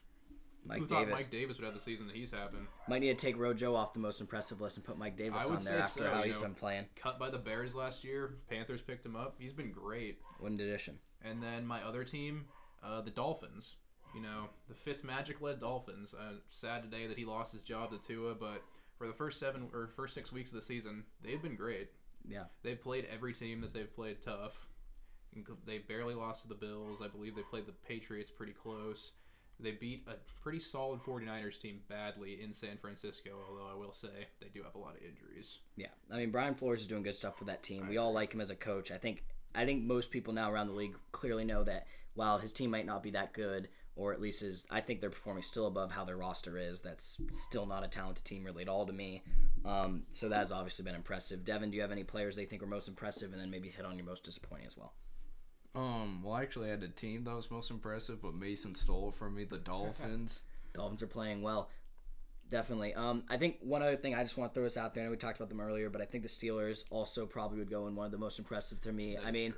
Mike 0.65 0.79
Who 0.79 0.87
Davis. 0.87 1.09
thought 1.09 1.17
Mike 1.17 1.31
Davis 1.31 1.59
would 1.59 1.65
have 1.65 1.75
the 1.75 1.81
season 1.81 2.07
that 2.07 2.17
he's 2.17 2.31
having? 2.31 2.67
Might 2.89 3.01
need 3.01 3.19
to 3.19 3.27
take 3.27 3.39
Rojo 3.39 3.75
off 3.75 3.93
the 3.93 4.01
most 4.01 4.21
impressive 4.21 4.61
list 4.61 4.77
and 4.77 4.87
put 4.87 4.97
Mike 4.97 5.17
Davis 5.17 5.43
I 5.43 5.47
would 5.47 5.59
on 5.59 5.65
there 5.65 5.75
say 5.75 5.81
after 5.81 6.01
so, 6.01 6.11
how 6.11 6.19
you 6.21 6.27
he's 6.27 6.37
know. 6.37 6.43
been 6.43 6.55
playing. 6.55 6.87
Cut 6.95 7.19
by 7.19 7.31
the 7.31 7.39
Bears 7.39 7.75
last 7.75 8.05
year. 8.05 8.37
Panthers 8.49 8.81
picked 8.83 9.05
him 9.05 9.17
up. 9.17 9.35
He's 9.39 9.53
been 9.53 9.73
great. 9.73 10.19
What 10.39 10.53
an 10.53 10.61
addition. 10.61 10.99
And 11.25 11.43
then 11.43 11.67
my 11.67 11.83
other 11.83 12.05
team, 12.05 12.45
uh, 12.83 13.01
the 13.01 13.11
Dolphins. 13.11 13.77
You 14.15 14.21
know, 14.21 14.51
the 14.69 14.75
Fitzmagic 14.75 15.41
led 15.41 15.59
Dolphins. 15.59 16.15
Uh, 16.15 16.35
sad 16.49 16.83
today 16.83 17.07
that 17.07 17.17
he 17.17 17.25
lost 17.25 17.53
his 17.53 17.63
job 17.63 17.91
to 17.91 17.99
Tua, 17.99 18.35
but 18.35 18.63
for 18.99 19.07
the 19.07 19.13
first 19.15 19.41
seven 19.41 19.69
or 19.73 19.89
first 19.97 20.15
six 20.15 20.31
weeks 20.31 20.51
of 20.51 20.57
the 20.57 20.63
season, 20.63 21.05
they've 21.25 21.41
been 21.43 21.57
great. 21.57 21.89
Yeah. 22.29 22.45
They've 22.63 22.81
played 22.81 23.07
every 23.13 23.33
team 23.33 23.63
that 23.63 23.73
they've 23.73 23.93
played 23.93 24.21
tough. 24.23 24.69
They 25.67 25.79
barely 25.79 26.15
lost 26.15 26.43
to 26.43 26.49
the 26.49 26.55
Bills. 26.55 27.01
I 27.03 27.09
believe 27.09 27.35
they 27.35 27.43
played 27.43 27.67
the 27.67 27.73
Patriots 27.73 28.31
pretty 28.31 28.53
close. 28.53 29.13
They 29.63 29.73
beat 29.73 30.07
a 30.09 30.15
pretty 30.43 30.59
solid 30.59 31.01
49ers 31.01 31.59
team 31.61 31.81
badly 31.89 32.43
in 32.43 32.53
San 32.53 32.77
Francisco, 32.79 33.31
although 33.49 33.71
I 33.71 33.75
will 33.75 33.93
say 33.93 34.09
they 34.41 34.49
do 34.53 34.63
have 34.63 34.75
a 34.75 34.79
lot 34.79 34.97
of 34.97 35.03
injuries. 35.03 35.59
Yeah, 35.77 35.89
I 36.11 36.17
mean 36.17 36.31
Brian 36.31 36.55
Flores 36.55 36.81
is 36.81 36.87
doing 36.87 37.03
good 37.03 37.17
stuff 37.17 37.39
for 37.39 37.45
that 37.45 37.63
team. 37.63 37.89
We 37.89 37.99
all 37.99 38.13
like 38.13 38.33
him 38.33 38.41
as 38.41 38.51
a 38.51 38.57
coach. 38.57 38.91
I 38.91 38.99
think 38.99 39.25
I 39.55 39.65
think 39.65 39.85
most 39.85 40.11
people 40.11 40.33
now 40.33 40.51
around 40.51 40.69
the 40.69 40.75
league 40.75 40.97
clearly 41.13 41.45
know 41.45 41.63
that 41.65 41.87
while 42.15 42.39
his 42.39 42.53
team 42.53 42.71
might 42.71 42.87
not 42.87 43.03
be 43.03 43.11
that 43.13 43.33
good, 43.33 43.69
or 43.97 44.13
at 44.13 44.21
least 44.21 44.43
is, 44.43 44.67
I 44.71 44.81
think 44.81 45.01
they're 45.01 45.11
performing 45.11 45.43
still 45.43 45.67
above 45.67 45.93
how 45.93 46.05
their 46.05 46.17
roster 46.17 46.59
is. 46.59 46.81
That's 46.81 47.19
still 47.31 47.67
not 47.67 47.85
a 47.85 47.89
talented 47.89 48.25
team 48.25 48.45
really 48.45 48.63
at 48.63 48.69
all 48.69 48.87
to 48.87 48.93
me. 48.93 49.23
Um, 49.65 50.05
so 50.11 50.29
that 50.29 50.39
has 50.39 50.53
obviously 50.53 50.85
been 50.85 50.95
impressive. 50.95 51.45
Devin, 51.45 51.71
do 51.71 51.77
you 51.77 51.83
have 51.83 51.93
any 51.93 52.05
players 52.05 52.37
they 52.37 52.47
think 52.47 52.63
are 52.63 52.67
most 52.67 52.89
impressive, 52.89 53.33
and 53.33 53.41
then 53.41 53.51
maybe 53.51 53.69
hit 53.69 53.85
on 53.85 53.97
your 53.97 54.07
most 54.07 54.25
disappointing 54.25 54.67
as 54.67 54.77
well? 54.77 54.95
Um, 55.75 56.23
well, 56.23 56.35
I 56.35 56.43
actually 56.43 56.69
had 56.69 56.83
a 56.83 56.89
team 56.89 57.25
that 57.25 57.35
was 57.35 57.51
most 57.51 57.71
impressive, 57.71 58.21
but 58.21 58.35
Mason 58.35 58.75
stole 58.75 59.09
it 59.09 59.15
from 59.15 59.35
me. 59.35 59.45
The 59.45 59.59
Dolphins. 59.59 60.45
Dolphins 60.75 61.03
are 61.03 61.07
playing 61.07 61.43
well. 61.43 61.71
Definitely. 62.51 62.93
Um, 62.95 63.25
I 63.31 63.39
think 63.39 63.57
one 63.61 63.83
other 63.83 63.97
thing 63.97 64.15
I 64.15 64.23
just 64.23 64.37
want 64.37 64.53
to 64.53 64.55
throw 64.55 64.65
this 64.65 64.77
out 64.77 64.95
there. 64.95 65.03
I 65.03 65.07
know 65.07 65.13
we 65.13 65.17
talked 65.17 65.39
about 65.39 65.49
them 65.49 65.61
earlier, 65.61 65.89
but 65.89 66.03
I 66.03 66.05
think 66.05 66.23
the 66.23 66.29
Steelers 66.29 66.85
also 66.91 67.25
probably 67.25 67.59
would 67.59 67.71
go 67.71 67.87
in 67.87 67.97
one 67.97 68.05
of 68.05 68.13
the 68.13 68.19
most 68.19 68.39
impressive 68.39 68.81
to 68.83 68.93
me. 68.93 69.17
I 69.17 69.31
mean, 69.31 69.55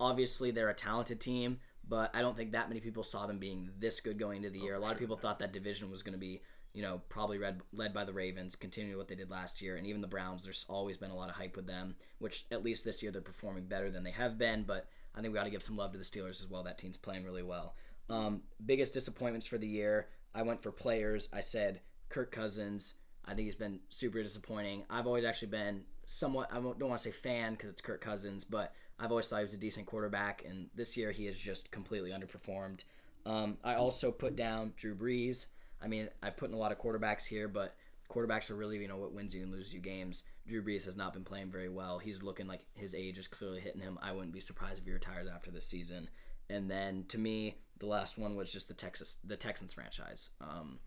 obviously 0.00 0.50
they're 0.50 0.70
a 0.70 0.74
talented 0.74 1.20
team, 1.20 1.58
but 1.86 2.10
I 2.14 2.22
don't 2.22 2.34
think 2.36 2.52
that 2.52 2.68
many 2.68 2.80
people 2.80 3.02
saw 3.02 3.26
them 3.26 3.38
being 3.38 3.70
this 3.78 4.00
good 4.00 4.18
going 4.18 4.38
into 4.38 4.48
the 4.48 4.60
year. 4.60 4.74
A 4.74 4.78
lot 4.78 4.92
of 4.92 4.98
people 4.98 5.16
thought 5.16 5.40
that 5.40 5.52
division 5.52 5.90
was 5.90 6.02
going 6.02 6.14
to 6.14 6.18
be 6.18 6.40
you 6.74 6.82
know, 6.82 7.02
probably 7.08 7.38
read, 7.38 7.60
led 7.74 7.92
by 7.92 8.04
the 8.04 8.12
Ravens, 8.12 8.56
continuing 8.56 8.96
what 8.96 9.08
they 9.08 9.14
did 9.14 9.30
last 9.30 9.60
year, 9.60 9.76
and 9.76 9.86
even 9.86 10.00
the 10.00 10.06
Browns. 10.06 10.44
There's 10.44 10.64
always 10.68 10.96
been 10.96 11.10
a 11.10 11.14
lot 11.14 11.28
of 11.28 11.36
hype 11.36 11.54
with 11.54 11.66
them, 11.66 11.96
which 12.18 12.46
at 12.50 12.64
least 12.64 12.84
this 12.84 13.02
year 13.02 13.12
they're 13.12 13.20
performing 13.20 13.66
better 13.66 13.90
than 13.90 14.04
they 14.04 14.10
have 14.10 14.38
been. 14.38 14.64
But 14.66 14.88
I 15.14 15.20
think 15.20 15.32
we 15.32 15.38
got 15.38 15.44
to 15.44 15.50
give 15.50 15.62
some 15.62 15.76
love 15.76 15.92
to 15.92 15.98
the 15.98 16.04
Steelers 16.04 16.40
as 16.40 16.48
well. 16.48 16.62
That 16.62 16.78
team's 16.78 16.96
playing 16.96 17.24
really 17.24 17.42
well. 17.42 17.74
Um, 18.08 18.42
biggest 18.64 18.94
disappointments 18.94 19.46
for 19.46 19.58
the 19.58 19.66
year, 19.66 20.08
I 20.34 20.42
went 20.42 20.62
for 20.62 20.72
players. 20.72 21.28
I 21.32 21.40
said 21.40 21.80
Kirk 22.08 22.32
Cousins. 22.32 22.94
I 23.24 23.34
think 23.34 23.46
he's 23.46 23.54
been 23.54 23.80
super 23.90 24.22
disappointing. 24.22 24.84
I've 24.90 25.06
always 25.06 25.24
actually 25.24 25.48
been 25.48 25.82
somewhat, 26.06 26.48
I 26.50 26.56
don't 26.56 26.80
want 26.80 27.00
to 27.00 27.10
say 27.10 27.12
fan 27.12 27.52
because 27.52 27.70
it's 27.70 27.80
Kirk 27.80 28.00
Cousins, 28.00 28.44
but 28.44 28.74
I've 28.98 29.10
always 29.10 29.28
thought 29.28 29.38
he 29.38 29.44
was 29.44 29.54
a 29.54 29.58
decent 29.58 29.86
quarterback, 29.86 30.44
and 30.48 30.68
this 30.74 30.96
year 30.96 31.10
he 31.10 31.26
has 31.26 31.36
just 31.36 31.70
completely 31.70 32.10
underperformed. 32.10 32.84
Um, 33.24 33.58
I 33.62 33.74
also 33.74 34.10
put 34.10 34.36
down 34.36 34.74
Drew 34.76 34.94
Brees. 34.94 35.46
I 35.80 35.88
mean, 35.88 36.08
I 36.22 36.30
put 36.30 36.50
in 36.50 36.54
a 36.54 36.58
lot 36.58 36.72
of 36.72 36.78
quarterbacks 36.78 37.26
here, 37.26 37.48
but 37.48 37.74
quarterbacks 38.12 38.50
are 38.50 38.54
really, 38.54 38.78
you 38.78 38.88
know, 38.88 38.96
what 38.96 39.12
wins 39.12 39.34
you 39.34 39.42
and 39.42 39.52
loses 39.52 39.74
you 39.74 39.80
games. 39.80 40.24
Drew 40.46 40.62
Brees 40.62 40.84
has 40.84 40.96
not 40.96 41.14
been 41.14 41.24
playing 41.24 41.50
very 41.50 41.68
well. 41.68 41.98
He's 41.98 42.22
looking 42.22 42.46
like 42.46 42.60
his 42.74 42.94
age 42.94 43.18
is 43.18 43.28
clearly 43.28 43.60
hitting 43.60 43.80
him. 43.80 43.98
I 44.02 44.12
wouldn't 44.12 44.32
be 44.32 44.40
surprised 44.40 44.78
if 44.78 44.84
he 44.84 44.92
retires 44.92 45.28
after 45.32 45.50
this 45.50 45.66
season. 45.66 46.08
And 46.50 46.70
then 46.70 47.04
to 47.08 47.18
me, 47.18 47.56
the 47.78 47.86
last 47.86 48.18
one 48.18 48.36
was 48.36 48.52
just 48.52 48.68
the 48.68 48.74
Texas, 48.74 49.16
the 49.24 49.36
Texans 49.36 49.72
franchise. 49.72 50.30
Um, 50.40 50.78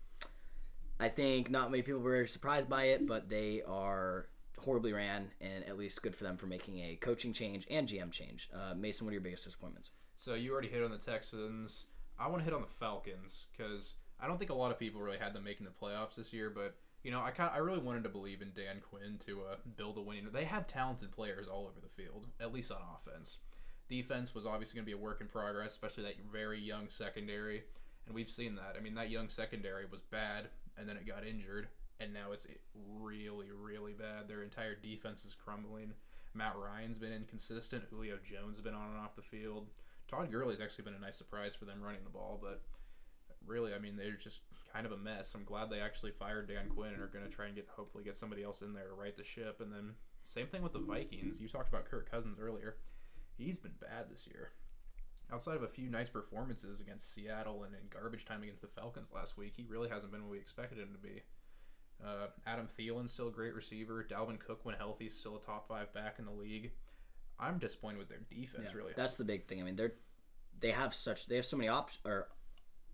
I 0.98 1.08
think 1.08 1.50
not 1.50 1.70
many 1.70 1.82
people 1.82 2.00
were 2.00 2.26
surprised 2.26 2.70
by 2.70 2.84
it, 2.84 3.06
but 3.06 3.28
they 3.28 3.62
are 3.66 4.28
horribly 4.58 4.92
ran, 4.92 5.30
and 5.40 5.64
at 5.64 5.76
least 5.76 6.02
good 6.02 6.14
for 6.14 6.24
them 6.24 6.36
for 6.36 6.46
making 6.46 6.78
a 6.78 6.96
coaching 6.96 7.32
change 7.32 7.66
and 7.70 7.86
GM 7.86 8.10
change. 8.10 8.48
Uh, 8.54 8.74
Mason, 8.74 9.04
what 9.04 9.10
are 9.10 9.14
your 9.14 9.20
biggest 9.20 9.44
disappointments? 9.44 9.90
So 10.16 10.34
you 10.34 10.52
already 10.52 10.68
hit 10.68 10.82
on 10.82 10.90
the 10.90 10.98
Texans. 10.98 11.86
I 12.18 12.28
want 12.28 12.38
to 12.38 12.44
hit 12.44 12.54
on 12.54 12.62
the 12.62 12.66
Falcons 12.66 13.46
because 13.54 13.94
I 14.18 14.26
don't 14.26 14.38
think 14.38 14.50
a 14.50 14.54
lot 14.54 14.70
of 14.70 14.78
people 14.78 15.02
really 15.02 15.18
had 15.18 15.34
them 15.34 15.44
making 15.44 15.66
the 15.66 15.72
playoffs 15.86 16.14
this 16.16 16.32
year, 16.32 16.48
but 16.48 16.76
you 17.06 17.12
know, 17.12 17.22
I 17.22 17.30
kind 17.30 17.52
I 17.54 17.58
really 17.58 17.78
wanted 17.78 18.02
to 18.02 18.08
believe 18.08 18.42
in 18.42 18.50
Dan 18.52 18.82
Quinn 18.90 19.16
to 19.26 19.42
uh, 19.42 19.54
build 19.76 19.96
a 19.96 20.00
winning. 20.00 20.26
They 20.32 20.42
have 20.42 20.66
talented 20.66 21.12
players 21.12 21.46
all 21.46 21.62
over 21.62 21.80
the 21.80 22.02
field, 22.02 22.26
at 22.40 22.52
least 22.52 22.72
on 22.72 22.78
offense. 22.96 23.38
Defense 23.88 24.34
was 24.34 24.44
obviously 24.44 24.74
going 24.74 24.86
to 24.86 24.92
be 24.92 25.00
a 25.00 25.04
work 25.04 25.20
in 25.20 25.28
progress, 25.28 25.70
especially 25.70 26.02
that 26.02 26.16
very 26.32 26.58
young 26.58 26.88
secondary, 26.88 27.62
and 28.06 28.14
we've 28.16 28.28
seen 28.28 28.56
that. 28.56 28.74
I 28.76 28.82
mean, 28.82 28.96
that 28.96 29.08
young 29.08 29.28
secondary 29.28 29.84
was 29.86 30.00
bad, 30.00 30.48
and 30.76 30.88
then 30.88 30.96
it 30.96 31.06
got 31.06 31.24
injured, 31.24 31.68
and 32.00 32.12
now 32.12 32.32
it's 32.32 32.48
really, 32.98 33.52
really 33.52 33.92
bad. 33.92 34.26
Their 34.26 34.42
entire 34.42 34.74
defense 34.74 35.24
is 35.24 35.36
crumbling. 35.36 35.92
Matt 36.34 36.56
Ryan's 36.56 36.98
been 36.98 37.12
inconsistent. 37.12 37.84
Julio 37.88 38.16
Jones 38.28 38.56
has 38.56 38.64
been 38.64 38.74
on 38.74 38.90
and 38.90 38.98
off 38.98 39.14
the 39.14 39.22
field. 39.22 39.68
Todd 40.08 40.32
Gurley's 40.32 40.60
actually 40.60 40.86
been 40.86 40.94
a 40.94 41.06
nice 41.06 41.16
surprise 41.16 41.54
for 41.54 41.66
them 41.66 41.80
running 41.80 42.02
the 42.02 42.10
ball, 42.10 42.40
but 42.42 42.62
really, 43.46 43.74
I 43.74 43.78
mean, 43.78 43.94
they're 43.94 44.18
just 44.20 44.40
kind 44.76 44.86
of 44.86 44.92
a 44.92 45.02
mess. 45.02 45.34
I'm 45.34 45.44
glad 45.44 45.70
they 45.70 45.80
actually 45.80 46.10
fired 46.12 46.48
Dan 46.48 46.68
Quinn 46.68 46.92
and 46.92 47.02
are 47.02 47.06
going 47.06 47.24
to 47.24 47.30
try 47.30 47.46
and 47.46 47.54
get 47.54 47.66
hopefully 47.68 48.04
get 48.04 48.16
somebody 48.16 48.42
else 48.42 48.60
in 48.60 48.74
there 48.74 48.88
to 48.88 48.94
right 48.94 49.16
the 49.16 49.24
ship. 49.24 49.60
And 49.60 49.72
then 49.72 49.94
same 50.22 50.46
thing 50.46 50.62
with 50.62 50.74
the 50.74 50.80
Vikings. 50.80 51.40
You 51.40 51.48
talked 51.48 51.68
about 51.68 51.86
Kirk 51.86 52.10
Cousins 52.10 52.38
earlier. 52.40 52.76
He's 53.38 53.56
been 53.56 53.72
bad 53.80 54.10
this 54.10 54.26
year. 54.26 54.50
Outside 55.32 55.56
of 55.56 55.62
a 55.62 55.68
few 55.68 55.88
nice 55.88 56.08
performances 56.08 56.80
against 56.80 57.12
Seattle 57.12 57.64
and 57.64 57.74
in 57.74 57.80
garbage 57.90 58.26
time 58.26 58.42
against 58.42 58.60
the 58.60 58.68
Falcons 58.68 59.12
last 59.14 59.36
week, 59.36 59.54
he 59.56 59.64
really 59.68 59.88
hasn't 59.88 60.12
been 60.12 60.22
what 60.22 60.32
we 60.32 60.38
expected 60.38 60.78
him 60.78 60.92
to 60.92 60.98
be. 60.98 61.22
Uh, 62.04 62.26
Adam 62.46 62.68
Thielen's 62.78 63.12
still 63.12 63.28
a 63.28 63.32
great 63.32 63.54
receiver. 63.54 64.06
Dalvin 64.08 64.38
Cook, 64.38 64.60
when 64.64 64.74
healthy, 64.74 65.06
is 65.06 65.18
still 65.18 65.36
a 65.36 65.40
top 65.40 65.66
five 65.66 65.92
back 65.94 66.18
in 66.18 66.26
the 66.26 66.30
league. 66.30 66.72
I'm 67.40 67.58
disappointed 67.58 67.98
with 67.98 68.08
their 68.08 68.20
defense. 68.30 68.68
Yeah, 68.70 68.76
really, 68.76 68.92
That's 68.94 69.16
the 69.16 69.24
big 69.24 69.46
thing. 69.46 69.60
I 69.60 69.64
mean, 69.64 69.76
they're 69.76 69.94
they 70.58 70.70
have 70.70 70.94
such 70.94 71.26
they 71.26 71.36
have 71.36 71.44
so 71.44 71.56
many 71.56 71.68
op- 71.68 71.90
or 72.04 72.28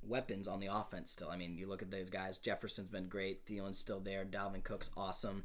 weapons 0.07 0.49
on 0.49 0.61
the 0.61 0.67
offense 0.67 1.11
still. 1.13 1.31
I 1.31 1.37
mean, 1.37 1.57
you 1.57 1.67
look 1.69 1.83
at 1.83 1.91
those 1.91 2.11
guys. 2.11 2.39
Jefferson's 2.39 2.89
been 2.89 3.09
great. 3.09 3.47
Thielen's 3.47 3.79
still 3.79 4.01
there. 4.01 4.25
Dalvin 4.25 4.65
Cook's 4.65 4.91
awesome. 4.97 5.45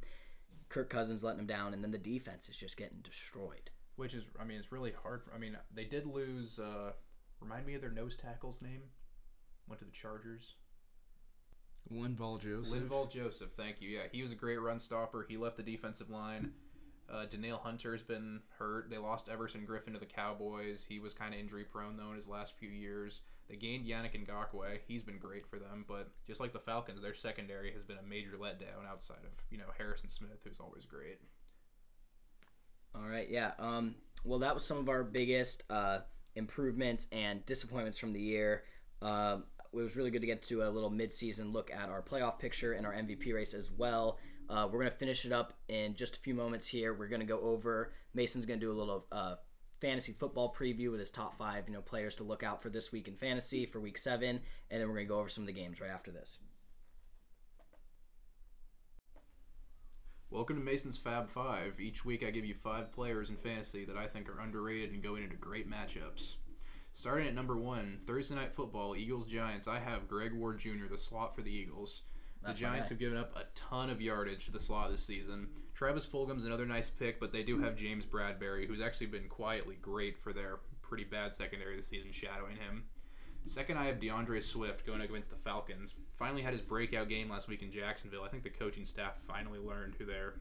Kirk 0.70 0.90
Cousins 0.90 1.24
letting 1.24 1.42
him 1.42 1.48
down, 1.48 1.74
and 1.74 1.84
then 1.84 1.92
the 1.92 1.98
defense 1.98 2.50
is 2.50 2.58
just 2.58 2.78
getting 2.78 3.00
destroyed. 3.04 3.70
which 3.96 4.14
is 4.14 4.24
I 4.40 4.44
mean 4.46 4.58
it's 4.58 4.72
really 4.72 4.94
hard. 5.04 5.24
For, 5.24 5.34
I 5.34 5.38
mean 5.38 5.58
they 5.74 5.86
did 5.86 6.06
lose. 6.06 6.60
Uh, 6.60 6.92
remind 7.42 7.66
me 7.66 7.76
of 7.76 7.82
their 7.82 7.92
nose 7.92 8.16
tackle's 8.16 8.62
name. 8.62 8.82
Went 9.68 9.80
to 9.80 9.86
the 9.86 9.92
Chargers. 9.92 10.56
Linval 11.92 12.40
Joseph. 12.42 12.74
Linval 12.74 13.10
Joseph, 13.10 13.52
thank 13.56 13.82
you. 13.82 13.90
Yeah, 13.90 14.04
he 14.12 14.22
was 14.22 14.32
a 14.32 14.36
great 14.36 14.58
run 14.62 14.80
stopper. 14.80 15.26
He 15.28 15.38
left 15.38 15.58
the 15.58 15.64
defensive 15.64 16.10
line. 16.10 16.52
Uh, 17.10 17.26
Danielle 17.26 17.62
Hunter's 17.64 18.02
been 18.04 18.42
hurt. 18.60 18.90
They 18.90 18.98
lost 18.98 19.30
Everson 19.30 19.66
Griffen 19.66 19.94
to 19.94 20.00
the 20.00 20.06
Cowboys. 20.06 20.86
He 20.88 21.00
was 21.00 21.14
kind 21.14 21.34
of 21.34 21.40
injury 21.40 21.64
prone 21.64 21.96
though 21.96 22.10
in 22.10 22.16
his 22.16 22.28
last 22.28 22.54
few 22.60 22.70
years. 22.70 23.22
They 23.50 23.56
gained 23.56 23.86
Yannick 23.86 24.14
Ngakoue. 24.14 24.80
He's 24.88 25.04
been 25.04 25.18
great 25.18 25.48
for 25.48 25.58
them, 25.58 25.86
but 25.88 26.10
just 26.26 26.40
like 26.40 26.54
the 26.54 26.60
Falcons, 26.60 27.02
their 27.02 27.14
secondary 27.14 27.72
has 27.72 27.84
been 27.84 27.98
a 27.98 28.08
major 28.08 28.38
letdown 28.40 28.88
outside 28.90 29.24
of 29.24 29.32
you 29.50 29.58
know 29.58 29.66
Harrison 29.78 30.10
Smith, 30.10 30.40
who's 30.44 30.60
always 30.60 30.86
great. 30.86 31.20
All 32.94 33.08
right, 33.08 33.30
yeah. 33.30 33.52
Um, 33.60 33.96
well, 34.24 34.40
that 34.40 34.54
was 34.54 34.66
some 34.66 34.78
of 34.78 34.90
our 34.90 35.04
biggest 35.04 35.64
uh, 35.70 36.00
improvements 36.36 37.08
and 37.12 37.46
disappointments 37.46 37.98
from 37.98 38.14
the 38.14 38.22
year. 38.22 38.64
Um 39.02 39.44
it 39.74 39.84
was 39.84 39.96
really 39.96 40.12
good 40.12 40.22
to 40.22 40.28
get 40.28 40.42
to 40.44 40.64
a 40.64 40.70
little 40.70 40.90
mid-season 40.90 41.52
look 41.52 41.72
at 41.72 41.90
our 41.90 42.02
playoff 42.02 42.40
picture 42.40 42.74
and 42.74 42.86
our 42.86 42.94
MVP 42.94 43.34
race 43.34 43.54
as 43.54 43.72
well. 43.72 44.18
Uh, 44.50 44.68
we're 44.72 44.80
gonna 44.80 44.92
finish 44.92 45.26
it 45.26 45.32
up 45.32 45.54
in 45.68 45.94
just 45.96 46.16
a 46.16 46.20
few 46.20 46.34
moments 46.34 46.68
here. 46.68 46.94
We're 46.94 47.10
gonna 47.10 47.26
go 47.26 47.40
over. 47.42 47.94
Mason's 48.14 48.46
gonna 48.46 48.60
do 48.60 48.72
a 48.72 48.78
little 48.80 49.06
uh, 49.12 49.36
fantasy 49.80 50.14
football 50.14 50.54
preview 50.58 50.92
with 50.92 51.00
his 51.00 51.12
top 51.12 51.38
five, 51.38 51.68
you 51.68 51.74
know, 51.74 51.82
players 51.82 52.16
to 52.16 52.24
look 52.24 52.44
out 52.44 52.62
for 52.62 52.70
this 52.70 52.92
week 52.92 53.08
in 53.08 53.16
fantasy 53.16 53.66
for 53.66 53.80
week 53.80 53.98
seven, 53.98 54.42
and 54.70 54.82
then 54.82 54.88
we're 54.88 54.96
gonna 54.96 55.06
go 55.06 55.20
over 55.20 55.30
some 55.30 55.44
of 55.44 55.48
the 55.48 55.54
games 55.54 55.80
right 55.80 55.92
after 55.92 56.12
this. 56.12 56.40
Welcome 60.30 60.58
to 60.58 60.64
Mason's 60.64 60.98
Fab 60.98 61.30
Five. 61.30 61.80
Each 61.80 62.04
week 62.04 62.22
I 62.22 62.32
give 62.32 62.44
you 62.44 62.54
five 62.54 62.92
players 62.92 63.30
in 63.30 63.38
fantasy 63.38 63.86
that 63.86 63.96
I 63.96 64.08
think 64.08 64.28
are 64.28 64.42
underrated 64.42 64.92
and 64.92 65.02
going 65.02 65.24
into 65.24 65.38
great 65.38 65.70
matchups. 65.70 66.36
Starting 66.94 67.28
at 67.28 67.36
number 67.36 67.56
one, 67.56 68.00
Thursday 68.06 68.36
Night 68.36 68.54
Football, 68.54 68.96
Eagles 68.96 69.28
Giants. 69.28 69.68
I 69.68 69.80
have 69.80 70.08
Greg 70.08 70.34
Ward 70.34 70.60
Jr., 70.60 70.88
the 70.90 70.98
slot 70.98 71.36
for 71.36 71.44
the 71.44 71.56
Eagles. 71.56 72.02
That's 72.44 72.60
the 72.60 72.66
Giants 72.66 72.90
have 72.90 73.00
given 73.00 73.18
up 73.18 73.38
a 73.38 73.46
ton 73.56 73.90
of 73.90 74.02
yardage 74.02 74.46
to 74.46 74.52
the 74.52 74.60
slot 74.60 74.92
this 74.92 75.06
season. 75.06 75.48
Travis 75.78 76.08
Fulgham's 76.08 76.44
another 76.44 76.66
nice 76.66 76.90
pick, 76.90 77.20
but 77.20 77.32
they 77.32 77.44
do 77.44 77.60
have 77.60 77.74
hmm. 77.74 77.78
James 77.78 78.04
Bradberry, 78.04 78.66
who's 78.66 78.82
actually 78.82 79.08
been 79.08 79.30
quietly 79.30 79.78
great 79.80 80.18
for 80.18 80.34
their 80.34 80.58
pretty 80.82 81.04
bad 81.04 81.36
secondary 81.36 81.76
this 81.76 81.88
season, 81.88 82.12
shadowing 82.12 82.56
him. 82.58 82.86
Second, 83.46 83.78
I 83.78 83.86
have 83.86 84.02
D'Andre 84.02 84.40
Swift 84.40 84.86
going 84.88 85.02
up 85.02 85.10
against 85.10 85.30
the 85.30 85.36
Falcons. 85.36 85.94
Finally 86.18 86.42
had 86.42 86.52
his 86.52 86.62
breakout 86.62 87.08
game 87.08 87.30
last 87.30 87.48
week 87.48 87.62
in 87.62 87.72
Jacksonville. 87.72 88.24
I 88.24 88.28
think 88.28 88.44
the 88.44 88.50
coaching 88.50 88.86
staff 88.86 89.22
finally 89.28 89.60
learned 89.60 89.94
who 89.98 90.06
their 90.06 90.34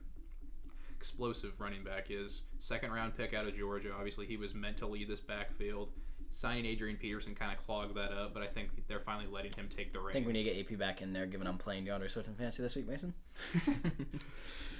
explosive 0.97 1.61
running 1.61 1.83
back 1.83 2.07
is. 2.09 2.41
Second 2.57 2.91
round 2.91 3.15
pick 3.15 3.35
out 3.35 3.47
of 3.47 3.55
Georgia. 3.55 3.91
Obviously, 3.95 4.25
he 4.25 4.37
was 4.37 4.55
meant 4.55 4.77
to 4.77 4.87
lead 4.87 5.07
this 5.07 5.19
backfield. 5.19 5.89
Signing 6.31 6.65
Adrian 6.65 6.97
Peterson 6.97 7.35
kind 7.35 7.55
of 7.55 7.63
clogged 7.63 7.95
that 7.95 8.11
up, 8.11 8.33
but 8.33 8.41
I 8.41 8.47
think 8.47 8.69
they're 8.87 8.99
finally 8.99 9.27
letting 9.31 9.53
him 9.53 9.69
take 9.69 9.93
the 9.93 9.99
reins. 9.99 10.09
I 10.09 10.13
think 10.13 10.27
we 10.27 10.33
need 10.33 10.43
to 10.45 10.53
get 10.55 10.73
AP 10.73 10.79
back 10.79 11.01
in 11.01 11.13
there, 11.13 11.27
given 11.27 11.45
I'm 11.47 11.59
playing 11.59 11.85
D'Andre 11.85 12.07
Swift 12.09 12.27
in 12.27 12.33
fantasy 12.33 12.63
this 12.63 12.75
week, 12.75 12.87
Mason. 12.87 13.13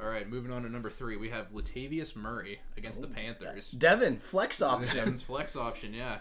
All 0.00 0.08
right, 0.08 0.28
moving 0.28 0.52
on 0.52 0.62
to 0.62 0.68
number 0.68 0.90
three, 0.90 1.16
we 1.16 1.28
have 1.30 1.50
Latavius 1.52 2.14
Murray 2.14 2.60
against 2.76 3.00
the 3.00 3.08
Panthers. 3.08 3.72
Devin, 3.72 4.18
flex 4.18 4.62
option. 4.62 4.94
Devon's 4.94 5.22
flex 5.22 5.56
option, 5.56 5.92
yeah. 5.92 6.18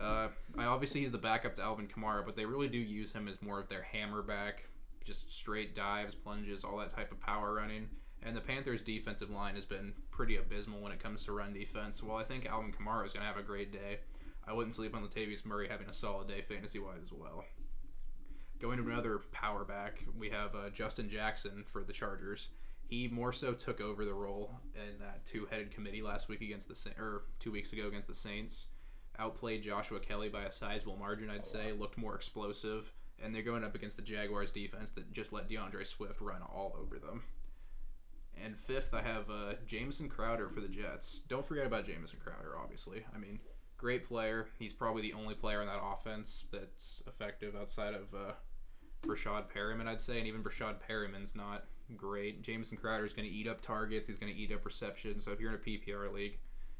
Uh, 0.00 0.28
I 0.56 0.64
obviously 0.64 1.02
he's 1.02 1.12
the 1.12 1.18
backup 1.18 1.54
to 1.56 1.62
Alvin 1.62 1.88
Kamara, 1.88 2.24
but 2.24 2.36
they 2.36 2.46
really 2.46 2.68
do 2.68 2.78
use 2.78 3.12
him 3.12 3.28
as 3.28 3.42
more 3.42 3.60
of 3.60 3.68
their 3.68 3.82
hammer 3.82 4.22
back, 4.22 4.64
just 5.04 5.30
straight 5.30 5.74
dives, 5.74 6.14
plunges, 6.14 6.64
all 6.64 6.78
that 6.78 6.90
type 6.90 7.12
of 7.12 7.20
power 7.20 7.54
running. 7.54 7.88
And 8.22 8.34
the 8.34 8.40
Panthers' 8.40 8.82
defensive 8.82 9.30
line 9.30 9.56
has 9.56 9.64
been 9.64 9.92
pretty 10.10 10.36
abysmal 10.36 10.80
when 10.80 10.92
it 10.92 11.02
comes 11.02 11.24
to 11.26 11.32
run 11.32 11.52
defense. 11.52 12.02
While 12.02 12.16
I 12.16 12.24
think 12.24 12.46
Alvin 12.46 12.72
Kamara 12.72 13.04
is 13.04 13.12
going 13.12 13.22
to 13.22 13.26
have 13.26 13.36
a 13.36 13.42
great 13.42 13.72
day, 13.72 13.98
I 14.46 14.52
wouldn't 14.52 14.74
sleep 14.74 14.94
on 14.94 15.06
Latavius 15.06 15.44
Murray 15.44 15.68
having 15.68 15.88
a 15.88 15.92
solid 15.92 16.28
day 16.28 16.40
fantasy 16.40 16.78
wise 16.78 17.00
as 17.02 17.12
well. 17.12 17.44
Going 18.60 18.78
to 18.78 18.88
another 18.88 19.20
power 19.32 19.64
back, 19.64 20.04
we 20.18 20.30
have 20.30 20.54
uh, 20.54 20.70
Justin 20.70 21.10
Jackson 21.10 21.64
for 21.72 21.82
the 21.82 21.92
Chargers. 21.92 22.48
He 22.92 23.08
more 23.08 23.32
so 23.32 23.54
took 23.54 23.80
over 23.80 24.04
the 24.04 24.12
role 24.12 24.60
in 24.74 24.98
that 24.98 25.24
two-headed 25.24 25.70
committee 25.70 26.02
last 26.02 26.28
week 26.28 26.42
against 26.42 26.68
the 26.68 26.74
Sa- 26.74 26.90
or 26.98 27.22
two 27.38 27.50
weeks 27.50 27.72
ago 27.72 27.88
against 27.88 28.06
the 28.06 28.12
Saints. 28.12 28.66
Outplayed 29.18 29.62
Joshua 29.62 29.98
Kelley 29.98 30.28
by 30.28 30.42
a 30.42 30.50
sizable 30.50 30.98
margin, 30.98 31.30
I'd 31.30 31.46
say. 31.46 31.72
Looked 31.72 31.96
more 31.96 32.14
explosive, 32.14 32.92
and 33.18 33.34
they're 33.34 33.40
going 33.40 33.64
up 33.64 33.74
against 33.74 33.96
the 33.96 34.02
Jaguars 34.02 34.50
defense 34.50 34.90
that 34.90 35.10
just 35.10 35.32
let 35.32 35.48
D'Andre 35.48 35.84
Swift 35.84 36.20
run 36.20 36.42
all 36.42 36.76
over 36.78 36.98
them. 36.98 37.22
And 38.36 38.58
fifth, 38.58 38.92
I 38.92 39.00
have 39.00 39.30
uh, 39.30 39.54
Jamison 39.66 40.10
Crowder 40.10 40.50
for 40.50 40.60
the 40.60 40.68
Jets. 40.68 41.22
Don't 41.28 41.46
forget 41.46 41.64
about 41.64 41.86
Jamison 41.86 42.18
Crowder, 42.22 42.58
obviously. 42.62 43.06
I 43.14 43.16
mean, 43.16 43.40
great 43.78 44.06
player. 44.06 44.48
He's 44.58 44.74
probably 44.74 45.00
the 45.00 45.14
only 45.14 45.34
player 45.34 45.62
in 45.62 45.66
that 45.66 45.80
offense 45.82 46.44
that's 46.52 47.02
effective 47.06 47.56
outside 47.56 47.94
of 47.94 48.12
uh, 48.14 48.32
Breshad 49.02 49.44
Perriman, 49.50 49.88
I'd 49.88 49.98
say. 49.98 50.18
And 50.18 50.26
even 50.26 50.42
Breshad 50.42 50.74
Perriman's 50.86 51.34
not 51.34 51.64
great. 51.96 52.42
Jamison 52.42 52.76
Crowder 52.76 53.04
is 53.04 53.12
going 53.12 53.28
to 53.28 53.34
eat 53.34 53.46
up 53.46 53.60
targets. 53.60 54.08
He's 54.08 54.18
going 54.18 54.32
to 54.32 54.38
eat 54.38 54.52
up 54.52 54.64
receptions. 54.64 55.24
So 55.24 55.32
if 55.32 55.40
you're 55.40 55.50
in 55.50 55.56
a 55.56 55.58
PPR 55.58 56.12
league, 56.12 56.38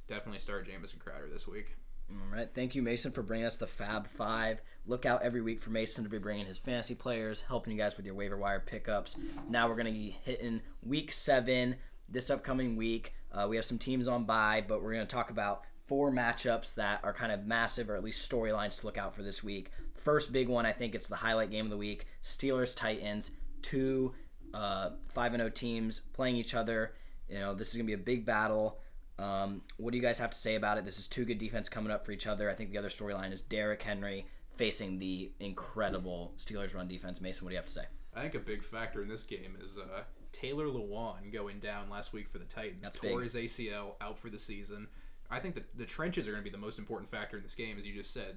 definitely 0.09 0.41
start 0.41 0.67
Jamison 0.67 1.01
Crowder 1.03 1.29
this 1.31 1.47
week. 1.47 1.77
All 2.11 2.37
right, 2.37 2.49
thank 2.53 2.75
you, 2.75 2.83
Mason, 2.83 3.13
for 3.13 3.23
bringing 3.23 3.47
us 3.47 3.57
the 3.57 3.67
Fab 3.67 4.07
Five. 4.07 4.61
Look 4.87 5.07
out 5.07 5.23
every 5.23 5.41
week 5.41 5.61
for 5.61 5.71
Mason 5.71 6.05
to 6.05 6.11
be 6.11 6.19
bringing 6.19 6.47
his 6.47 6.59
fantasy 6.59 6.95
players, 6.95 7.43
helping 7.43 7.73
you 7.73 7.79
guys 7.79 7.97
with 7.97 8.05
your 8.05 8.15
waiver 8.15 8.37
wire 8.37 8.61
pickups. 8.61 9.17
Now 9.49 9.69
we're 9.69 9.77
going 9.77 9.87
to 9.87 9.93
be 9.93 10.19
hitting 10.25 10.61
week 10.83 11.11
seven 11.11 11.77
this 12.09 12.29
upcoming 12.29 12.77
week. 12.77 13.15
Uh, 13.33 13.47
we 13.49 13.57
have 13.57 13.65
some 13.65 13.79
teams 13.79 14.09
on 14.09 14.25
bye, 14.25 14.63
but 14.67 14.83
we're 14.83 14.93
going 14.93 15.07
to 15.07 15.15
talk 15.15 15.31
about 15.31 15.63
four 15.87 16.13
matchups 16.13 16.75
that 16.75 17.01
are 17.03 17.15
kind 17.15 17.33
of 17.33 17.47
massive 17.47 17.89
or 17.89 17.97
at 17.97 18.05
least 18.05 18.31
storylines 18.31 18.81
to 18.81 18.87
look 18.87 18.99
out 18.99 19.15
for 19.15 19.23
this 19.23 19.43
week. 19.43 19.71
First 19.95 20.33
big 20.33 20.49
one, 20.49 20.67
I 20.67 20.73
think 20.73 20.95
it's 20.95 21.09
the 21.09 21.17
highlight 21.17 21.51
game 21.51 21.67
of 21.67 21.71
the 21.71 21.77
week 21.77 22.07
Steelers 22.23 22.77
Titans. 22.77 23.33
Two 23.63 24.13
uh, 24.55 24.91
5 25.09 25.33
0 25.37 25.49
teams 25.51 26.01
playing 26.13 26.37
each 26.37 26.55
other. 26.55 26.93
You 27.29 27.39
know, 27.39 27.55
this 27.55 27.69
is 27.69 27.77
going 27.77 27.87
to 27.87 27.97
be 27.97 28.01
a 28.01 28.05
big 28.05 28.27
battle. 28.27 28.79
Um, 29.19 29.63
what 29.77 29.93
do 29.93 29.97
you 29.97 30.03
guys 30.03 30.19
have 30.19 30.31
to 30.31 30.39
say 30.39 30.55
about 30.55 30.79
it? 30.79 30.85
This 30.85 30.99
is 30.99 31.07
two 31.07 31.25
good 31.25 31.39
defense 31.39 31.69
coming 31.69 31.93
up 31.93 32.05
for 32.05 32.13
each 32.13 32.27
other. 32.27 32.51
I 32.51 32.55
think 32.55 32.73
the 32.73 32.79
other 32.79 32.89
storyline 32.89 33.33
is 33.33 33.41
Derrick 33.43 33.83
Henry 33.83 34.27
facing 34.57 34.99
the 34.99 35.33
incredible 35.41 36.35
Steelers 36.39 36.75
run 36.75 36.89
defense. 36.89 37.21
Mason, 37.21 37.45
what 37.45 37.51
do 37.51 37.55
you 37.55 37.59
have 37.59 37.67
to 37.67 37.73
say? 37.73 37.85
I 38.15 38.21
think 38.23 38.35
a 38.35 38.41
big 38.41 38.63
factor 38.63 39.03
in 39.03 39.09
this 39.09 39.23
game 39.23 39.57
is 39.63 39.79
uh, 39.79 40.03
Taylor 40.33 40.67
Lewan 40.67 41.33
going 41.33 41.61
down 41.61 41.89
last 41.89 42.13
week 42.13 42.29
for 42.29 42.39
the 42.39 42.45
Titans. 42.45 42.83
That's 42.83 42.97
Tore 42.97 43.21
big. 43.21 43.23
his 43.23 43.35
ACL 43.35 43.95
out 44.01 44.19
for 44.19 44.29
the 44.29 44.39
season. 44.39 44.89
I 45.31 45.39
think 45.39 45.55
that 45.55 45.77
the 45.79 45.87
trenches 45.87 46.29
are 46.29 46.33
going 46.33 46.43
to 46.43 46.51
be 46.51 46.55
the 46.55 46.61
most 46.61 46.79
important 46.79 47.11
factor 47.11 47.37
in 47.37 47.43
this 47.43 47.55
game, 47.55 47.79
as 47.79 47.87
you 47.87 47.95
just 47.95 48.13
said. 48.13 48.37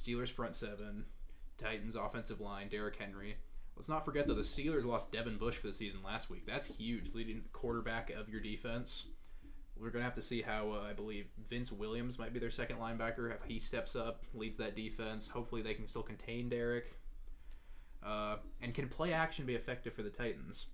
Steelers 0.00 0.28
front 0.28 0.54
seven, 0.54 1.06
Titans 1.58 1.96
offensive 1.96 2.40
line, 2.40 2.68
Derrick 2.68 2.96
Henry. 2.96 3.36
Let's 3.76 3.88
not 3.90 4.04
forget 4.04 4.26
though 4.26 4.34
the 4.34 4.40
Steelers 4.40 4.84
lost 4.84 5.12
Devin 5.12 5.36
Bush 5.36 5.56
for 5.56 5.66
the 5.66 5.74
season 5.74 6.00
last 6.04 6.30
week. 6.30 6.46
That's 6.46 6.66
huge, 6.66 7.14
leading 7.14 7.42
quarterback 7.52 8.10
of 8.10 8.28
your 8.28 8.40
defense. 8.40 9.04
We're 9.78 9.90
gonna 9.90 10.04
have 10.04 10.14
to 10.14 10.22
see 10.22 10.40
how 10.40 10.72
uh, 10.72 10.88
I 10.88 10.94
believe 10.94 11.26
Vince 11.50 11.70
Williams 11.70 12.18
might 12.18 12.32
be 12.32 12.38
their 12.38 12.50
second 12.50 12.78
linebacker. 12.78 13.30
If 13.34 13.44
he 13.46 13.58
steps 13.58 13.94
up, 13.94 14.24
leads 14.32 14.56
that 14.56 14.74
defense. 14.74 15.28
Hopefully 15.28 15.60
they 15.60 15.74
can 15.74 15.86
still 15.86 16.02
contain 16.02 16.48
Derrick. 16.48 16.94
Uh, 18.02 18.36
and 18.62 18.72
can 18.72 18.88
play 18.88 19.12
action 19.12 19.44
be 19.44 19.54
effective 19.54 19.92
for 19.92 20.02
the 20.02 20.10
Titans? 20.10 20.66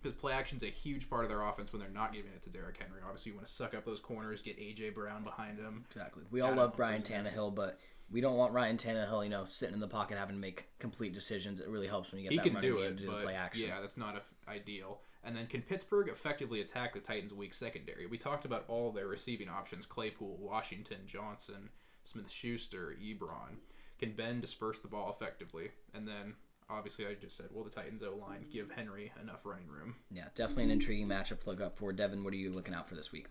Because 0.00 0.16
play 0.18 0.32
action's 0.32 0.62
a 0.62 0.66
huge 0.66 1.08
part 1.08 1.24
of 1.24 1.30
their 1.30 1.42
offense 1.42 1.72
when 1.72 1.80
they're 1.80 1.88
not 1.88 2.12
giving 2.12 2.32
it 2.32 2.42
to 2.42 2.50
Derrick 2.50 2.76
Henry. 2.80 3.00
Obviously, 3.04 3.30
you 3.30 3.36
want 3.36 3.46
to 3.46 3.52
suck 3.52 3.74
up 3.74 3.84
those 3.84 4.00
corners, 4.00 4.42
get 4.42 4.58
AJ 4.58 4.94
Brown 4.94 5.24
behind 5.24 5.58
him. 5.58 5.84
Exactly. 5.90 6.24
We 6.30 6.40
all 6.40 6.54
love 6.54 6.78
Ryan. 6.78 7.02
Tannehill, 7.02 7.54
but 7.54 7.78
we 8.12 8.20
don't 8.20 8.36
want 8.36 8.52
Ryan 8.52 8.76
Tannehill, 8.76 9.24
you 9.24 9.30
know, 9.30 9.44
sitting 9.46 9.74
in 9.74 9.80
the 9.80 9.88
pocket 9.88 10.18
having 10.18 10.36
to 10.36 10.40
make 10.40 10.66
complete 10.78 11.14
decisions. 11.14 11.60
It 11.60 11.68
really 11.68 11.86
helps 11.88 12.12
when 12.12 12.20
you 12.20 12.28
get 12.28 12.32
He 12.32 12.36
that 12.36 12.44
can 12.44 12.54
running 12.54 12.70
do 12.70 12.76
game 12.76 12.92
it, 12.92 12.98
to 12.98 13.06
do 13.06 13.22
play 13.22 13.34
action. 13.34 13.68
yeah, 13.68 13.80
that's 13.80 13.96
not 13.96 14.16
a, 14.16 14.50
ideal. 14.50 15.00
And 15.24 15.36
then 15.36 15.46
can 15.46 15.62
Pittsburgh 15.62 16.08
effectively 16.08 16.60
attack 16.60 16.94
the 16.94 17.00
Titans' 17.00 17.32
weak 17.32 17.54
secondary? 17.54 18.06
We 18.06 18.18
talked 18.18 18.44
about 18.44 18.64
all 18.68 18.92
their 18.92 19.06
receiving 19.06 19.48
options: 19.48 19.86
Claypool, 19.86 20.36
Washington, 20.40 20.98
Johnson, 21.06 21.70
Smith-Schuster, 22.04 22.96
Ebron. 23.02 23.56
Can 23.98 24.12
Ben 24.12 24.40
disperse 24.40 24.80
the 24.80 24.88
ball 24.88 25.10
effectively? 25.10 25.70
And 25.94 26.06
then 26.08 26.34
obviously, 26.68 27.06
I 27.06 27.14
just 27.14 27.36
said, 27.36 27.46
will 27.52 27.64
the 27.64 27.70
Titans' 27.70 28.02
O 28.02 28.16
line 28.16 28.46
give 28.52 28.72
Henry 28.72 29.12
enough 29.22 29.46
running 29.46 29.68
room? 29.68 29.94
Yeah, 30.10 30.24
definitely 30.34 30.64
an 30.64 30.70
intriguing 30.72 31.06
matchup 31.06 31.40
to 31.44 31.50
look 31.50 31.60
up 31.60 31.74
for. 31.74 31.92
Devin, 31.92 32.24
what 32.24 32.32
are 32.34 32.36
you 32.38 32.50
looking 32.50 32.74
out 32.74 32.88
for 32.88 32.96
this 32.96 33.12
week? 33.12 33.26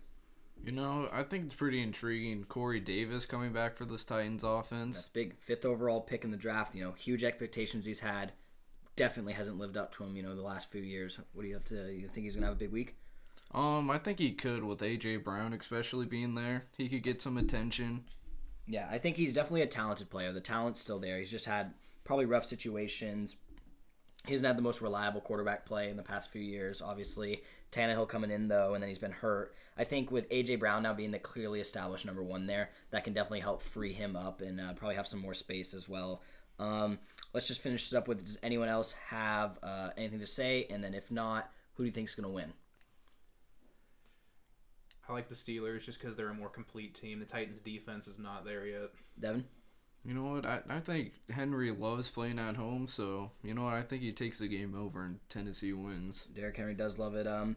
You 0.64 0.72
know, 0.72 1.08
I 1.12 1.24
think 1.24 1.46
it's 1.46 1.54
pretty 1.54 1.82
intriguing. 1.82 2.44
Corey 2.44 2.78
Davis 2.78 3.26
coming 3.26 3.52
back 3.52 3.76
for 3.76 3.84
this 3.84 4.04
Titans 4.04 4.44
offense. 4.44 4.96
That's 4.96 5.08
big. 5.08 5.36
Fifth 5.38 5.64
overall 5.64 6.00
pick 6.00 6.24
in 6.24 6.30
the 6.30 6.36
draft. 6.36 6.74
You 6.74 6.84
know, 6.84 6.92
huge 6.92 7.24
expectations 7.24 7.84
he's 7.84 8.00
had. 8.00 8.32
Definitely 8.94 9.32
hasn't 9.32 9.58
lived 9.58 9.76
up 9.76 9.94
to 9.96 10.04
him. 10.04 10.14
You 10.14 10.22
know, 10.22 10.36
the 10.36 10.42
last 10.42 10.70
few 10.70 10.82
years. 10.82 11.18
What 11.32 11.42
do 11.42 11.48
you 11.48 11.54
have 11.54 11.64
to? 11.66 11.92
You 11.92 12.08
think 12.08 12.24
he's 12.24 12.36
gonna 12.36 12.46
have 12.46 12.56
a 12.56 12.58
big 12.58 12.70
week? 12.70 12.94
Um, 13.54 13.90
I 13.90 13.98
think 13.98 14.18
he 14.18 14.32
could 14.32 14.64
with 14.64 14.80
AJ 14.80 15.24
Brown 15.24 15.52
especially 15.52 16.06
being 16.06 16.34
there. 16.34 16.66
He 16.76 16.88
could 16.88 17.02
get 17.02 17.20
some 17.20 17.36
attention. 17.36 18.04
Yeah, 18.66 18.88
I 18.90 18.98
think 18.98 19.16
he's 19.16 19.34
definitely 19.34 19.62
a 19.62 19.66
talented 19.66 20.10
player. 20.10 20.32
The 20.32 20.40
talent's 20.40 20.80
still 20.80 20.98
there. 20.98 21.18
He's 21.18 21.30
just 21.30 21.46
had 21.46 21.74
probably 22.04 22.24
rough 22.26 22.46
situations. 22.46 23.36
He 24.26 24.32
hasn't 24.32 24.46
had 24.46 24.56
the 24.56 24.62
most 24.62 24.80
reliable 24.80 25.20
quarterback 25.20 25.66
play 25.66 25.90
in 25.90 25.96
the 25.96 26.02
past 26.02 26.30
few 26.30 26.42
years. 26.42 26.80
Obviously, 26.80 27.42
Tannehill 27.72 28.08
coming 28.08 28.30
in 28.30 28.46
though, 28.46 28.74
and 28.74 28.82
then 28.82 28.88
he's 28.88 28.98
been 28.98 29.10
hurt. 29.10 29.54
I 29.76 29.84
think 29.84 30.12
with 30.12 30.28
AJ 30.28 30.60
Brown 30.60 30.84
now 30.84 30.94
being 30.94 31.10
the 31.10 31.18
clearly 31.18 31.60
established 31.60 32.06
number 32.06 32.22
one 32.22 32.46
there, 32.46 32.70
that 32.90 33.02
can 33.02 33.14
definitely 33.14 33.40
help 33.40 33.62
free 33.62 33.92
him 33.92 34.14
up 34.14 34.40
and 34.40 34.60
uh, 34.60 34.74
probably 34.74 34.96
have 34.96 35.08
some 35.08 35.20
more 35.20 35.34
space 35.34 35.74
as 35.74 35.88
well. 35.88 36.22
Um, 36.60 36.98
let's 37.32 37.48
just 37.48 37.62
finish 37.62 37.88
this 37.88 37.96
up 37.96 38.06
with: 38.06 38.24
Does 38.24 38.38
anyone 38.42 38.68
else 38.68 38.92
have 39.08 39.58
uh, 39.62 39.90
anything 39.96 40.20
to 40.20 40.26
say? 40.26 40.66
And 40.70 40.84
then 40.84 40.94
if 40.94 41.10
not, 41.10 41.50
who 41.74 41.82
do 41.82 41.86
you 41.86 41.92
think 41.92 42.08
is 42.08 42.14
going 42.14 42.28
to 42.28 42.34
win? 42.34 42.52
I 45.08 45.12
like 45.12 45.28
the 45.28 45.34
Steelers 45.34 45.84
just 45.84 46.00
because 46.00 46.14
they're 46.14 46.28
a 46.28 46.34
more 46.34 46.48
complete 46.48 46.94
team. 46.94 47.18
The 47.18 47.26
Titans' 47.26 47.60
defense 47.60 48.06
is 48.06 48.18
not 48.18 48.44
there 48.44 48.64
yet. 48.66 48.90
Devin. 49.18 49.44
You 50.04 50.14
know 50.14 50.32
what? 50.32 50.44
I, 50.44 50.60
I 50.68 50.80
think 50.80 51.12
Henry 51.30 51.70
loves 51.70 52.10
playing 52.10 52.38
at 52.38 52.56
home, 52.56 52.88
so 52.88 53.30
you 53.42 53.54
know 53.54 53.64
what? 53.64 53.74
I 53.74 53.82
think 53.82 54.02
he 54.02 54.12
takes 54.12 54.38
the 54.38 54.48
game 54.48 54.74
over 54.74 55.04
and 55.04 55.20
Tennessee 55.28 55.72
wins. 55.72 56.26
Derrick 56.34 56.56
Henry 56.56 56.74
does 56.74 56.98
love 56.98 57.14
it. 57.14 57.26
Um, 57.26 57.56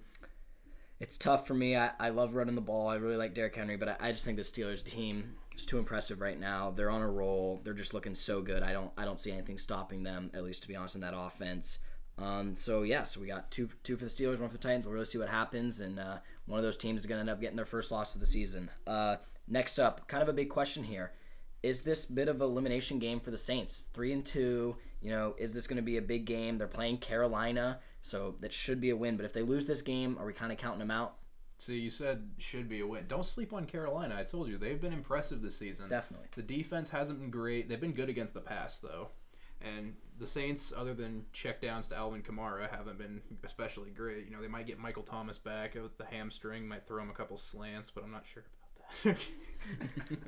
it's 1.00 1.18
tough 1.18 1.48
for 1.48 1.56
me. 1.56 1.76
I, 1.76 1.92
I 2.00 2.10
love 2.10 2.36
running 2.36 2.56
the 2.56 2.62
ball. 2.62 2.88
I 2.88 2.96
really 2.96 3.18
like 3.18 3.34
Derrick 3.34 3.56
Henry, 3.56 3.78
but 3.78 3.90
I, 3.90 4.10
I 4.10 4.12
just 4.12 4.26
think 4.26 4.38
the 4.38 4.44
Steelers 4.44 4.84
team 4.84 5.36
is 5.56 5.66
too 5.66 5.80
impressive 5.80 6.22
right 6.22 6.40
now. 6.40 6.72
They're 6.72 6.92
on 6.92 7.02
a 7.02 7.10
roll. 7.10 7.62
They're 7.64 7.74
just 7.74 7.94
looking 7.94 8.16
so 8.16 8.42
good. 8.42 8.62
I 8.64 8.74
don't 8.74 8.92
I 8.98 9.06
don't 9.06 9.20
see 9.20 9.32
anything 9.32 9.58
stopping 9.58 10.04
them. 10.04 10.32
At 10.34 10.44
least 10.44 10.62
to 10.64 10.68
be 10.68 10.76
honest, 10.76 10.96
in 10.96 11.02
that 11.02 11.18
offense. 11.18 11.80
Um, 12.18 12.56
so 12.56 12.84
yeah, 12.84 13.04
so 13.04 13.20
we 13.20 13.28
got 13.28 13.52
two 13.52 13.70
two 13.84 13.98
for 13.98 14.06
the 14.06 14.10
Steelers, 14.10 14.40
one 14.40 14.50
for 14.50 14.58
the 14.58 14.60
Titans. 14.60 14.86
We'll 14.86 14.94
really 14.94 15.06
see 15.06 15.18
what 15.18 15.30
happens, 15.30 15.82
and 15.82 16.00
uh, 16.00 16.18
one 16.46 16.60
of 16.60 16.64
those 16.64 16.78
teams 16.78 17.02
is 17.02 17.08
going 17.08 17.18
to 17.18 17.22
end 17.22 17.30
up 17.30 17.42
getting 17.42 17.58
their 17.58 17.66
first 17.66 17.92
loss 17.92 18.16
of 18.16 18.22
the 18.22 18.28
season. 18.28 18.70
Uh, 18.88 19.18
next 19.48 19.80
up, 19.80 20.08
kind 20.08 20.24
of 20.24 20.30
a 20.30 20.34
big 20.34 20.50
question 20.50 20.84
here: 20.84 21.12
Is 21.66 21.82
this 21.82 22.06
bit 22.06 22.28
of 22.28 22.42
elimination 22.42 23.00
game 23.00 23.20
for 23.20 23.32
the 23.32 23.40
Saints? 23.40 23.88
Three 23.92 24.14
and 24.14 24.24
two. 24.24 24.76
You 25.02 25.10
know, 25.10 25.34
is 25.40 25.52
this 25.52 25.66
going 25.66 25.78
to 25.78 25.82
be 25.82 25.98
a 25.98 26.02
big 26.02 26.26
game? 26.26 26.60
They're 26.60 26.68
playing 26.68 27.00
Carolina, 27.00 27.80
so 28.04 28.36
that 28.42 28.54
should 28.54 28.80
be 28.80 28.92
a 28.92 28.96
win. 28.96 29.18
But 29.18 29.26
if 29.26 29.34
they 29.34 29.42
lose 29.42 29.66
this 29.66 29.82
game, 29.82 30.16
are 30.20 30.28
we 30.28 30.34
kind 30.34 30.52
of 30.52 30.60
counting 30.60 30.78
them 30.78 30.92
out? 30.92 31.16
See, 31.58 31.80
you 31.80 31.90
said 31.90 32.30
should 32.38 32.70
be 32.70 32.82
a 32.82 32.88
win. 32.88 33.06
Don't 33.08 33.26
sleep 33.26 33.52
on 33.52 33.66
Carolina. 33.66 34.16
I 34.16 34.26
told 34.26 34.48
you 34.48 34.60
they've 34.60 34.80
been 34.80 34.94
impressive 34.94 35.42
this 35.42 35.58
season. 35.58 35.90
Definitely. 35.90 36.28
The 36.36 36.44
defense 36.44 36.88
hasn't 36.92 37.20
been 37.20 37.32
great. 37.32 37.68
They've 37.68 37.82
been 37.82 37.94
good 37.94 38.10
against 38.10 38.36
the 38.36 38.42
pass 38.42 38.78
though, 38.78 39.10
and 39.60 39.96
the 40.20 40.28
Saints, 40.28 40.72
other 40.78 40.94
than 40.94 41.26
checkdowns 41.34 41.90
to 41.90 41.96
Alvin 41.96 42.22
Kamara, 42.22 42.70
haven't 42.70 43.00
been 43.00 43.22
especially 43.44 43.90
great. 43.90 44.26
You 44.26 44.36
know, 44.36 44.42
they 44.42 44.48
might 44.48 44.68
get 44.68 44.78
Michael 44.78 45.02
Thomas 45.02 45.40
back 45.40 45.74
with 45.74 45.98
the 45.98 46.06
hamstring, 46.06 46.68
might 46.68 46.88
throw 46.88 47.02
him 47.02 47.10
a 47.10 47.14
couple 47.14 47.38
slants, 47.38 47.90
but 47.90 48.04
I'm 48.04 48.12
not 48.12 48.28
sure 48.28 48.44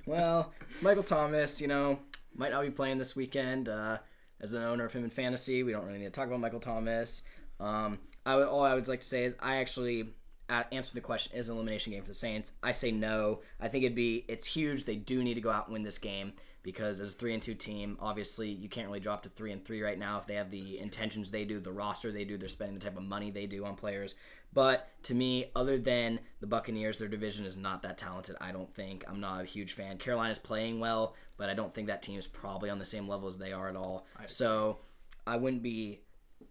Well, 0.05 0.53
Michael 0.81 1.03
Thomas, 1.03 1.61
you 1.61 1.67
know, 1.67 1.99
might 2.35 2.51
not 2.51 2.63
be 2.63 2.71
playing 2.71 2.97
this 2.97 3.15
weekend. 3.15 3.69
Uh, 3.69 3.99
as 4.39 4.53
an 4.53 4.63
owner 4.63 4.85
of 4.85 4.93
him 4.93 5.03
in 5.03 5.09
fantasy, 5.09 5.63
we 5.63 5.71
don't 5.71 5.85
really 5.85 5.99
need 5.99 6.05
to 6.05 6.11
talk 6.11 6.27
about 6.27 6.39
Michael 6.39 6.59
Thomas. 6.59 7.23
Um, 7.59 7.99
all 8.25 8.63
I 8.63 8.73
would 8.75 8.87
like 8.87 9.01
to 9.01 9.07
say 9.07 9.25
is 9.25 9.35
I 9.39 9.57
actually 9.57 10.09
uh, 10.49 10.63
answer 10.71 10.93
the 10.93 11.01
question: 11.01 11.37
Is 11.37 11.49
an 11.49 11.55
elimination 11.55 11.93
game 11.93 12.01
for 12.03 12.09
the 12.09 12.15
Saints? 12.15 12.53
I 12.61 12.71
say 12.71 12.91
no. 12.91 13.41
I 13.59 13.67
think 13.67 13.83
it'd 13.83 13.95
be 13.95 14.25
it's 14.27 14.45
huge. 14.45 14.85
They 14.85 14.95
do 14.95 15.23
need 15.23 15.35
to 15.35 15.41
go 15.41 15.49
out 15.49 15.67
and 15.67 15.73
win 15.73 15.83
this 15.83 15.97
game 15.97 16.33
because 16.63 16.99
as 16.99 17.13
a 17.13 17.15
three 17.15 17.33
and 17.33 17.41
two 17.41 17.55
team, 17.55 17.97
obviously 17.99 18.49
you 18.49 18.69
can't 18.69 18.87
really 18.87 18.99
drop 18.99 19.23
to 19.23 19.29
three 19.29 19.51
and 19.51 19.63
three 19.63 19.81
right 19.81 19.97
now 19.97 20.17
if 20.17 20.27
they 20.27 20.35
have 20.35 20.51
the 20.51 20.79
intentions 20.79 21.31
they 21.31 21.45
do, 21.45 21.59
the 21.59 21.71
roster 21.71 22.11
they 22.11 22.25
do, 22.25 22.37
they're 22.37 22.49
spending 22.49 22.77
the 22.77 22.83
type 22.83 22.97
of 22.97 23.03
money 23.03 23.31
they 23.31 23.45
do 23.45 23.63
on 23.65 23.75
players. 23.75 24.15
But 24.53 24.89
to 25.03 25.13
me, 25.13 25.51
other 25.55 25.77
than 25.77 26.19
the 26.39 26.47
Buccaneers, 26.47 26.97
their 26.97 27.07
division 27.07 27.45
is 27.45 27.57
not 27.57 27.83
that 27.83 27.97
talented. 27.97 28.35
I 28.41 28.51
don't 28.51 28.73
think. 28.73 29.03
I'm 29.07 29.19
not 29.19 29.41
a 29.41 29.45
huge 29.45 29.73
fan. 29.73 29.97
Carolina's 29.97 30.39
playing 30.39 30.79
well, 30.79 31.15
but 31.37 31.49
I 31.49 31.53
don't 31.53 31.73
think 31.73 31.87
that 31.87 32.01
team 32.01 32.17
is 32.17 32.27
probably 32.27 32.69
on 32.69 32.79
the 32.79 32.85
same 32.85 33.07
level 33.07 33.27
as 33.27 33.37
they 33.37 33.53
are 33.53 33.69
at 33.69 33.75
all. 33.75 34.07
So 34.25 34.79
I 35.25 35.37
wouldn't 35.37 35.63
be. 35.63 36.01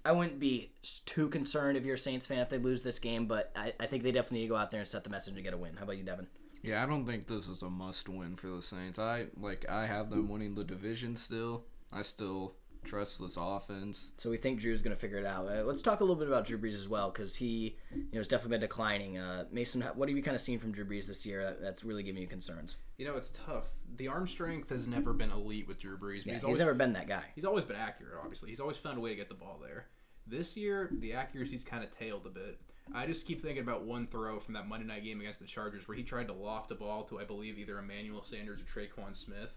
I 0.05 0.13
wouldn't 0.13 0.39
be 0.39 0.71
too 1.05 1.29
concerned 1.29 1.77
if 1.77 1.85
you're 1.85 1.97
a 1.97 1.99
Saints 1.99 2.27
fan 2.27 2.39
if 2.39 2.49
they 2.49 2.59
lose 2.59 2.83
this 2.83 3.01
game, 3.01 3.27
but 3.27 3.51
I, 3.57 3.73
I 3.81 3.87
think 3.87 4.05
they 4.05 4.13
definitely 4.13 4.39
need 4.39 4.45
to 4.45 4.51
go 4.51 4.57
out 4.57 4.71
there 4.71 4.81
and 4.81 4.89
set 4.89 5.03
the 5.03 5.11
message 5.11 5.35
and 5.35 5.43
get 5.43 5.53
a 5.53 5.57
win. 5.57 5.77
How 5.77 5.83
about 5.83 5.97
you, 5.97 6.05
Devin? 6.05 6.29
Yeah, 6.63 6.83
I 6.83 6.87
don't 6.87 7.07
think 7.07 7.27
this 7.27 7.49
is 7.49 7.63
a 7.63 7.71
must 7.71 8.09
win 8.09 8.37
for 8.37 8.49
the 8.49 8.63
Saints. 8.63 8.99
I 8.99 9.27
like 9.41 9.69
I 9.69 9.87
have 9.87 10.11
them 10.11 10.29
winning 10.29 10.55
the 10.55 10.65
division 10.65 11.17
still. 11.17 11.65
I 11.93 12.03
still 12.03 12.55
trust 12.87 13.21
this 13.21 13.37
offense. 13.39 14.11
So 14.17 14.31
we 14.31 14.37
think 14.37 14.61
Drew's 14.61 14.83
going 14.83 14.95
to 14.95 15.01
figure 15.01 15.19
it 15.19 15.27
out. 15.27 15.47
Uh, 15.47 15.63
let's 15.65 15.83
talk 15.83 16.01
a 16.01 16.05
little 16.05 16.17
bit 16.17 16.29
about 16.29 16.47
Drew 16.47 16.59
Brees 16.59 16.75
as 16.75 16.89
well, 16.89 17.11
because 17.11 17.37
he, 17.37 17.77
you 17.95 18.05
know, 18.13 18.21
has 18.21 18.29
definitely 18.29 18.55
been 18.55 18.61
declining. 18.61 19.19
Uh, 19.19 19.45
Mason, 19.51 19.83
what 19.95 20.09
have 20.09 20.17
you 20.17 20.23
kind 20.23 20.35
of 20.35 20.41
seen 20.41 20.59
from 20.59 20.73
Drew 20.73 20.85
Brees 20.85 21.07
this 21.07 21.27
year 21.27 21.45
that, 21.45 21.61
that's 21.61 21.85
really 21.85 22.03
giving 22.03 22.23
you 22.23 22.29
concerns? 22.29 22.77
you 22.99 23.07
know, 23.07 23.17
it's 23.17 23.31
tough. 23.31 23.69
The 23.97 24.09
arm 24.09 24.27
strength 24.27 24.71
has 24.71 24.87
never 24.87 25.13
been 25.13 25.31
elite 25.31 25.69
with 25.69 25.79
Drew 25.79 25.99
Brees. 25.99 26.19
but 26.19 26.27
Yeah, 26.27 26.33
he's, 26.35 26.45
always 26.45 26.59
never 26.59 26.75
been 26.75 26.95
that 26.95 27.09
guy. 27.09 27.25
He's 27.35 27.45
always 27.45 27.65
been 27.65 27.77
accurate, 27.77 28.15
obviously. 28.23 28.49
He's 28.49 28.61
always 28.61 28.77
found 28.77 28.99
a 28.99 29.01
way 29.01 29.11
to 29.11 29.17
get 29.17 29.29
the 29.29 29.35
ball 29.35 29.61
there. 29.63 29.87
This 30.27 30.57
year, 30.57 30.91
the 31.01 31.13
accuracy's 31.13 31.63
kind 31.63 31.85
of 31.85 31.91
tailed 31.91 32.27
a 32.27 32.31
bit. 32.31 32.59
I 32.95 33.07
just 33.07 33.27
keep 33.27 33.43
thinking 33.43 33.63
about 33.63 33.85
one 33.85 34.07
throw 34.07 34.39
from 34.41 34.55
that 34.55 34.69
Monday 34.69 34.87
night 34.87 35.05
game 35.05 35.21
against 35.21 35.41
the 35.41 35.47
Chargers 35.47 35.87
where 35.87 35.97
he 35.97 36.03
tried 36.03 36.29
to 36.29 36.33
loft 36.33 36.71
a 36.71 36.75
ball 36.75 37.05
to, 37.05 37.19
I 37.19 37.25
believe, 37.25 37.59
either 37.59 37.79
Emmanuel 37.79 38.23
Sanders 38.23 38.61
or 38.61 38.65
Tre'Quan 38.65 39.15
Smith. 39.15 39.57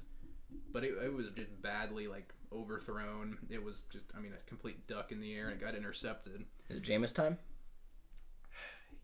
But 0.72 0.84
it, 0.84 0.94
it 1.04 1.14
was 1.14 1.28
just 1.36 1.62
badly, 1.62 2.08
like, 2.08 2.34
overthrown. 2.54 3.38
It 3.50 3.64
was 3.64 3.82
just, 3.92 4.06
I 4.16 4.20
mean, 4.20 4.34
a 4.34 4.50
complete 4.50 4.88
duck 4.88 5.12
in 5.12 5.20
the 5.22 5.36
air 5.36 5.50
and 5.50 5.60
it 5.60 5.64
got 5.64 5.76
intercepted. 5.76 6.46
Is 6.70 6.78
it 6.78 6.84
Jameis 6.84 7.14
time? 7.14 7.38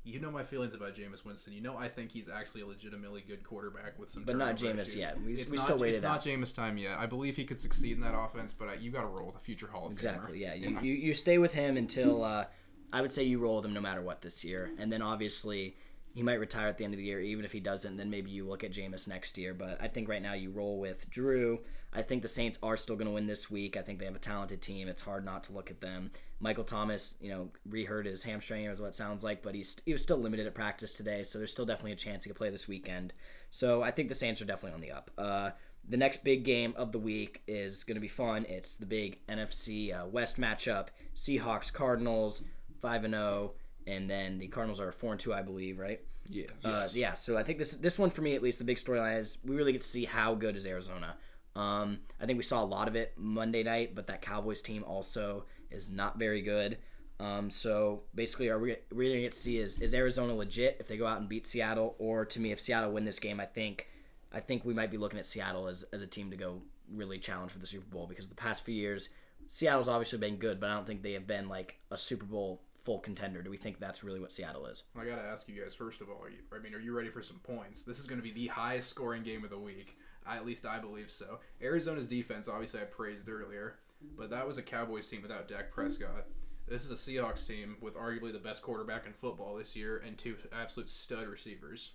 you 0.03 0.19
know 0.19 0.29
my 0.29 0.43
feelings 0.43 0.75
about 0.75 0.95
Jameis 0.95 1.25
Winston. 1.25 1.51
You 1.51 1.61
know 1.61 1.75
I 1.77 1.89
think 1.89 2.11
he's 2.11 2.29
actually 2.29 2.61
a 2.61 2.67
legitimately 2.67 3.23
good 3.27 3.43
quarterback 3.43 3.97
with 3.97 4.11
some. 4.11 4.23
But 4.23 4.37
not 4.37 4.55
turnover 4.57 4.77
Jameis 4.77 4.81
issues. 4.83 4.95
yet. 4.97 5.19
We- 5.21 5.33
It's 5.33 5.49
we 5.49 5.57
not, 5.57 5.63
still 5.63 5.77
wait 5.79 5.89
It's 5.91 5.99
it 5.99 6.03
not 6.03 6.17
out. 6.17 6.23
Jameis 6.23 6.55
time 6.55 6.77
yet. 6.77 6.97
I 6.99 7.07
believe 7.07 7.35
he 7.35 7.43
could 7.43 7.59
succeed 7.59 7.93
in 7.93 8.01
that 8.01 8.15
offense, 8.15 8.53
but 8.53 8.69
uh, 8.69 8.73
you 8.73 8.91
got 8.91 9.01
to 9.01 9.07
roll 9.07 9.25
with 9.27 9.35
a 9.37 9.39
future 9.39 9.65
Hall 9.67 9.87
of 9.87 9.91
Exactly. 9.93 10.39
Famer. 10.39 10.41
Yeah. 10.41 10.53
You, 10.53 10.79
you 10.81 10.93
you 10.93 11.13
stay 11.15 11.39
with 11.39 11.53
him 11.53 11.75
until 11.75 12.23
uh, 12.23 12.45
I 12.93 13.01
would 13.01 13.11
say 13.11 13.23
you 13.23 13.39
roll 13.39 13.55
with 13.57 13.65
him 13.65 13.73
no 13.73 13.81
matter 13.81 14.01
what 14.01 14.21
this 14.21 14.43
year, 14.43 14.71
and 14.77 14.91
then 14.91 15.01
obviously 15.01 15.75
he 16.15 16.23
might 16.23 16.39
retire 16.39 16.69
at 16.69 16.77
the 16.77 16.85
end 16.85 16.93
of 16.93 16.97
the 16.97 17.03
year. 17.03 17.19
Even 17.19 17.43
if 17.43 17.51
he 17.51 17.59
doesn't, 17.59 17.97
then 17.97 18.09
maybe 18.09 18.31
you 18.31 18.47
look 18.47 18.63
at 18.63 18.71
Jameis 18.71 19.05
next 19.05 19.37
year. 19.37 19.53
But 19.53 19.81
I 19.81 19.89
think 19.89 20.07
right 20.07 20.21
now 20.21 20.33
you 20.33 20.49
roll 20.49 20.79
with 20.79 21.09
Drew. 21.09 21.59
I 21.91 22.01
think 22.03 22.21
the 22.21 22.29
Saints 22.29 22.57
are 22.63 22.77
still 22.77 22.95
going 22.95 23.07
to 23.07 23.13
win 23.13 23.27
this 23.27 23.51
week. 23.51 23.75
I 23.75 23.81
think 23.81 23.99
they 23.99 24.05
have 24.05 24.15
a 24.15 24.19
talented 24.19 24.61
team. 24.61 24.87
It's 24.87 25.01
hard 25.01 25.25
not 25.25 25.43
to 25.43 25.53
look 25.53 25.69
at 25.69 25.81
them. 25.81 26.11
Michael 26.39 26.63
Thomas, 26.63 27.17
you 27.19 27.29
know, 27.29 27.49
rehurt 27.69 28.05
his 28.05 28.23
hamstring, 28.23 28.63
is 28.65 28.79
what 28.79 28.87
it 28.87 28.95
sounds 28.95 29.25
like, 29.25 29.43
but 29.43 29.55
he's 29.55 29.75
he 29.85 29.91
was 29.91 30.01
still 30.03 30.17
limited 30.17 30.47
at 30.47 30.55
practice 30.55 30.93
today, 30.93 31.23
so 31.23 31.37
there's 31.37 31.51
still 31.51 31.65
definitely 31.65 31.91
a 31.91 31.97
chance 31.97 32.23
he 32.23 32.29
could 32.29 32.37
play 32.37 32.49
this 32.49 32.67
weekend. 32.67 33.11
So 33.51 33.81
I 33.81 33.91
think 33.91 34.07
the 34.07 34.15
Saints 34.15 34.41
are 34.41 34.45
definitely 34.45 34.75
on 34.75 34.81
the 34.81 34.91
up. 34.91 35.11
Uh, 35.17 35.51
the 35.87 35.97
next 35.97 36.23
big 36.23 36.45
game 36.45 36.73
of 36.77 36.93
the 36.93 36.99
week 36.99 37.41
is 37.45 37.83
going 37.83 37.95
to 37.95 38.01
be 38.01 38.07
fun. 38.07 38.45
It's 38.47 38.75
the 38.75 38.85
big 38.85 39.19
NFC 39.27 39.93
uh, 39.93 40.07
West 40.07 40.39
matchup: 40.39 40.87
Seahawks 41.15 41.73
Cardinals, 41.73 42.41
five 42.81 43.03
and 43.03 43.13
zero, 43.13 43.53
and 43.87 44.09
then 44.09 44.39
the 44.39 44.47
Cardinals 44.47 44.79
are 44.79 44.91
four 44.91 45.11
and 45.11 45.19
two, 45.19 45.33
I 45.33 45.41
believe, 45.41 45.79
right? 45.79 46.01
Yeah. 46.29 46.45
Uh, 46.63 46.87
yeah, 46.91 47.13
so 47.13 47.37
I 47.37 47.43
think 47.43 47.59
this 47.59 47.75
this 47.77 47.99
one 47.99 48.09
for 48.09 48.21
me 48.21 48.35
at 48.35 48.41
least 48.41 48.57
the 48.57 48.65
big 48.65 48.77
storyline 48.77 49.19
is 49.19 49.37
we 49.45 49.55
really 49.55 49.71
get 49.71 49.81
to 49.81 49.87
see 49.87 50.05
how 50.05 50.33
good 50.33 50.55
is 50.55 50.65
Arizona. 50.65 51.15
Um, 51.55 51.99
I 52.19 52.25
think 52.25 52.37
we 52.37 52.43
saw 52.43 52.63
a 52.63 52.65
lot 52.65 52.87
of 52.87 52.95
it 52.95 53.13
Monday 53.15 53.63
night, 53.63 53.95
but 53.95 54.07
that 54.07 54.21
Cowboys 54.21 54.61
team 54.61 54.83
also 54.83 55.45
is 55.71 55.91
not 55.91 56.17
very 56.17 56.41
good. 56.41 56.77
Um, 57.19 57.49
so 57.49 58.03
basically, 58.13 58.49
are 58.49 58.59
we 58.59 58.75
really 58.91 59.11
going 59.11 59.19
to 59.19 59.27
get 59.27 59.31
to 59.33 59.39
see 59.39 59.59
is 59.59 59.79
is 59.79 59.93
Arizona 59.93 60.33
legit 60.35 60.77
if 60.79 60.87
they 60.87 60.97
go 60.97 61.07
out 61.07 61.19
and 61.19 61.29
beat 61.29 61.47
Seattle, 61.47 61.95
or 61.97 62.25
to 62.25 62.39
me, 62.39 62.51
if 62.51 62.59
Seattle 62.59 62.91
win 62.91 63.05
this 63.05 63.19
game, 63.19 63.39
I 63.39 63.45
think 63.45 63.87
I 64.33 64.39
think 64.41 64.65
we 64.65 64.73
might 64.73 64.91
be 64.91 64.97
looking 64.97 65.19
at 65.19 65.25
Seattle 65.25 65.67
as, 65.67 65.83
as 65.93 66.01
a 66.01 66.07
team 66.07 66.29
to 66.31 66.37
go 66.37 66.61
really 66.91 67.19
challenge 67.19 67.51
for 67.51 67.59
the 67.59 67.65
Super 67.65 67.89
Bowl 67.89 68.05
because 68.07 68.27
the 68.27 68.35
past 68.35 68.65
few 68.65 68.75
years, 68.75 69.09
Seattle's 69.47 69.87
obviously 69.87 70.19
been 70.19 70.35
good, 70.35 70.59
but 70.59 70.69
I 70.69 70.73
don't 70.73 70.85
think 70.85 71.03
they 71.03 71.13
have 71.13 71.25
been 71.25 71.47
like 71.47 71.79
a 71.89 71.97
Super 71.97 72.25
Bowl 72.25 72.61
full 72.85 72.99
contender. 72.99 73.41
Do 73.41 73.49
we 73.49 73.57
think 73.57 73.79
that's 73.79 74.03
really 74.03 74.19
what 74.19 74.31
Seattle 74.31 74.67
is? 74.67 74.83
I 74.95 75.05
gotta 75.05 75.23
ask 75.23 75.49
you 75.49 75.61
guys 75.61 75.73
first 75.73 76.01
of 76.01 76.09
all. 76.09 76.25
I 76.53 76.59
mean, 76.59 76.75
are 76.75 76.79
you 76.79 76.95
ready 76.95 77.09
for 77.09 77.23
some 77.23 77.39
points? 77.39 77.83
This 77.83 77.99
is 77.99 78.05
going 78.05 78.21
to 78.21 78.23
be 78.23 78.31
the 78.31 78.47
highest 78.47 78.89
scoring 78.89 79.23
game 79.23 79.43
of 79.43 79.49
the 79.49 79.59
week. 79.59 79.97
I, 80.25 80.37
at 80.37 80.45
least 80.45 80.65
I 80.65 80.79
believe 80.79 81.11
so. 81.11 81.39
Arizona's 81.61 82.07
defense, 82.07 82.47
obviously, 82.47 82.81
I 82.81 82.85
praised 82.85 83.27
earlier, 83.27 83.75
but 84.17 84.29
that 84.29 84.47
was 84.47 84.57
a 84.57 84.63
Cowboys 84.63 85.09
team 85.09 85.21
without 85.21 85.47
Dak 85.47 85.71
Prescott. 85.71 86.27
This 86.67 86.85
is 86.85 86.91
a 86.91 86.95
Seahawks 86.95 87.45
team 87.45 87.77
with 87.81 87.95
arguably 87.95 88.31
the 88.31 88.39
best 88.39 88.61
quarterback 88.61 89.05
in 89.05 89.13
football 89.13 89.55
this 89.55 89.75
year 89.75 90.01
and 90.05 90.17
two 90.17 90.35
absolute 90.51 90.89
stud 90.89 91.27
receivers. 91.27 91.91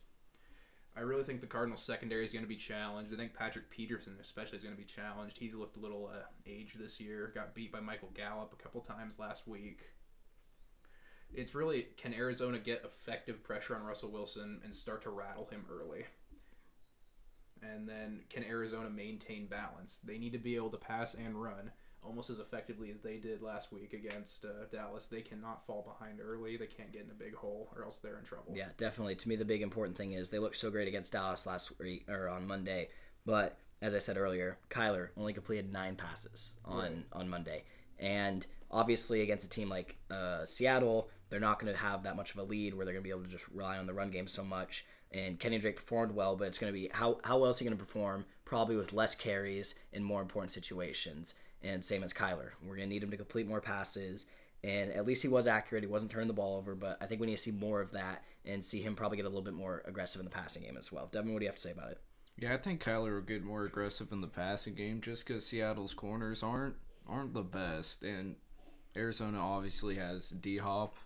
I 0.96 1.00
really 1.00 1.22
think 1.22 1.40
the 1.40 1.46
Cardinals 1.46 1.82
secondary 1.82 2.24
is 2.24 2.32
going 2.32 2.44
to 2.44 2.48
be 2.48 2.56
challenged. 2.56 3.12
I 3.12 3.16
think 3.16 3.34
Patrick 3.34 3.70
Peterson 3.70 4.16
especially 4.20 4.58
is 4.58 4.64
going 4.64 4.74
to 4.74 4.80
be 4.80 4.86
challenged. 4.86 5.38
He's 5.38 5.54
looked 5.54 5.76
a 5.76 5.80
little 5.80 6.10
uh, 6.12 6.24
aged 6.46 6.78
this 6.78 7.00
year. 7.00 7.32
Got 7.34 7.54
beat 7.54 7.72
by 7.72 7.80
Michael 7.80 8.10
Gallup 8.14 8.52
a 8.52 8.62
couple 8.62 8.80
times 8.80 9.18
last 9.18 9.46
week 9.46 9.82
it's 11.34 11.54
really 11.54 11.88
can 11.96 12.12
Arizona 12.14 12.58
get 12.58 12.82
effective 12.84 13.42
pressure 13.42 13.74
on 13.76 13.82
Russell 13.82 14.10
Wilson 14.10 14.60
and 14.64 14.74
start 14.74 15.02
to 15.02 15.10
rattle 15.10 15.46
him 15.50 15.64
early? 15.70 16.04
And 17.62 17.88
then 17.88 18.20
can 18.30 18.42
Arizona 18.44 18.88
maintain 18.88 19.46
balance? 19.46 19.98
They 20.02 20.18
need 20.18 20.32
to 20.32 20.38
be 20.38 20.56
able 20.56 20.70
to 20.70 20.78
pass 20.78 21.14
and 21.14 21.40
run 21.40 21.70
almost 22.02 22.30
as 22.30 22.38
effectively 22.38 22.90
as 22.90 23.00
they 23.02 23.18
did 23.18 23.42
last 23.42 23.70
week 23.70 23.92
against 23.92 24.46
uh, 24.46 24.64
Dallas. 24.72 25.06
They 25.06 25.20
cannot 25.20 25.66
fall 25.66 25.82
behind 25.86 26.18
early. 26.22 26.56
They 26.56 26.66
can't 26.66 26.90
get 26.90 27.04
in 27.04 27.10
a 27.10 27.14
big 27.14 27.34
hole 27.34 27.70
or 27.76 27.84
else 27.84 27.98
they're 27.98 28.16
in 28.18 28.24
trouble. 28.24 28.54
Yeah, 28.56 28.68
definitely. 28.78 29.16
To 29.16 29.28
me, 29.28 29.36
the 29.36 29.44
big 29.44 29.60
important 29.60 29.98
thing 29.98 30.12
is 30.12 30.30
they 30.30 30.38
looked 30.38 30.56
so 30.56 30.70
great 30.70 30.88
against 30.88 31.12
Dallas 31.12 31.44
last 31.44 31.78
week 31.78 32.06
or 32.08 32.30
on 32.30 32.46
Monday, 32.46 32.88
but 33.26 33.58
as 33.82 33.94
I 33.94 33.98
said 33.98 34.16
earlier, 34.16 34.56
Kyler 34.70 35.08
only 35.18 35.34
completed 35.34 35.70
nine 35.70 35.96
passes 35.96 36.54
on 36.64 36.78
Right. 36.78 37.04
on 37.12 37.28
Monday, 37.28 37.64
and 37.98 38.46
obviously 38.70 39.20
against 39.20 39.44
a 39.44 39.50
team 39.50 39.68
like 39.68 39.96
uh, 40.10 40.44
Seattle, 40.46 41.10
they're 41.30 41.40
not 41.40 41.58
going 41.58 41.72
to 41.72 41.78
have 41.78 42.02
that 42.02 42.16
much 42.16 42.32
of 42.32 42.38
a 42.38 42.42
lead 42.42 42.74
where 42.74 42.84
they're 42.84 42.94
going 42.94 43.02
to 43.02 43.08
be 43.08 43.10
able 43.10 43.22
to 43.22 43.30
just 43.30 43.48
rely 43.48 43.78
on 43.78 43.86
the 43.86 43.94
run 43.94 44.10
game 44.10 44.28
so 44.28 44.44
much. 44.44 44.84
And 45.12 45.40
Kenyan 45.40 45.60
Drake 45.60 45.76
performed 45.76 46.12
well, 46.14 46.36
but 46.36 46.48
it's 46.48 46.58
going 46.58 46.72
to 46.72 46.78
be 46.78 46.88
how 46.92 47.18
how 47.24 47.38
well 47.38 47.50
is 47.50 47.58
he 47.58 47.64
going 47.64 47.76
to 47.76 47.82
perform? 47.82 48.26
Probably 48.44 48.76
with 48.76 48.92
less 48.92 49.14
carries 49.14 49.74
in 49.92 50.04
more 50.04 50.22
important 50.22 50.52
situations. 50.52 51.34
And 51.62 51.84
same 51.84 52.02
as 52.02 52.12
Kyler, 52.12 52.50
we're 52.62 52.76
going 52.76 52.88
to 52.88 52.94
need 52.94 53.02
him 53.02 53.10
to 53.10 53.16
complete 53.16 53.46
more 53.46 53.60
passes. 53.60 54.26
And 54.62 54.92
at 54.92 55.06
least 55.06 55.22
he 55.22 55.28
was 55.28 55.46
accurate. 55.46 55.84
He 55.84 55.90
wasn't 55.90 56.10
turning 56.10 56.28
the 56.28 56.34
ball 56.34 56.56
over, 56.56 56.74
but 56.74 56.98
I 57.00 57.06
think 57.06 57.20
we 57.20 57.26
need 57.26 57.36
to 57.36 57.42
see 57.42 57.50
more 57.50 57.80
of 57.80 57.92
that 57.92 58.22
and 58.44 58.64
see 58.64 58.82
him 58.82 58.94
probably 58.94 59.16
get 59.16 59.26
a 59.26 59.28
little 59.28 59.42
bit 59.42 59.54
more 59.54 59.82
aggressive 59.86 60.20
in 60.20 60.24
the 60.24 60.30
passing 60.30 60.62
game 60.62 60.76
as 60.76 60.92
well. 60.92 61.08
Devin, 61.10 61.32
what 61.32 61.40
do 61.40 61.44
you 61.44 61.48
have 61.48 61.56
to 61.56 61.62
say 61.62 61.70
about 61.70 61.92
it? 61.92 61.98
Yeah, 62.38 62.54
I 62.54 62.56
think 62.56 62.82
Kyler 62.82 63.14
will 63.14 63.22
get 63.22 63.44
more 63.44 63.64
aggressive 63.64 64.12
in 64.12 64.20
the 64.20 64.26
passing 64.26 64.74
game 64.74 65.00
just 65.00 65.26
because 65.26 65.46
Seattle's 65.46 65.94
corners 65.94 66.42
aren't 66.42 66.76
aren't 67.06 67.34
the 67.34 67.42
best, 67.42 68.02
and 68.02 68.36
Arizona 68.96 69.38
obviously 69.38 69.96
has 69.96 70.28
D 70.28 70.56
Hop. 70.58 70.96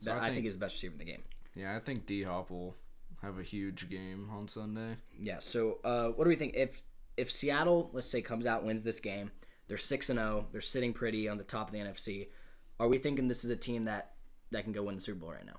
Yeah, 0.00 0.04
So 0.04 0.12
I, 0.12 0.16
I 0.16 0.20
think, 0.20 0.34
think- 0.34 0.44
he's 0.44 0.54
the 0.54 0.60
best 0.60 0.74
receiver 0.76 0.92
in 0.94 0.98
the 0.98 1.04
game. 1.04 1.22
Yeah, 1.54 1.76
I 1.76 1.80
think 1.80 2.06
D 2.06 2.22
Hop 2.22 2.50
will 2.50 2.76
have 3.22 3.38
a 3.38 3.42
huge 3.42 3.88
game 3.88 4.28
on 4.32 4.46
Sunday. 4.48 4.96
Yeah. 5.18 5.38
So, 5.40 5.78
uh, 5.84 6.08
what 6.08 6.24
do 6.24 6.28
we 6.28 6.36
think 6.36 6.54
if 6.54 6.82
if 7.16 7.30
Seattle, 7.32 7.90
let's 7.92 8.08
say, 8.08 8.22
comes 8.22 8.46
out 8.46 8.64
wins 8.64 8.82
this 8.84 9.00
game? 9.00 9.32
They're 9.66 9.76
six 9.76 10.08
and 10.08 10.18
zero. 10.18 10.46
They're 10.52 10.60
sitting 10.60 10.92
pretty 10.92 11.28
on 11.28 11.36
the 11.36 11.44
top 11.44 11.68
of 11.68 11.72
the 11.72 11.80
NFC. 11.80 12.28
Are 12.78 12.86
we 12.88 12.98
thinking 12.98 13.26
this 13.28 13.44
is 13.44 13.50
a 13.50 13.56
team 13.56 13.86
that 13.86 14.12
that 14.52 14.62
can 14.64 14.72
go 14.72 14.84
win 14.84 14.94
the 14.94 15.00
Super 15.00 15.18
Bowl 15.20 15.32
right 15.32 15.44
now? 15.44 15.58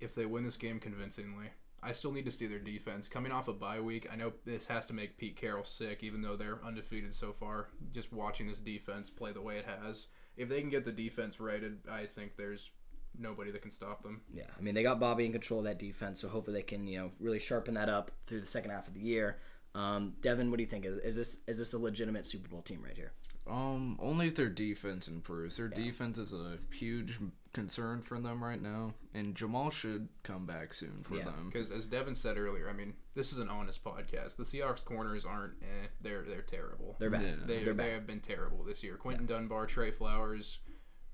If 0.00 0.14
they 0.14 0.26
win 0.26 0.44
this 0.44 0.56
game 0.56 0.78
convincingly, 0.80 1.46
I 1.82 1.92
still 1.92 2.12
need 2.12 2.24
to 2.24 2.30
see 2.30 2.46
their 2.46 2.58
defense. 2.58 3.08
Coming 3.08 3.32
off 3.32 3.48
a 3.48 3.52
bye 3.52 3.80
week, 3.80 4.08
I 4.12 4.16
know 4.16 4.32
this 4.44 4.66
has 4.66 4.86
to 4.86 4.92
make 4.94 5.18
Pete 5.18 5.36
Carroll 5.36 5.64
sick, 5.64 6.02
even 6.02 6.22
though 6.22 6.36
they're 6.36 6.64
undefeated 6.64 7.14
so 7.14 7.32
far. 7.32 7.68
Just 7.92 8.12
watching 8.12 8.48
this 8.48 8.60
defense 8.60 9.10
play 9.10 9.32
the 9.32 9.42
way 9.42 9.58
it 9.58 9.66
has, 9.66 10.08
if 10.36 10.48
they 10.48 10.60
can 10.60 10.70
get 10.70 10.84
the 10.84 10.92
defense 10.92 11.40
righted, 11.40 11.78
I 11.90 12.06
think 12.06 12.36
there's 12.36 12.70
nobody 13.18 13.50
that 13.50 13.62
can 13.62 13.70
stop 13.70 14.02
them. 14.02 14.22
Yeah, 14.32 14.44
I 14.56 14.60
mean 14.60 14.74
they 14.74 14.82
got 14.82 15.00
Bobby 15.00 15.26
in 15.26 15.32
control 15.32 15.60
of 15.60 15.64
that 15.66 15.78
defense, 15.78 16.20
so 16.20 16.28
hopefully 16.28 16.58
they 16.58 16.62
can 16.62 16.86
you 16.86 16.98
know 16.98 17.10
really 17.20 17.38
sharpen 17.40 17.74
that 17.74 17.88
up 17.88 18.10
through 18.26 18.40
the 18.40 18.46
second 18.46 18.70
half 18.70 18.88
of 18.88 18.94
the 18.94 19.00
year. 19.00 19.38
Um, 19.74 20.14
Devin, 20.22 20.50
what 20.50 20.56
do 20.56 20.62
you 20.62 20.68
think? 20.68 20.84
Is, 20.84 20.98
is 20.98 21.16
this 21.16 21.40
is 21.46 21.58
this 21.58 21.72
a 21.74 21.78
legitimate 21.78 22.26
Super 22.26 22.48
Bowl 22.48 22.62
team 22.62 22.82
right 22.84 22.96
here? 22.96 23.12
Um, 23.48 23.98
only 24.00 24.26
if 24.28 24.34
their 24.34 24.48
defense 24.50 25.08
improves. 25.08 25.56
Their 25.56 25.68
defense 25.68 26.18
is 26.18 26.32
a 26.32 26.58
huge 26.70 27.18
concern 27.54 28.02
for 28.02 28.18
them 28.20 28.44
right 28.44 28.60
now, 28.60 28.92
and 29.14 29.34
Jamal 29.34 29.70
should 29.70 30.08
come 30.22 30.44
back 30.44 30.74
soon 30.74 31.02
for 31.02 31.16
Yeah, 31.16 31.24
them. 31.24 31.48
Because 31.50 31.70
as 31.70 31.86
Devin 31.86 32.14
said 32.14 32.36
earlier, 32.36 32.68
I 32.68 32.74
mean, 32.74 32.92
this 33.14 33.32
is 33.32 33.38
an 33.38 33.48
honest 33.48 33.82
podcast. 33.82 34.36
The 34.36 34.42
Seahawks 34.42 34.84
corners 34.84 35.24
aren't. 35.24 35.54
Eh, 35.62 35.86
they're 36.02 36.24
they're 36.28 36.42
terrible. 36.42 36.96
They're 36.98 37.08
bad. 37.10 37.22
Yeah. 37.22 37.46
They, 37.46 37.64
They're 37.64 37.72
they 37.74 37.92
have 37.92 38.06
been 38.06 38.20
terrible 38.20 38.64
this 38.64 38.82
year. 38.82 38.96
Quinton 38.96 39.26
Dunbar, 39.26 39.66
Tre 39.66 39.90
Flowers, 39.92 40.58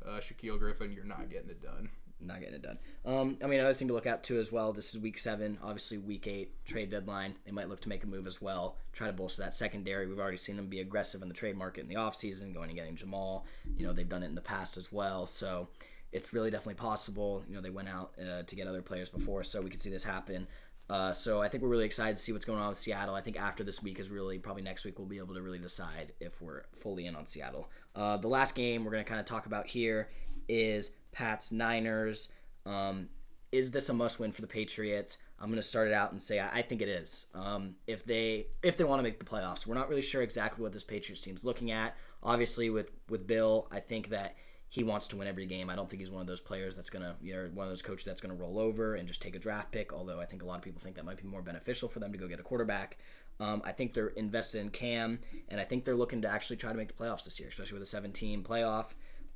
uh, 0.06 0.20
Shaquill 0.20 0.58
Griffin. 0.58 0.92
You're 0.92 1.04
not 1.04 1.30
getting 1.30 1.50
it 1.50 1.62
done. 1.62 1.90
not 2.20 2.40
getting 2.40 2.54
it 2.54 2.62
done. 2.62 2.78
Um, 3.04 3.38
I 3.42 3.46
mean, 3.46 3.60
another 3.60 3.74
thing 3.74 3.88
to 3.88 3.94
look 3.94 4.06
out 4.06 4.22
too 4.22 4.38
as 4.38 4.50
well. 4.50 4.72
This 4.72 4.94
is 4.94 5.00
week 5.00 5.18
seven, 5.18 5.58
obviously 5.62 5.98
week 5.98 6.26
eight 6.26 6.64
trade 6.64 6.90
deadline. 6.90 7.34
They 7.44 7.52
might 7.52 7.68
look 7.68 7.80
to 7.82 7.88
make 7.88 8.04
a 8.04 8.06
move 8.06 8.26
as 8.26 8.40
well, 8.40 8.76
try 8.92 9.06
to 9.08 9.12
bolster 9.12 9.42
that 9.42 9.54
secondary. 9.54 10.06
We've 10.06 10.18
already 10.18 10.36
seen 10.38 10.56
them 10.56 10.68
be 10.68 10.80
aggressive 10.80 11.22
in 11.22 11.28
the 11.28 11.34
trade 11.34 11.56
market 11.56 11.82
in 11.82 11.88
the 11.88 11.96
offseason, 11.96 12.54
going 12.54 12.70
and 12.70 12.78
getting 12.78 12.96
Jamal. 12.96 13.44
You 13.76 13.86
know, 13.86 13.92
they've 13.92 14.08
done 14.08 14.22
it 14.22 14.26
in 14.26 14.34
the 14.34 14.40
past 14.40 14.76
as 14.76 14.90
well. 14.92 15.26
So 15.26 15.68
it's 16.12 16.32
really 16.32 16.50
definitely 16.50 16.74
possible. 16.74 17.42
You 17.48 17.56
know, 17.56 17.60
they 17.60 17.70
went 17.70 17.88
out 17.88 18.12
uh, 18.20 18.44
to 18.44 18.56
get 18.56 18.68
other 18.68 18.82
players 18.82 19.10
before, 19.10 19.42
so 19.42 19.60
we 19.60 19.68
could 19.68 19.82
see 19.82 19.90
this 19.90 20.04
happen. 20.04 20.46
Uh, 20.88 21.12
so 21.12 21.40
I 21.40 21.48
think 21.48 21.62
we're 21.62 21.70
really 21.70 21.86
excited 21.86 22.16
to 22.16 22.22
see 22.22 22.32
what's 22.32 22.44
going 22.44 22.60
on 22.60 22.68
with 22.68 22.78
Seattle. 22.78 23.14
I 23.14 23.22
think 23.22 23.38
after 23.38 23.64
this 23.64 23.82
week 23.82 23.98
is 23.98 24.10
really 24.10 24.38
probably 24.38 24.62
next 24.62 24.84
week 24.84 24.98
we'll 24.98 25.08
be 25.08 25.18
able 25.18 25.34
to 25.34 25.42
really 25.42 25.58
decide 25.58 26.12
if 26.20 26.40
we're 26.42 26.64
fully 26.74 27.06
in 27.06 27.16
on 27.16 27.26
Seattle. 27.26 27.68
Uh, 27.96 28.16
the 28.16 28.28
last 28.28 28.54
game 28.54 28.84
we're 28.84 28.90
going 28.90 29.04
to 29.04 29.08
kind 29.08 29.20
of 29.20 29.26
talk 29.26 29.46
about 29.46 29.66
here 29.66 30.08
is 30.48 30.92
Pats 31.12 31.50
Niners. 31.50 32.30
Um, 32.66 33.08
is 33.50 33.70
this 33.70 33.88
a 33.88 33.94
must 33.94 34.18
win 34.18 34.32
for 34.32 34.42
the 34.42 34.46
Patriots? 34.46 35.18
I'm 35.40 35.48
going 35.48 35.56
to 35.60 35.66
start 35.66 35.88
it 35.88 35.94
out 35.94 36.12
and 36.12 36.22
say 36.22 36.38
I, 36.38 36.58
I 36.58 36.62
think 36.62 36.82
it 36.82 36.88
is. 36.88 37.26
Um, 37.34 37.76
if 37.86 38.04
they 38.04 38.48
if 38.62 38.76
they 38.76 38.84
want 38.84 38.98
to 38.98 39.02
make 39.02 39.18
the 39.18 39.24
playoffs, 39.24 39.66
we're 39.66 39.74
not 39.74 39.88
really 39.88 40.02
sure 40.02 40.22
exactly 40.22 40.62
what 40.62 40.72
this 40.72 40.84
Patriots 40.84 41.22
team's 41.22 41.44
looking 41.44 41.70
at. 41.70 41.96
Obviously, 42.22 42.68
with 42.68 42.90
with 43.08 43.26
Bill, 43.26 43.68
I 43.70 43.80
think 43.80 44.10
that 44.10 44.36
he 44.74 44.82
wants 44.82 45.06
to 45.06 45.16
win 45.16 45.28
every 45.28 45.46
game. 45.46 45.70
I 45.70 45.76
don't 45.76 45.88
think 45.88 46.00
he's 46.00 46.10
one 46.10 46.20
of 46.20 46.26
those 46.26 46.40
players 46.40 46.74
that's 46.74 46.90
gonna, 46.90 47.14
you 47.22 47.32
know, 47.32 47.48
one 47.54 47.64
of 47.64 47.70
those 47.70 47.80
coaches 47.80 48.04
that's 48.04 48.20
gonna 48.20 48.34
roll 48.34 48.58
over 48.58 48.96
and 48.96 49.06
just 49.06 49.22
take 49.22 49.36
a 49.36 49.38
draft 49.38 49.70
pick. 49.70 49.92
Although 49.92 50.20
I 50.20 50.24
think 50.24 50.42
a 50.42 50.44
lot 50.44 50.56
of 50.56 50.62
people 50.62 50.80
think 50.80 50.96
that 50.96 51.04
might 51.04 51.16
be 51.16 51.28
more 51.28 51.42
beneficial 51.42 51.88
for 51.88 52.00
them 52.00 52.10
to 52.10 52.18
go 52.18 52.26
get 52.26 52.40
a 52.40 52.42
quarterback. 52.42 52.98
Um, 53.38 53.62
I 53.64 53.70
think 53.70 53.94
they're 53.94 54.08
invested 54.08 54.62
in 54.62 54.70
Cam, 54.70 55.20
and 55.48 55.60
I 55.60 55.64
think 55.64 55.84
they're 55.84 55.94
looking 55.94 56.22
to 56.22 56.28
actually 56.28 56.56
try 56.56 56.72
to 56.72 56.76
make 56.76 56.88
the 56.88 57.04
playoffs 57.04 57.22
this 57.22 57.38
year, 57.38 57.48
especially 57.48 57.74
with 57.74 57.84
a 57.84 57.86
17 57.86 58.42
playoff. 58.42 58.86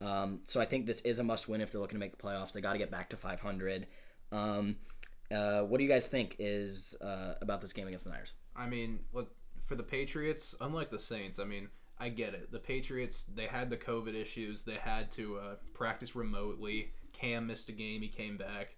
Um, 0.00 0.40
so 0.42 0.60
I 0.60 0.64
think 0.64 0.86
this 0.86 1.02
is 1.02 1.20
a 1.20 1.24
must 1.24 1.48
win 1.48 1.60
if 1.60 1.70
they're 1.70 1.80
looking 1.80 2.00
to 2.00 2.00
make 2.00 2.16
the 2.16 2.20
playoffs. 2.20 2.52
They 2.52 2.60
got 2.60 2.72
to 2.72 2.78
get 2.78 2.90
back 2.90 3.10
to 3.10 3.16
500. 3.16 3.86
Um, 4.32 4.74
uh, 5.30 5.60
what 5.60 5.78
do 5.78 5.84
you 5.84 5.90
guys 5.90 6.08
think 6.08 6.34
is 6.40 6.96
uh, 7.00 7.34
about 7.40 7.60
this 7.60 7.72
game 7.72 7.86
against 7.86 8.06
the 8.06 8.10
Niners? 8.10 8.32
I 8.56 8.66
mean, 8.66 9.00
look, 9.12 9.36
for 9.66 9.76
the 9.76 9.84
Patriots, 9.84 10.56
unlike 10.60 10.90
the 10.90 10.98
Saints, 10.98 11.38
I 11.38 11.44
mean, 11.44 11.68
I 12.00 12.08
get 12.10 12.34
it. 12.34 12.52
The 12.52 12.58
Patriots, 12.60 13.24
they 13.34 13.46
had 13.46 13.70
the 13.70 13.76
COVID 13.76 14.14
issues. 14.14 14.62
They 14.64 14.76
had 14.76 15.10
to 15.12 15.38
uh, 15.38 15.54
practice 15.74 16.14
remotely. 16.14 16.92
Cam 17.12 17.46
missed 17.48 17.68
a 17.68 17.72
game. 17.72 18.02
He 18.02 18.08
came 18.08 18.36
back. 18.36 18.76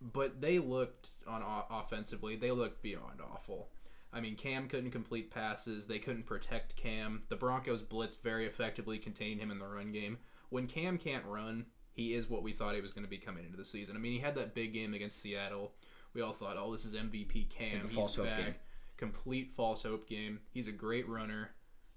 but 0.00 0.40
they 0.40 0.58
looked 0.58 1.10
on 1.28 1.42
o- 1.42 1.66
offensively. 1.70 2.34
They 2.36 2.50
looked 2.50 2.82
beyond 2.82 3.20
awful. 3.32 3.68
I 4.12 4.20
mean, 4.20 4.34
Cam 4.34 4.68
couldn't 4.68 4.90
complete 4.90 5.30
passes. 5.30 5.86
They 5.86 5.98
couldn't 5.98 6.26
protect 6.26 6.76
Cam. 6.76 7.22
The 7.28 7.36
Broncos 7.36 7.82
blitzed 7.82 8.22
very 8.22 8.46
effectively, 8.46 8.98
containing 8.98 9.38
him 9.38 9.50
in 9.50 9.58
the 9.58 9.66
run 9.66 9.92
game. 9.92 10.18
When 10.50 10.66
Cam 10.66 10.98
can't 10.98 11.24
run, 11.24 11.66
he 11.92 12.14
is 12.14 12.28
what 12.28 12.42
we 12.42 12.52
thought 12.52 12.74
he 12.74 12.80
was 12.80 12.92
going 12.92 13.04
to 13.04 13.10
be 13.10 13.16
coming 13.18 13.44
into 13.44 13.56
the 13.56 13.64
season. 13.64 13.96
I 13.96 14.00
mean, 14.00 14.12
he 14.12 14.18
had 14.18 14.34
that 14.34 14.54
big 14.54 14.74
game 14.74 14.92
against 14.92 15.20
Seattle. 15.20 15.72
We 16.12 16.20
all 16.20 16.32
thought, 16.34 16.56
oh, 16.58 16.72
this 16.72 16.84
is 16.84 16.94
MVP 16.94 17.48
Cam. 17.48 17.86
He's 17.86 17.94
false 17.96 18.16
hope 18.16 18.26
back. 18.26 18.38
game. 18.38 18.54
Complete 18.98 19.52
false 19.56 19.82
hope 19.82 20.06
game. 20.08 20.40
He's 20.52 20.68
a 20.68 20.72
great 20.72 21.08
runner. 21.08 21.50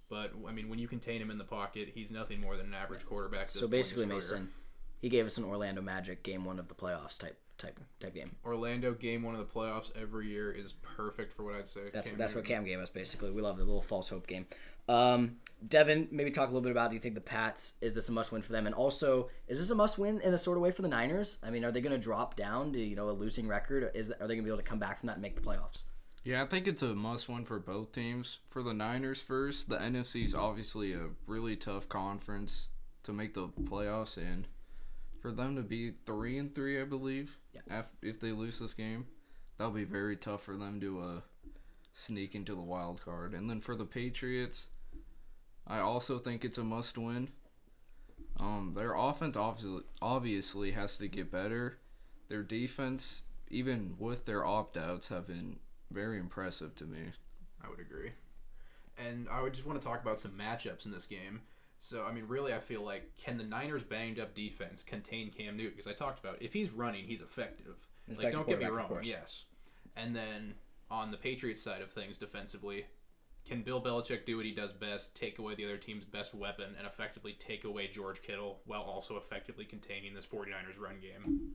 But, 0.10 0.32
I 0.48 0.52
mean, 0.52 0.70
when 0.70 0.80
you 0.80 0.88
contain 0.88 1.22
him 1.22 1.32
in 1.32 1.38
the 1.38 1.44
pocket, 1.44 1.90
he's 1.94 2.12
nothing 2.12 2.40
more 2.40 2.58
than 2.58 2.68
an 2.68 2.74
average 2.74 3.06
quarterback. 3.06 3.50
So 3.50 3.62
point 3.62 3.74
in 3.74 3.78
his 3.78 3.88
basically. 3.88 4.06
Mason, 4.06 4.50
he 5.02 5.10
gave 5.10 5.26
us 5.26 5.38
an 5.38 5.44
Orlando 5.44 5.82
Magic 5.82 6.24
game 6.24 6.46
one 6.46 6.60
of 6.60 6.68
the 6.68 6.76
playoffs 6.76 7.18
type 7.18 7.40
type 7.58 7.80
type 8.00 8.14
game. 8.14 8.36
Orlando 8.46 8.94
game 8.94 9.24
one 9.24 9.36
of 9.36 9.40
the 9.40 9.46
playoffs 9.46 9.92
every 10.00 10.28
year 10.28 10.52
is 10.52 10.74
perfect 10.74 11.34
for 11.34 11.44
what 11.44 11.56
I'd 11.56 11.68
say. 11.68 11.82
That's 11.94 12.10
Cam 12.10 12.18
that's 12.18 12.36
what 12.36 12.46
Cam 12.46 12.66
gave 12.66 12.80
us 12.80 12.90
basically. 12.90 13.32
We 13.32 13.42
love 13.42 13.58
the 13.58 13.64
little 13.64 13.82
false 13.82 14.10
hope 14.10 14.28
game. 14.28 14.46
Um, 14.88 15.38
Devin, 15.68 16.10
maybe 16.12 16.32
talk 16.32 16.50
a 16.50 16.52
little 16.52 16.62
bit 16.62 16.72
about. 16.72 16.90
Do 16.90 16.96
you 16.96 17.00
think 17.00 17.16
the 17.16 17.22
Pats 17.22 17.74
is 17.82 17.96
this 17.96 18.10
a 18.10 18.12
must 18.12 18.32
win 18.32 18.42
for 18.42 18.52
them, 18.52 18.68
and 18.68 18.76
also 18.76 19.30
is 19.48 19.60
this 19.60 19.70
a 19.72 19.76
must 19.76 19.98
win 19.98 20.22
in 20.22 20.34
a 20.34 20.38
sort 20.38 20.58
of 20.58 20.64
way 20.64 20.72
for 20.72 20.82
the 20.82 20.88
Niners? 20.88 21.40
I 21.44 21.50
mean, 21.50 21.64
are 21.66 21.72
they 21.72 21.82
going 21.82 21.96
to 21.96 22.04
drop 22.04 22.36
down 22.36 22.74
to 22.74 22.80
you 22.80 22.96
know 22.96 23.10
a 23.10 23.12
losing 23.12 23.48
record? 23.48 23.92
Is 23.96 24.12
are 24.12 24.28
they 24.28 24.36
going 24.36 24.40
to 24.40 24.44
be 24.44 24.50
able 24.50 24.58
to 24.58 24.64
come 24.64 24.80
back 24.80 25.00
from 25.00 25.08
that 25.08 25.14
and 25.14 25.22
make 25.22 25.36
the 25.36 25.42
playoffs? 25.42 25.80
Yeah, 26.26 26.42
I 26.42 26.48
think 26.48 26.68
it's 26.68 26.82
a 26.82 26.96
must 26.96 27.30
win 27.30 27.46
for 27.46 27.60
both 27.60 27.92
teams. 27.92 28.40
For 28.50 28.64
the 28.64 28.74
Niners 28.74 29.22
first, 29.22 29.70
the 29.70 29.78
NFC 29.78 30.26
is 30.26 30.34
obviously 30.34 30.92
a 30.94 31.10
really 31.28 31.56
tough 31.56 31.88
conference 31.88 32.70
to 33.04 33.14
make 33.14 33.36
the 33.36 33.48
playoffs 33.48 34.18
in. 34.18 34.48
For 35.22 35.32
them 35.32 35.56
to 35.56 35.62
be 35.62 35.92
three 36.08 36.40
and 36.40 36.54
three, 36.54 36.82
I 36.82 36.86
believe, 36.86 37.38
Yeah. 37.54 37.84
if 38.02 38.20
they 38.20 38.32
lose 38.32 38.58
this 38.58 38.74
game, 38.74 39.06
that'll 39.58 39.72
be 39.72 39.84
very 39.84 40.18
tough 40.18 40.42
for 40.44 40.58
them 40.58 40.80
to 40.82 41.00
uh, 41.00 41.22
sneak 41.94 42.34
into 42.34 42.56
the 42.56 42.62
wild 42.62 43.02
card. 43.06 43.36
And 43.36 43.48
then 43.48 43.62
for 43.62 43.76
the 43.76 43.86
Patriots, 43.86 44.68
I 45.68 45.78
also 45.80 46.18
think 46.18 46.44
it's 46.44 46.58
a 46.58 46.64
must 46.64 46.98
win. 46.98 47.30
Um, 48.38 48.74
their 48.76 48.96
offense 48.96 49.38
obviously 49.38 49.84
obviously 50.02 50.72
has 50.72 50.98
to 50.98 51.08
get 51.08 51.32
better. 51.32 51.78
Their 52.30 52.44
defense, 52.44 53.24
even 53.48 53.96
with 54.00 54.26
their 54.26 54.44
opt 54.44 54.76
outs, 54.76 55.08
have 55.10 55.28
been 55.28 55.60
very 55.92 56.20
impressive 56.20 56.76
to 56.76 56.86
me. 56.86 57.00
I 57.64 57.70
would 57.70 57.80
agree. 57.80 58.12
And 58.98 59.28
I 59.30 59.42
would 59.42 59.54
just 59.54 59.66
want 59.66 59.82
to 59.82 59.86
talk 59.86 60.02
about 60.02 60.20
some 60.20 60.32
matchups 60.32 60.86
in 60.86 60.92
this 60.92 61.06
game. 61.06 61.42
So, 61.80 62.06
I 62.06 62.14
mean, 62.14 62.26
really, 62.28 62.54
I 62.54 62.60
feel 62.60 62.82
like 62.82 63.16
can 63.18 63.38
the 63.38 63.44
Niners' 63.44 63.84
banged 63.84 64.20
up 64.20 64.34
defense 64.34 64.84
contain 64.84 65.32
Cam 65.32 65.58
Newton? 65.58 65.74
Because 65.76 65.92
I 65.92 65.94
talked 65.94 66.20
about 66.20 66.42
if 66.42 66.54
he's 66.54 66.72
running, 66.72 67.06
he's 67.06 67.22
effective. 67.22 67.76
like, 68.18 68.32
don't 68.32 68.48
get 68.48 68.60
me 68.60 68.66
wrong. 68.66 69.00
Yes. 69.04 69.44
And 69.96 70.16
then 70.16 70.56
on 70.90 71.12
the 71.12 71.18
Patriots 71.18 71.62
side 71.62 71.82
of 71.82 71.92
things, 71.92 72.18
defensively, 72.18 72.86
can 73.46 73.62
Bill 73.62 73.82
Belichick 73.82 74.26
do 74.26 74.38
what 74.38 74.46
he 74.46 74.52
does 74.52 74.74
best, 74.74 75.16
take 75.16 75.38
away 75.38 75.54
the 75.56 75.66
other 75.66 75.78
team's 75.78 76.06
best 76.06 76.34
weapon, 76.34 76.74
and 76.78 76.88
effectively 76.88 77.34
take 77.34 77.64
away 77.64 77.88
George 77.88 78.22
Kittle 78.22 78.60
while 78.66 78.82
also 78.82 79.18
effectively 79.18 79.66
containing 79.66 80.14
this 80.16 80.26
49ers 80.26 80.80
run 80.80 80.96
game? 81.00 81.52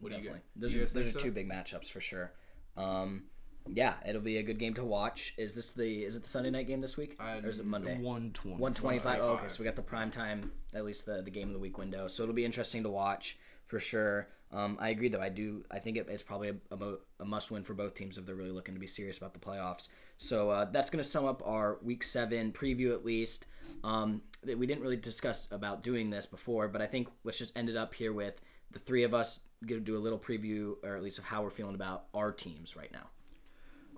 What 0.00 0.10
Definitely. 0.10 0.40
do 0.58 0.68
you, 0.68 0.80
those 0.80 0.92
are 0.92 1.00
those 1.00 1.14
are 1.14 1.18
so? 1.18 1.24
two 1.24 1.32
big 1.32 1.48
matchups 1.48 1.90
for 1.90 2.00
sure. 2.00 2.32
Um, 2.76 3.24
yeah, 3.70 3.94
it'll 4.06 4.20
be 4.22 4.38
a 4.38 4.42
good 4.42 4.58
game 4.58 4.74
to 4.74 4.84
watch. 4.84 5.34
Is 5.36 5.54
this 5.54 5.72
the 5.72 6.04
is 6.04 6.16
it 6.16 6.22
the 6.22 6.28
Sunday 6.28 6.50
night 6.50 6.66
game 6.66 6.80
this 6.80 6.96
week 6.96 7.16
Uh, 7.20 7.40
or 7.42 7.50
is 7.50 7.60
it 7.60 7.66
Monday? 7.66 7.98
One 7.98 8.30
twenty. 8.32 8.56
One 8.56 8.74
twenty 8.74 8.98
five. 8.98 9.20
Oh, 9.20 9.32
okay, 9.32 9.48
so 9.48 9.60
we 9.60 9.64
got 9.64 9.76
the 9.76 9.82
prime 9.82 10.10
time, 10.10 10.52
at 10.74 10.84
least 10.84 11.06
the 11.06 11.22
the 11.22 11.30
game 11.30 11.48
of 11.48 11.54
the 11.54 11.60
week 11.60 11.78
window. 11.78 12.08
So 12.08 12.22
it'll 12.22 12.34
be 12.34 12.44
interesting 12.44 12.82
to 12.84 12.88
watch 12.88 13.38
for 13.66 13.78
sure. 13.78 14.28
Um, 14.50 14.78
I 14.80 14.88
agree 14.88 15.08
though. 15.08 15.20
I 15.20 15.28
do. 15.28 15.64
I 15.70 15.78
think 15.78 15.98
it, 15.98 16.06
it's 16.08 16.22
probably 16.22 16.48
a, 16.48 16.74
a, 16.74 16.94
a 17.20 17.24
must 17.24 17.50
win 17.50 17.62
for 17.64 17.74
both 17.74 17.94
teams 17.94 18.16
if 18.16 18.24
they're 18.24 18.34
really 18.34 18.50
looking 18.50 18.74
to 18.74 18.80
be 18.80 18.86
serious 18.86 19.18
about 19.18 19.34
the 19.34 19.40
playoffs. 19.40 19.88
So 20.16 20.50
uh, 20.50 20.64
that's 20.64 20.88
going 20.88 21.02
to 21.02 21.08
sum 21.08 21.26
up 21.26 21.42
our 21.46 21.78
week 21.82 22.02
seven 22.02 22.52
preview 22.52 22.92
at 22.94 23.04
least. 23.04 23.46
Um, 23.84 24.22
that 24.44 24.58
we 24.58 24.66
didn't 24.66 24.82
really 24.82 24.96
discuss 24.96 25.46
about 25.50 25.82
doing 25.82 26.08
this 26.08 26.24
before, 26.24 26.68
but 26.68 26.80
I 26.80 26.86
think 26.86 27.08
let's 27.24 27.36
just 27.36 27.56
end 27.56 27.68
it 27.68 27.76
up 27.76 27.94
here 27.94 28.12
with 28.12 28.40
the 28.72 28.78
three 28.78 29.02
of 29.04 29.12
us 29.12 29.40
going 29.66 29.80
to 29.80 29.84
do 29.84 29.96
a 29.96 30.00
little 30.00 30.18
preview, 30.18 30.74
or 30.82 30.96
at 30.96 31.02
least 31.02 31.18
of 31.18 31.24
how 31.24 31.42
we're 31.42 31.50
feeling 31.50 31.74
about 31.74 32.04
our 32.14 32.32
teams 32.32 32.76
right 32.76 32.92
now. 32.92 33.08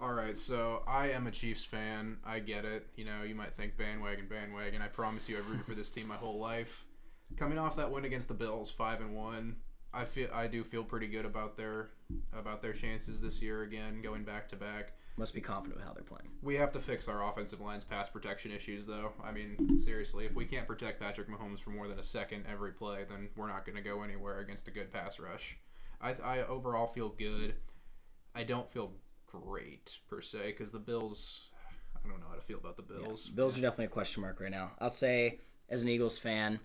All 0.01 0.15
right, 0.15 0.39
so 0.39 0.83
I 0.89 1.11
am 1.11 1.27
a 1.27 1.31
Chiefs 1.31 1.63
fan. 1.63 2.17
I 2.25 2.39
get 2.39 2.65
it. 2.65 2.87
You 2.97 3.05
know, 3.05 3.23
you 3.23 3.35
might 3.35 3.55
think 3.55 3.77
bandwagon, 3.77 4.29
bandwagon. 4.29 4.81
I 4.81 4.89
promise 4.89 5.29
you, 5.29 5.37
I've 5.37 5.49
rooted 5.49 5.67
for 5.67 5.75
this 5.75 5.91
team 5.91 6.09
my 6.09 6.17
whole 6.17 6.39
life. 6.39 6.87
Coming 7.37 7.59
off 7.59 7.77
that 7.77 7.91
win 7.91 8.07
against 8.07 8.29
the 8.29 8.35
Bills, 8.35 8.71
five 8.71 9.03
and 9.03 9.15
one, 9.15 9.57
I 9.93 10.07
feel 10.07 10.29
I 10.33 10.47
do 10.47 10.65
feel 10.65 10.85
pretty 10.85 11.07
good 11.07 11.27
about 11.27 11.57
their 11.57 11.91
about 12.33 12.63
their 12.63 12.73
chances 12.73 13.21
this 13.21 13.43
year. 13.43 13.63
Again, 13.63 14.01
going 14.03 14.25
back 14.25 14.49
to 14.49 14.57
back. 14.57 14.95
Must 15.17 15.35
be 15.35 15.41
confident 15.41 15.77
with 15.77 15.87
how 15.87 15.93
they're 15.93 16.03
playing. 16.03 16.31
We 16.43 16.55
have 16.55 16.73
to 16.73 16.79
fix 16.79 17.07
our 17.07 17.29
offensive 17.29 17.61
line's 17.61 17.85
pass 17.85 18.09
protection 18.09 18.53
issues, 18.53 18.87
though. 18.87 19.13
I 19.23 19.33
mean, 19.33 19.79
seriously, 19.79 20.25
if 20.25 20.35
we 20.35 20.47
can't 20.47 20.67
protect 20.67 20.99
Patrick 20.99 21.29
Mahomes 21.29 21.61
for 21.61 21.71
more 21.71 21.89
than 21.89 21.99
a 21.99 22.03
second 22.03 22.45
every 22.51 22.73
play, 22.73 23.05
then 23.09 23.29
we're 23.37 23.49
not 23.49 23.67
going 23.67 23.77
to 23.77 23.83
go 23.83 24.03
anywhere 24.03 24.39
against 24.41 24.67
a 24.69 24.71
good 24.71 24.91
pass 24.91 25.19
rush. 25.19 25.59
I, 26.01 26.15
I 26.25 26.47
overall 26.47 26.87
feel 26.87 27.11
good. 27.11 27.55
I 28.35 28.45
don't 28.45 28.71
feel 28.73 28.93
great 29.27 29.99
per 30.09 30.23
se 30.23 30.39
because 30.57 30.73
the 30.73 30.79
Bills. 30.79 31.51
I 32.03 32.09
don't 32.09 32.21
know 32.21 32.27
how 32.31 32.37
to 32.37 32.41
feel 32.41 32.59
about 32.59 32.77
the 32.77 32.83
Bills. 32.83 33.29
Bills 33.29 33.59
are 33.59 33.63
definitely 33.63 33.87
a 33.87 33.89
question 33.89 34.23
mark 34.23 34.41
right 34.41 34.51
now. 34.51 34.71
I'll 34.79 34.89
say, 34.89 35.41
as 35.69 35.83
an 35.83 35.89
Eagles 35.89 36.19
fan, 36.19 36.61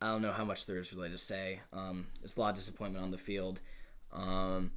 I 0.00 0.06
don't 0.06 0.22
know 0.22 0.32
how 0.32 0.44
much 0.44 0.64
there 0.64 0.78
is 0.78 0.92
really 0.94 1.10
to 1.10 1.18
say. 1.18 1.60
Um, 1.72 2.06
there's 2.20 2.38
a 2.38 2.40
lot 2.40 2.50
of 2.50 2.56
disappointment 2.56 3.04
on 3.04 3.10
the 3.10 3.18
field. 3.18 3.60
Um, 4.12 4.70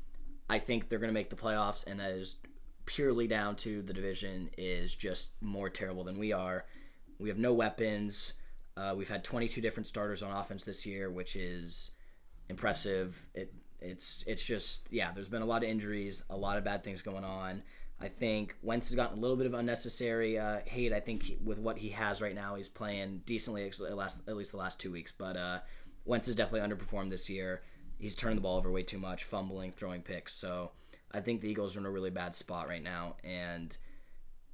I 0.49 0.59
think 0.59 0.89
they're 0.89 0.99
going 0.99 1.09
to 1.09 1.13
make 1.13 1.30
the 1.30 1.36
playoffs, 1.36 1.88
and 1.88 1.99
that 1.99 2.11
is 2.11 2.36
purely 2.86 3.27
down 3.27 3.55
to 3.57 3.81
the 3.81 3.93
division 3.93 4.49
is 4.57 4.95
just 4.95 5.31
more 5.41 5.69
terrible 5.69 6.03
than 6.03 6.17
we 6.17 6.31
are. 6.33 6.65
We 7.19 7.29
have 7.29 7.38
no 7.38 7.53
weapons. 7.53 8.33
Uh, 8.77 8.93
we've 8.95 9.09
had 9.09 9.23
22 9.23 9.61
different 9.61 9.88
starters 9.88 10.21
on 10.21 10.31
offense 10.31 10.63
this 10.63 10.86
year, 10.86 11.09
which 11.09 11.36
is 11.36 11.91
impressive. 12.49 13.25
It 13.33 13.53
it's 13.81 14.23
it's 14.27 14.43
just 14.43 14.88
yeah. 14.91 15.11
There's 15.13 15.29
been 15.29 15.41
a 15.41 15.45
lot 15.45 15.63
of 15.63 15.69
injuries, 15.69 16.23
a 16.29 16.36
lot 16.38 16.57
of 16.57 16.63
bad 16.63 16.83
things 16.83 17.01
going 17.01 17.23
on. 17.23 17.63
I 17.99 18.09
think 18.09 18.55
Wentz 18.61 18.89
has 18.89 18.95
gotten 18.95 19.17
a 19.17 19.21
little 19.21 19.38
bit 19.38 19.45
of 19.45 19.53
unnecessary 19.53 20.38
uh, 20.38 20.59
hate. 20.65 20.91
I 20.91 20.99
think 20.99 21.23
he- 21.23 21.38
with 21.43 21.59
what 21.59 21.77
he 21.77 21.89
has 21.89 22.21
right 22.21 22.36
now, 22.36 22.55
he's 22.55 22.67
playing 22.67 23.21
decently 23.25 23.65
at 23.65 24.36
least 24.36 24.51
the 24.51 24.57
last 24.57 24.79
two 24.81 24.91
weeks. 24.91 25.13
But 25.17 25.38
uh, 25.38 25.59
Wentz 26.03 26.27
has 26.27 26.36
definitely 26.36 26.67
underperformed 26.67 27.09
this 27.09 27.29
year. 27.29 27.61
He's 27.97 28.15
turning 28.15 28.36
the 28.36 28.41
ball 28.41 28.57
over 28.57 28.69
way 28.69 28.83
too 28.83 28.97
much, 28.97 29.23
fumbling, 29.23 29.71
throwing 29.71 30.01
picks. 30.01 30.33
So 30.33 30.71
I 31.12 31.22
think 31.22 31.41
the 31.41 31.49
Eagles 31.49 31.76
are 31.76 31.80
in 31.80 31.86
a 31.86 31.91
really 31.91 32.10
bad 32.10 32.36
spot 32.36 32.68
right 32.68 32.84
now, 32.84 33.16
and 33.24 33.76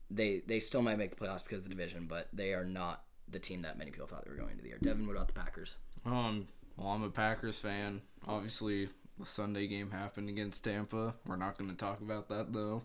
they 0.09 0.41
they 0.45 0.59
still 0.59 0.81
might 0.81 0.97
make 0.97 1.11
the 1.11 1.15
playoffs 1.15 1.43
because 1.43 1.59
of 1.59 1.63
the 1.63 1.69
division, 1.69 2.05
but 2.07 2.27
they 2.33 2.53
are 2.53 2.65
not 2.65 3.03
the 3.29 3.39
team 3.39 3.61
that 3.61 3.77
many 3.77 3.91
people 3.91 4.07
thought 4.07 4.25
they 4.25 4.31
were 4.31 4.37
going 4.37 4.57
to 4.57 4.61
the 4.61 4.67
year. 4.69 4.77
Devin, 4.81 5.07
what 5.07 5.15
about 5.15 5.27
the 5.27 5.33
Packers? 5.33 5.77
Um, 6.05 6.47
well, 6.77 6.89
I'm 6.89 7.03
a 7.03 7.09
Packers 7.09 7.57
fan. 7.59 8.01
Obviously, 8.27 8.89
the 9.19 9.25
Sunday 9.25 9.67
game 9.67 9.91
happened 9.91 10.29
against 10.29 10.63
Tampa. 10.63 11.15
We're 11.25 11.37
not 11.37 11.57
going 11.57 11.69
to 11.69 11.77
talk 11.77 12.01
about 12.01 12.27
that 12.29 12.51
though. 12.51 12.83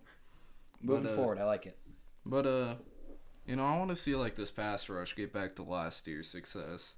Moving 0.80 1.04
But, 1.04 1.12
uh, 1.12 1.16
forward, 1.16 1.38
I 1.38 1.44
like 1.44 1.66
it. 1.66 1.78
But 2.24 2.46
uh, 2.46 2.74
you 3.46 3.56
know, 3.56 3.64
I 3.64 3.76
want 3.78 3.90
to 3.90 3.96
see 3.96 4.14
like 4.14 4.36
this 4.36 4.50
pass 4.50 4.88
rush 4.88 5.16
get 5.16 5.32
back 5.32 5.56
to 5.56 5.62
last 5.62 6.06
year's 6.06 6.28
success. 6.28 6.94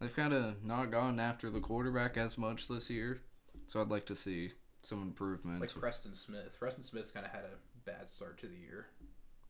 They've 0.00 0.14
kind 0.14 0.32
of 0.32 0.64
not 0.64 0.90
gone 0.90 1.20
after 1.20 1.50
the 1.50 1.60
quarterback 1.60 2.16
as 2.16 2.38
much 2.38 2.68
this 2.68 2.88
year, 2.88 3.20
so 3.68 3.80
I'd 3.80 3.90
like 3.90 4.06
to 4.06 4.16
see 4.16 4.52
some 4.82 5.02
improvements. 5.02 5.74
Like 5.74 5.80
Preston 5.82 6.14
Smith. 6.14 6.56
Preston 6.58 6.82
Smith's 6.82 7.10
kind 7.10 7.26
of 7.26 7.32
had 7.32 7.42
a 7.44 7.90
bad 7.90 8.08
start 8.08 8.38
to 8.40 8.46
the 8.46 8.56
year. 8.56 8.86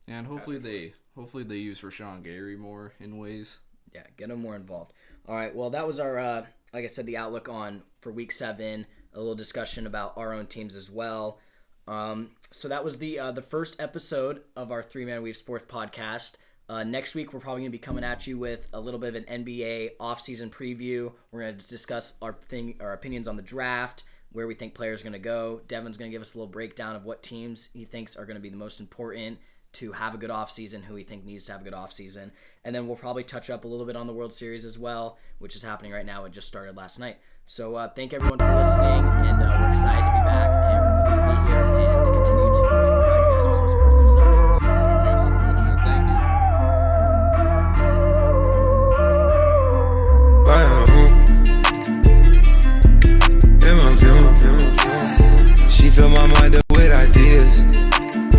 and 0.07 0.25
hopefully 0.27 0.57
they 0.57 0.93
hopefully 1.15 1.43
they 1.43 1.57
use 1.57 1.81
Rashan 1.81 2.23
Gary 2.23 2.55
more 2.57 2.93
in 2.99 3.17
ways. 3.17 3.59
Yeah, 3.93 4.03
get 4.17 4.29
him 4.29 4.41
more 4.41 4.55
involved. 4.55 4.93
All 5.27 5.35
right. 5.35 5.53
Well, 5.53 5.69
that 5.71 5.85
was 5.85 5.99
our, 5.99 6.17
uh, 6.17 6.45
like 6.73 6.85
I 6.85 6.87
said, 6.87 7.05
the 7.05 7.17
outlook 7.17 7.49
on 7.49 7.83
for 7.99 8.11
week 8.11 8.31
seven. 8.31 8.85
A 9.13 9.19
little 9.19 9.35
discussion 9.35 9.85
about 9.85 10.13
our 10.15 10.31
own 10.33 10.47
teams 10.47 10.75
as 10.75 10.89
well. 10.89 11.39
Um, 11.87 12.29
so 12.51 12.69
that 12.69 12.83
was 12.85 12.97
the 12.99 13.19
uh, 13.19 13.31
the 13.31 13.41
first 13.41 13.75
episode 13.81 14.43
of 14.55 14.71
our 14.71 14.81
Three 14.81 15.03
Man 15.05 15.21
Weave 15.21 15.35
Sports 15.35 15.65
podcast. 15.65 16.35
Uh, 16.69 16.85
next 16.85 17.15
week, 17.15 17.33
we're 17.33 17.41
probably 17.41 17.63
going 17.63 17.71
to 17.71 17.77
be 17.77 17.79
coming 17.79 18.05
at 18.05 18.25
you 18.27 18.37
with 18.37 18.69
a 18.71 18.79
little 18.79 18.99
bit 18.99 19.13
of 19.13 19.15
an 19.27 19.43
NBA 19.43 19.97
offseason 19.99 20.49
preview. 20.49 21.11
We're 21.31 21.41
going 21.41 21.57
to 21.57 21.67
discuss 21.67 22.13
our 22.21 22.31
thing, 22.33 22.75
our 22.79 22.93
opinions 22.93 23.27
on 23.27 23.35
the 23.35 23.41
draft, 23.41 24.03
where 24.31 24.47
we 24.47 24.53
think 24.53 24.73
players 24.73 25.01
are 25.01 25.03
going 25.03 25.13
to 25.13 25.19
go. 25.19 25.61
Devin's 25.67 25.97
going 25.97 26.09
to 26.09 26.15
give 26.15 26.21
us 26.21 26.33
a 26.33 26.37
little 26.37 26.51
breakdown 26.51 26.95
of 26.95 27.05
what 27.05 27.23
teams 27.23 27.69
he 27.73 27.85
thinks 27.85 28.15
are 28.15 28.25
going 28.25 28.35
to 28.35 28.41
be 28.41 28.49
the 28.49 28.57
most 28.57 28.79
important 28.79 29.39
to 29.73 29.93
have 29.93 30.13
a 30.13 30.17
good 30.17 30.29
offseason, 30.29 30.83
who 30.83 30.95
he 30.95 31.03
think 31.03 31.25
needs 31.25 31.45
to 31.45 31.51
have 31.53 31.61
a 31.61 31.63
good 31.63 31.73
offseason. 31.73 32.31
And 32.63 32.75
then 32.75 32.87
we'll 32.87 32.97
probably 32.97 33.23
touch 33.23 33.49
up 33.49 33.63
a 33.63 33.67
little 33.67 33.85
bit 33.85 33.95
on 33.95 34.07
the 34.07 34.13
World 34.13 34.33
Series 34.33 34.65
as 34.65 34.77
well, 34.77 35.17
which 35.39 35.55
is 35.55 35.63
happening 35.63 35.91
right 35.91 36.05
now. 36.05 36.25
It 36.25 36.33
just 36.33 36.47
started 36.47 36.75
last 36.75 36.99
night. 36.99 37.17
So 37.45 37.75
uh, 37.75 37.89
thank 37.89 38.13
everyone 38.13 38.39
for 38.39 38.55
listening, 38.55 39.05
and 39.05 39.41
uh, 39.41 39.57
we're 39.59 39.69
excited 39.69 40.05
to 40.05 40.19
be 40.19 40.25
back. 40.25 40.60